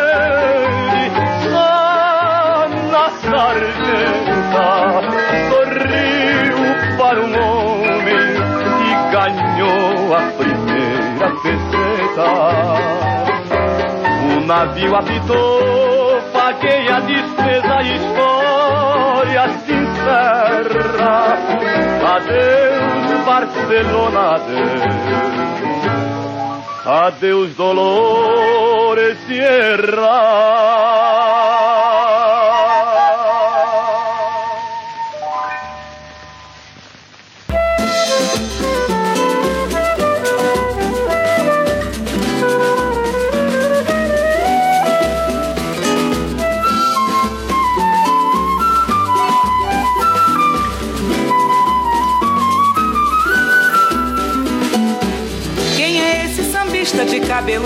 só 1.50 2.68
na 2.92 3.06
sarjeta 3.22 4.68
sorriu 5.48 6.58
para 6.98 7.18
um 7.20 7.32
homem 7.34 8.28
que 8.78 8.92
ganhou 9.12 9.98
a 10.14 10.16
primeira 10.36 11.28
peseta. 11.42 12.30
O 14.36 14.38
navio 14.46 14.92
apitou, 14.96 16.20
paguei 16.32 16.82
a 16.88 17.00
despesa, 17.00 17.55
Adeus, 22.26 23.24
Barcelona, 23.24 24.34
adeus. 24.34 24.96
Adeus, 26.84 27.56
Dolores 27.56 29.18
Sierra. 29.26 30.45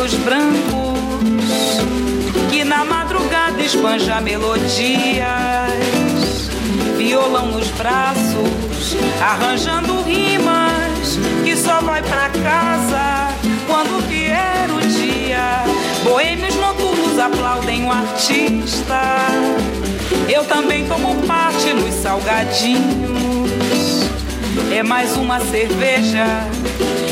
Cabelos 0.01 0.15
brancos 0.15 1.79
que 2.51 2.65
na 2.65 2.85
madrugada 2.85 3.63
espanja 3.63 4.21
melodias, 4.21 5.21
violão 6.97 7.49
nos 7.49 7.69
braços, 7.73 8.97
arranjando 9.21 10.01
rimas 10.03 11.19
que 11.45 11.55
só 11.55 11.81
vai 11.83 12.03
pra 12.03 12.31
casa 12.31 13.29
quando 13.67 14.09
vier 14.09 14.71
o 14.71 14.81
dia. 14.81 15.65
Boêmios 16.03 16.55
noturnos 16.57 17.19
aplaudem 17.19 17.85
o 17.85 17.93
artista. 17.93 19.03
Eu 20.29 20.45
também 20.45 20.87
tomo 20.87 21.15
parte 21.27 21.75
nos 21.75 21.95
salgadinhos. 21.97 23.21
É 24.73 24.83
mais 24.83 25.17
uma 25.17 25.41
cerveja, 25.41 26.25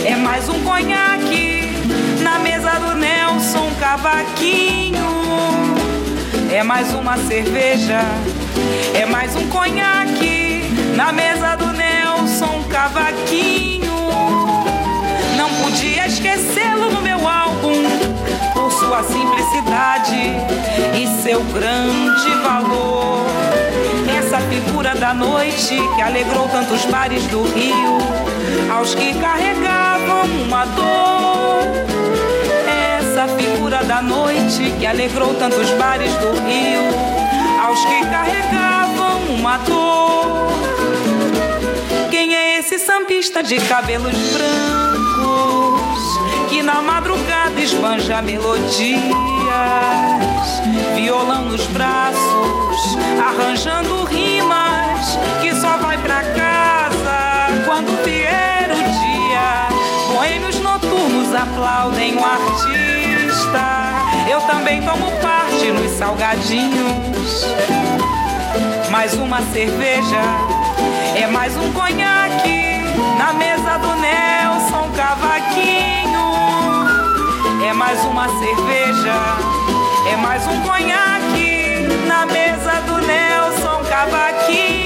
é 0.06 0.16
mais 0.16 0.48
um 0.48 0.62
conhaque 0.62 1.17
do 2.78 2.94
Nelson 2.94 3.70
Cavaquinho. 3.80 5.06
É 6.50 6.62
mais 6.62 6.92
uma 6.94 7.16
cerveja, 7.16 8.00
é 8.94 9.04
mais 9.04 9.34
um 9.36 9.48
conhaque 9.48 10.62
na 10.94 11.12
mesa 11.12 11.56
do 11.56 11.66
Nelson 11.72 12.64
Cavaquinho. 12.70 13.94
Não 15.36 15.48
podia 15.62 16.06
esquecê-lo 16.06 16.90
no 16.90 17.00
meu 17.00 17.26
álbum 17.26 17.82
por 18.54 18.70
sua 18.72 19.02
simplicidade 19.02 20.34
e 20.94 21.22
seu 21.22 21.42
grande 21.44 22.30
valor. 22.42 23.26
Essa 24.18 24.38
figura 24.40 24.94
da 24.94 25.12
noite 25.14 25.76
que 25.94 26.02
alegrou 26.02 26.48
tantos 26.48 26.84
bares 26.86 27.24
do 27.26 27.42
Rio, 27.42 27.98
aos 28.70 28.94
que 28.94 29.14
carregavam 29.14 30.24
uma 30.46 30.64
dor. 30.66 31.17
Essa 33.18 33.36
figura 33.36 33.82
da 33.82 34.00
noite 34.00 34.72
que 34.78 34.86
alegrou 34.86 35.34
tantos 35.34 35.68
bares 35.70 36.12
do 36.18 36.30
Rio, 36.46 36.84
aos 37.60 37.84
que 37.84 38.00
carregavam 38.06 39.34
uma 39.34 39.56
dor. 39.58 40.52
Quem 42.12 42.32
é 42.32 42.60
esse 42.60 42.78
sambista 42.78 43.42
de 43.42 43.58
cabelos 43.62 44.14
brancos 44.14 46.00
que 46.48 46.62
na 46.62 46.80
madrugada 46.80 47.60
esbanja 47.60 48.22
melodias, 48.22 49.02
violão 50.94 51.46
nos 51.46 51.66
braços, 51.66 52.96
arranjando 53.20 54.04
rimas 54.04 55.18
que 55.40 55.52
só 55.56 55.76
vai 55.78 55.98
pra 55.98 56.22
casa 56.22 57.64
quando 57.64 58.00
vier 58.04 58.70
o 58.70 58.76
dia. 58.76 60.14
Boêmios 60.14 60.60
noturnos 60.60 61.34
aplaudem 61.34 62.14
o 62.14 62.24
artista. 62.24 63.07
Eu 64.30 64.40
também 64.42 64.82
tomo 64.82 65.10
parte 65.22 65.70
nos 65.72 65.92
salgadinhos. 65.92 67.46
Mais 68.90 69.14
uma 69.14 69.40
cerveja 69.52 70.22
é 71.16 71.26
mais 71.26 71.56
um 71.56 71.72
conhaque 71.72 72.80
na 73.18 73.32
mesa 73.32 73.78
do 73.78 73.94
Nelson 73.96 74.90
Cavaquinho. 74.96 76.28
É 77.66 77.72
mais 77.72 78.02
uma 78.04 78.28
cerveja, 78.28 79.14
é 80.12 80.16
mais 80.16 80.46
um 80.46 80.60
conhaque 80.62 81.86
na 82.06 82.26
mesa 82.26 82.80
do 82.86 82.98
Nelson 83.06 83.82
Cavaquinho. 83.88 84.77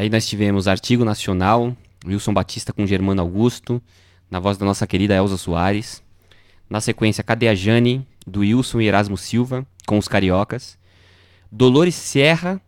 Aí 0.00 0.08
nós 0.08 0.26
tivemos 0.26 0.66
Artigo 0.66 1.04
Nacional, 1.04 1.76
Wilson 2.06 2.32
Batista 2.32 2.72
com 2.72 2.86
Germano 2.86 3.20
Augusto, 3.20 3.82
na 4.30 4.40
voz 4.40 4.56
da 4.56 4.64
nossa 4.64 4.86
querida 4.86 5.14
Elza 5.14 5.36
Soares. 5.36 6.02
Na 6.70 6.80
sequência, 6.80 7.22
Cadê 7.22 7.48
a 7.48 7.54
Jane, 7.54 8.08
do 8.26 8.40
Wilson 8.40 8.80
e 8.80 8.86
Erasmo 8.86 9.18
Silva, 9.18 9.66
com 9.86 9.98
os 9.98 10.08
Cariocas. 10.08 10.78
Dolores 11.52 11.94
Serra, 11.94 12.58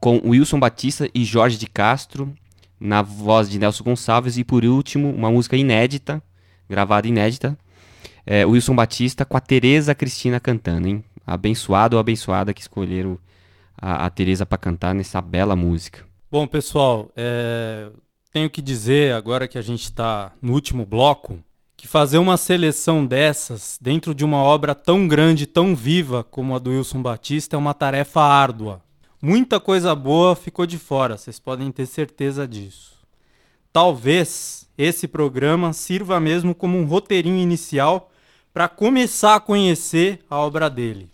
com 0.00 0.22
Wilson 0.24 0.58
Batista 0.58 1.06
e 1.14 1.22
Jorge 1.22 1.58
de 1.58 1.66
Castro, 1.66 2.32
na 2.80 3.02
voz 3.02 3.50
de 3.50 3.58
Nelson 3.58 3.84
Gonçalves. 3.84 4.38
E 4.38 4.42
por 4.42 4.64
último, 4.64 5.10
uma 5.10 5.30
música 5.30 5.58
inédita, 5.58 6.22
gravada 6.66 7.06
inédita, 7.06 7.58
é, 8.24 8.46
Wilson 8.46 8.74
Batista 8.74 9.26
com 9.26 9.36
a 9.36 9.40
Tereza 9.40 9.94
Cristina 9.94 10.40
cantando, 10.40 10.88
hein? 10.88 11.04
Abençoado 11.26 11.96
ou 11.96 12.00
abençoada 12.00 12.54
que 12.54 12.62
escolheram 12.62 13.18
a, 13.76 14.06
a 14.06 14.08
Tereza 14.08 14.46
para 14.46 14.56
cantar 14.56 14.94
nessa 14.94 15.20
bela 15.20 15.54
música. 15.54 16.08
Bom, 16.32 16.46
pessoal, 16.46 17.10
é, 17.16 17.90
tenho 18.32 18.48
que 18.48 18.62
dizer, 18.62 19.14
agora 19.14 19.48
que 19.48 19.58
a 19.58 19.62
gente 19.62 19.82
está 19.82 20.30
no 20.40 20.52
último 20.52 20.86
bloco, 20.86 21.42
que 21.76 21.88
fazer 21.88 22.18
uma 22.18 22.36
seleção 22.36 23.04
dessas 23.04 23.76
dentro 23.82 24.14
de 24.14 24.24
uma 24.24 24.36
obra 24.36 24.72
tão 24.72 25.08
grande, 25.08 25.44
tão 25.44 25.74
viva 25.74 26.22
como 26.22 26.54
a 26.54 26.60
do 26.60 26.70
Wilson 26.70 27.02
Batista 27.02 27.56
é 27.56 27.58
uma 27.58 27.74
tarefa 27.74 28.20
árdua. 28.20 28.80
Muita 29.20 29.58
coisa 29.58 29.92
boa 29.92 30.36
ficou 30.36 30.66
de 30.66 30.78
fora, 30.78 31.18
vocês 31.18 31.40
podem 31.40 31.72
ter 31.72 31.86
certeza 31.86 32.46
disso. 32.46 32.92
Talvez 33.72 34.68
esse 34.78 35.08
programa 35.08 35.72
sirva 35.72 36.20
mesmo 36.20 36.54
como 36.54 36.78
um 36.78 36.84
roteirinho 36.84 37.38
inicial 37.38 38.08
para 38.54 38.68
começar 38.68 39.34
a 39.34 39.40
conhecer 39.40 40.20
a 40.30 40.38
obra 40.38 40.70
dele. 40.70 41.10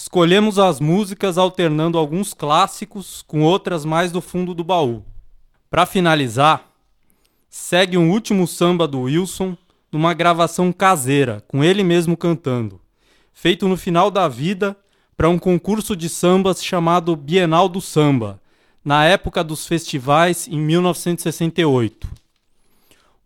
Escolhemos 0.00 0.58
as 0.58 0.80
músicas 0.80 1.36
alternando 1.36 1.98
alguns 1.98 2.32
clássicos 2.32 3.22
com 3.28 3.42
outras 3.42 3.84
mais 3.84 4.10
do 4.10 4.22
fundo 4.22 4.54
do 4.54 4.64
baú. 4.64 5.04
Para 5.68 5.84
finalizar, 5.84 6.70
segue 7.50 7.98
um 7.98 8.10
último 8.10 8.46
samba 8.46 8.88
do 8.88 9.02
Wilson 9.02 9.54
numa 9.92 10.14
gravação 10.14 10.72
caseira, 10.72 11.44
com 11.46 11.62
ele 11.62 11.84
mesmo 11.84 12.16
cantando, 12.16 12.80
feito 13.34 13.68
no 13.68 13.76
final 13.76 14.10
da 14.10 14.26
vida 14.26 14.74
para 15.18 15.28
um 15.28 15.38
concurso 15.38 15.94
de 15.94 16.08
sambas 16.08 16.64
chamado 16.64 17.14
Bienal 17.14 17.68
do 17.68 17.82
Samba, 17.82 18.40
na 18.82 19.04
época 19.04 19.44
dos 19.44 19.66
festivais 19.66 20.48
em 20.48 20.58
1968. 20.58 22.08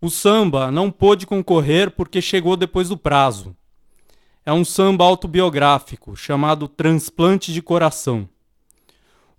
O 0.01 0.11
samba 0.11 0.73
não 0.73 0.91
pôde 0.91 1.25
concorrer 1.25 1.93
porque 1.93 2.21
chegou 2.21 2.57
depois 2.57 2.89
do 2.89 2.97
prazo 2.97 3.55
é 4.47 4.53
um 4.53 4.65
samba 4.65 5.05
autobiográfico 5.05 6.15
chamado 6.15 6.69
Transplante 6.69 7.53
de 7.53 7.63
Coração. 7.63 8.29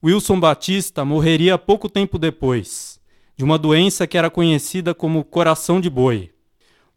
Wilson 0.04 0.40
Batista 0.40 1.06
morreria 1.06 1.58
pouco 1.58 1.90
tempo 1.90 2.18
depois, 2.18 3.00
de 3.36 3.44
uma 3.44 3.58
doença 3.58 4.08
que 4.08 4.18
era 4.18 4.30
conhecida 4.30 4.94
como 4.94 5.24
coração 5.24 5.80
de 5.80 5.90
boi. 5.90 6.32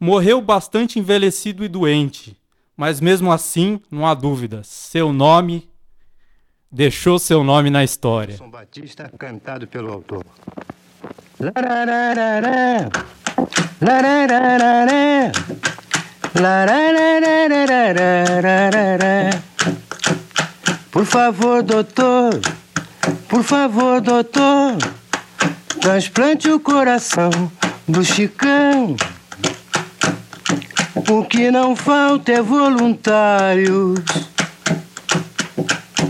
Morreu 0.01 0.40
bastante 0.40 0.98
envelhecido 0.98 1.64
e 1.64 1.68
doente, 1.68 2.36
mas 2.76 3.01
mesmo 3.01 3.32
assim, 3.32 3.80
não 3.90 4.06
há 4.06 4.14
dúvida, 4.14 4.62
seu 4.62 5.12
nome 5.12 5.68
deixou 6.70 7.18
seu 7.18 7.43
nome 7.43 7.70
na 7.70 7.82
história. 7.82 8.35
Wilson 8.35 8.51
Batista, 8.51 9.10
é 9.12 9.16
cantado 9.16 9.66
pelo 9.66 9.93
autor. 9.93 10.24
Larararará, 11.40 12.90
larararará. 13.80 15.32
Por 20.93 21.05
favor, 21.05 21.65
doutor, 21.65 22.40
por 23.28 23.43
favor, 23.43 24.01
doutor, 24.01 24.77
transplante 25.81 26.48
o 26.48 26.60
coração 26.60 27.31
do 27.89 28.05
Chicão. 28.05 28.94
O 31.10 31.24
que 31.24 31.51
não 31.51 31.74
falta 31.74 32.31
é 32.31 32.40
voluntários 32.40 33.98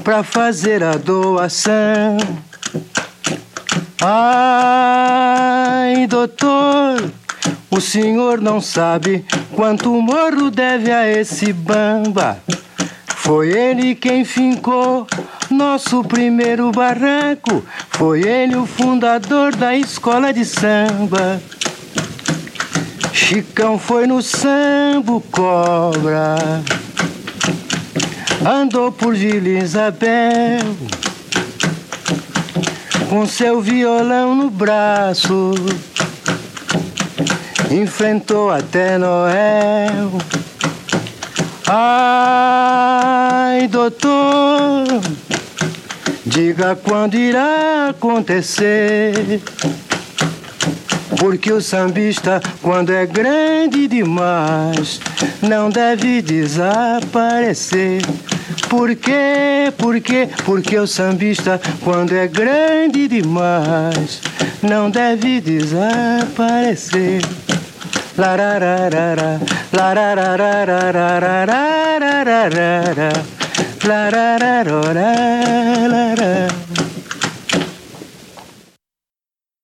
para 0.05 0.23
fazer 0.23 0.85
a 0.85 0.93
doação. 0.93 2.19
Ai, 4.03 5.27
doutor, 6.07 7.11
o 7.71 7.81
senhor 7.81 8.43
não 8.43 8.61
sabe 8.61 9.25
quanto 9.59 9.91
morro 10.01 10.53
deve 10.53 10.93
a 10.93 11.05
esse 11.11 11.53
bamba. 11.53 12.39
Foi 13.09 13.49
ele 13.49 13.97
quem 13.97 14.25
fincou 14.25 15.05
nosso 15.51 16.05
primeiro 16.05 16.71
barranco. 16.71 17.65
Foi 17.91 18.23
ele 18.23 18.55
o 18.55 18.65
fundador 18.65 19.57
da 19.57 19.75
escola 19.75 20.33
de 20.33 20.45
samba. 20.45 21.43
Chicão 23.13 23.81
foi 23.81 24.07
no 24.07 24.23
sambo 24.23 25.21
cobra. 25.23 26.37
Andou 28.47 28.93
por 28.93 29.13
Vila 29.13 29.49
Isabel. 29.49 30.61
com 33.11 33.27
seu 33.27 33.61
violão 33.61 34.37
no 34.37 34.51
braço. 34.51 35.53
Enfrentou 37.71 38.51
até 38.51 38.97
Noel. 38.97 40.11
Ai, 41.67 43.69
doutor, 43.69 44.87
diga 46.25 46.75
quando 46.77 47.15
irá 47.15 47.89
acontecer. 47.91 49.43
Porque 51.19 51.53
o 51.53 51.61
sambista, 51.61 52.41
quando 52.63 52.91
é 52.91 53.05
grande 53.05 53.87
demais, 53.87 54.99
não 55.43 55.69
deve 55.69 56.23
desaparecer. 56.23 58.01
Por 58.71 58.97
quê? 58.97 59.71
Por 59.77 60.01
quê? 60.01 60.29
Porque 60.45 60.79
o 60.79 60.87
sambista, 60.87 61.61
quando 61.83 62.15
é 62.15 62.27
grande 62.27 63.09
demais, 63.09 64.23
não 64.63 64.91
deve 64.91 65.41
desaparecer. 65.41 67.21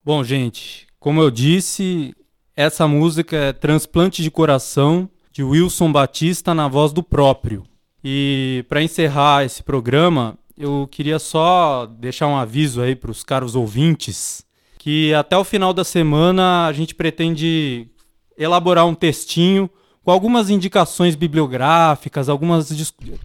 Bom, 0.01 0.23
gente, 0.23 0.87
como 0.97 1.21
eu 1.21 1.29
disse, 1.29 2.15
essa 2.55 2.87
música 2.87 3.35
é 3.35 3.51
Transplante 3.51 4.23
de 4.23 4.31
Coração, 4.31 5.09
de 5.33 5.43
Wilson 5.43 5.91
Batista 5.91 6.53
na 6.53 6.69
voz 6.69 6.93
do 6.93 7.03
próprio. 7.03 7.65
E 8.01 8.63
para 8.69 8.81
encerrar 8.81 9.43
esse 9.43 9.61
programa, 9.61 10.37
eu 10.57 10.87
queria 10.89 11.19
só 11.19 11.85
deixar 11.85 12.27
um 12.27 12.37
aviso 12.37 12.81
aí 12.81 12.95
para 12.95 13.11
os 13.11 13.21
caros 13.21 13.53
ouvintes 13.53 14.45
que 14.77 15.13
até 15.13 15.35
o 15.35 15.43
final 15.43 15.73
da 15.73 15.83
semana 15.83 16.67
a 16.67 16.71
gente 16.71 16.93
pretende 16.93 17.89
elaborar 18.37 18.85
um 18.85 18.95
textinho 18.95 19.69
com 20.03 20.11
algumas 20.11 20.49
indicações 20.49 21.15
bibliográficas, 21.15 22.29
algumas, 22.29 22.71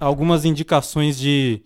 algumas 0.01 0.45
indicações 0.45 1.19
de, 1.19 1.63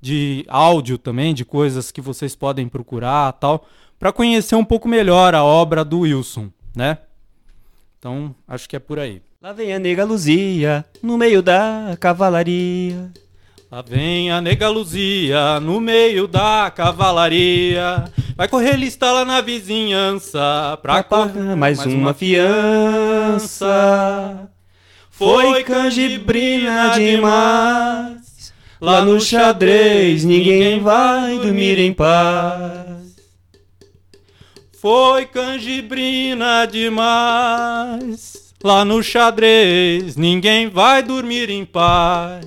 de 0.00 0.44
áudio 0.48 0.98
também, 0.98 1.34
de 1.34 1.44
coisas 1.44 1.90
que 1.90 2.00
vocês 2.00 2.36
podem 2.36 2.68
procurar 2.68 3.32
tal, 3.32 3.66
para 3.98 4.12
conhecer 4.12 4.54
um 4.54 4.64
pouco 4.64 4.88
melhor 4.88 5.34
a 5.34 5.42
obra 5.42 5.84
do 5.84 6.00
Wilson, 6.00 6.50
né? 6.74 6.98
Então, 7.98 8.34
acho 8.46 8.68
que 8.68 8.76
é 8.76 8.78
por 8.78 9.00
aí. 9.00 9.20
Lá 9.42 9.52
vem 9.52 9.72
a 9.74 9.78
nega 9.78 10.04
Luzia, 10.04 10.84
no 11.02 11.18
meio 11.18 11.42
da 11.42 11.96
cavalaria. 11.98 13.10
Lá 13.70 13.82
vem 13.82 14.30
a 14.30 14.40
nega 14.40 14.68
Luzia 14.68 15.58
no 15.60 15.80
meio 15.80 16.28
da 16.28 16.70
cavalaria. 16.70 18.04
Vai 18.36 18.48
correr 18.48 18.76
lista 18.76 19.10
lá 19.10 19.24
na 19.24 19.40
vizinhança 19.40 20.78
pra 20.82 21.02
correr 21.02 21.56
mais 21.56 21.78
uma 21.86 22.12
fiança. 22.12 23.56
Foi 25.10 25.64
canjibrina 25.64 26.90
demais. 26.90 28.52
Lá 28.78 29.02
no 29.02 29.18
xadrez 29.18 30.22
ninguém 30.22 30.82
vai 30.82 31.38
dormir 31.38 31.78
em 31.78 31.94
paz. 31.94 33.16
Foi 34.78 35.24
canjibrina 35.24 36.66
demais. 36.66 38.52
Lá 38.62 38.84
no 38.84 39.02
xadrez 39.02 40.14
ninguém 40.14 40.68
vai 40.68 41.02
dormir 41.02 41.48
em 41.48 41.64
paz. 41.64 42.46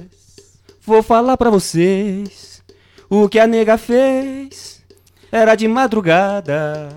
Vou 0.86 1.02
falar 1.02 1.36
pra 1.36 1.50
vocês 1.50 2.62
o 3.10 3.28
que 3.28 3.40
a 3.40 3.48
nega 3.48 3.76
fez. 3.76 4.79
Era 5.32 5.54
de 5.54 5.68
madrugada, 5.68 6.90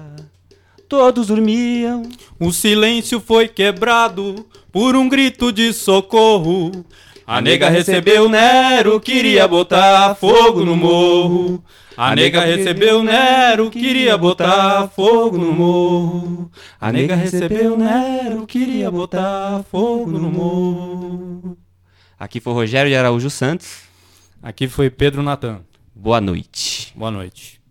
todos 0.88 1.26
dormiam. 1.26 2.02
O 2.40 2.50
silêncio 2.50 3.20
foi 3.20 3.46
quebrado 3.46 4.46
por 4.72 4.96
um 4.96 5.06
grito 5.08 5.52
de 5.52 5.72
socorro. 5.72 6.72
A 7.26 7.40
nega 7.40 7.68
recebeu 7.68 8.28
Nero, 8.28 8.98
queria 9.00 9.46
botar 9.46 10.14
fogo 10.14 10.64
no 10.64 10.74
morro. 10.74 11.62
A 11.96 12.16
nega 12.16 12.40
recebeu 12.40 13.02
Nero, 13.02 13.70
queria 13.70 14.16
botar 14.16 14.88
fogo 14.88 15.36
no 15.36 15.52
morro. 15.52 16.50
A 16.80 16.90
nega 16.90 17.14
recebeu 17.14 17.76
Nero, 17.76 18.46
queria 18.46 18.90
botar 18.90 19.62
fogo 19.70 20.10
no 20.10 20.30
morro. 20.30 21.58
Aqui 22.18 22.40
foi 22.40 22.52
Rogério 22.54 22.90
de 22.90 22.96
Araújo 22.96 23.28
Santos. 23.28 23.82
Aqui 24.42 24.68
foi 24.68 24.88
Pedro 24.88 25.22
Natan. 25.22 25.60
Boa 25.94 26.20
noite. 26.20 26.92
Boa 26.96 27.10
noite. 27.10 27.61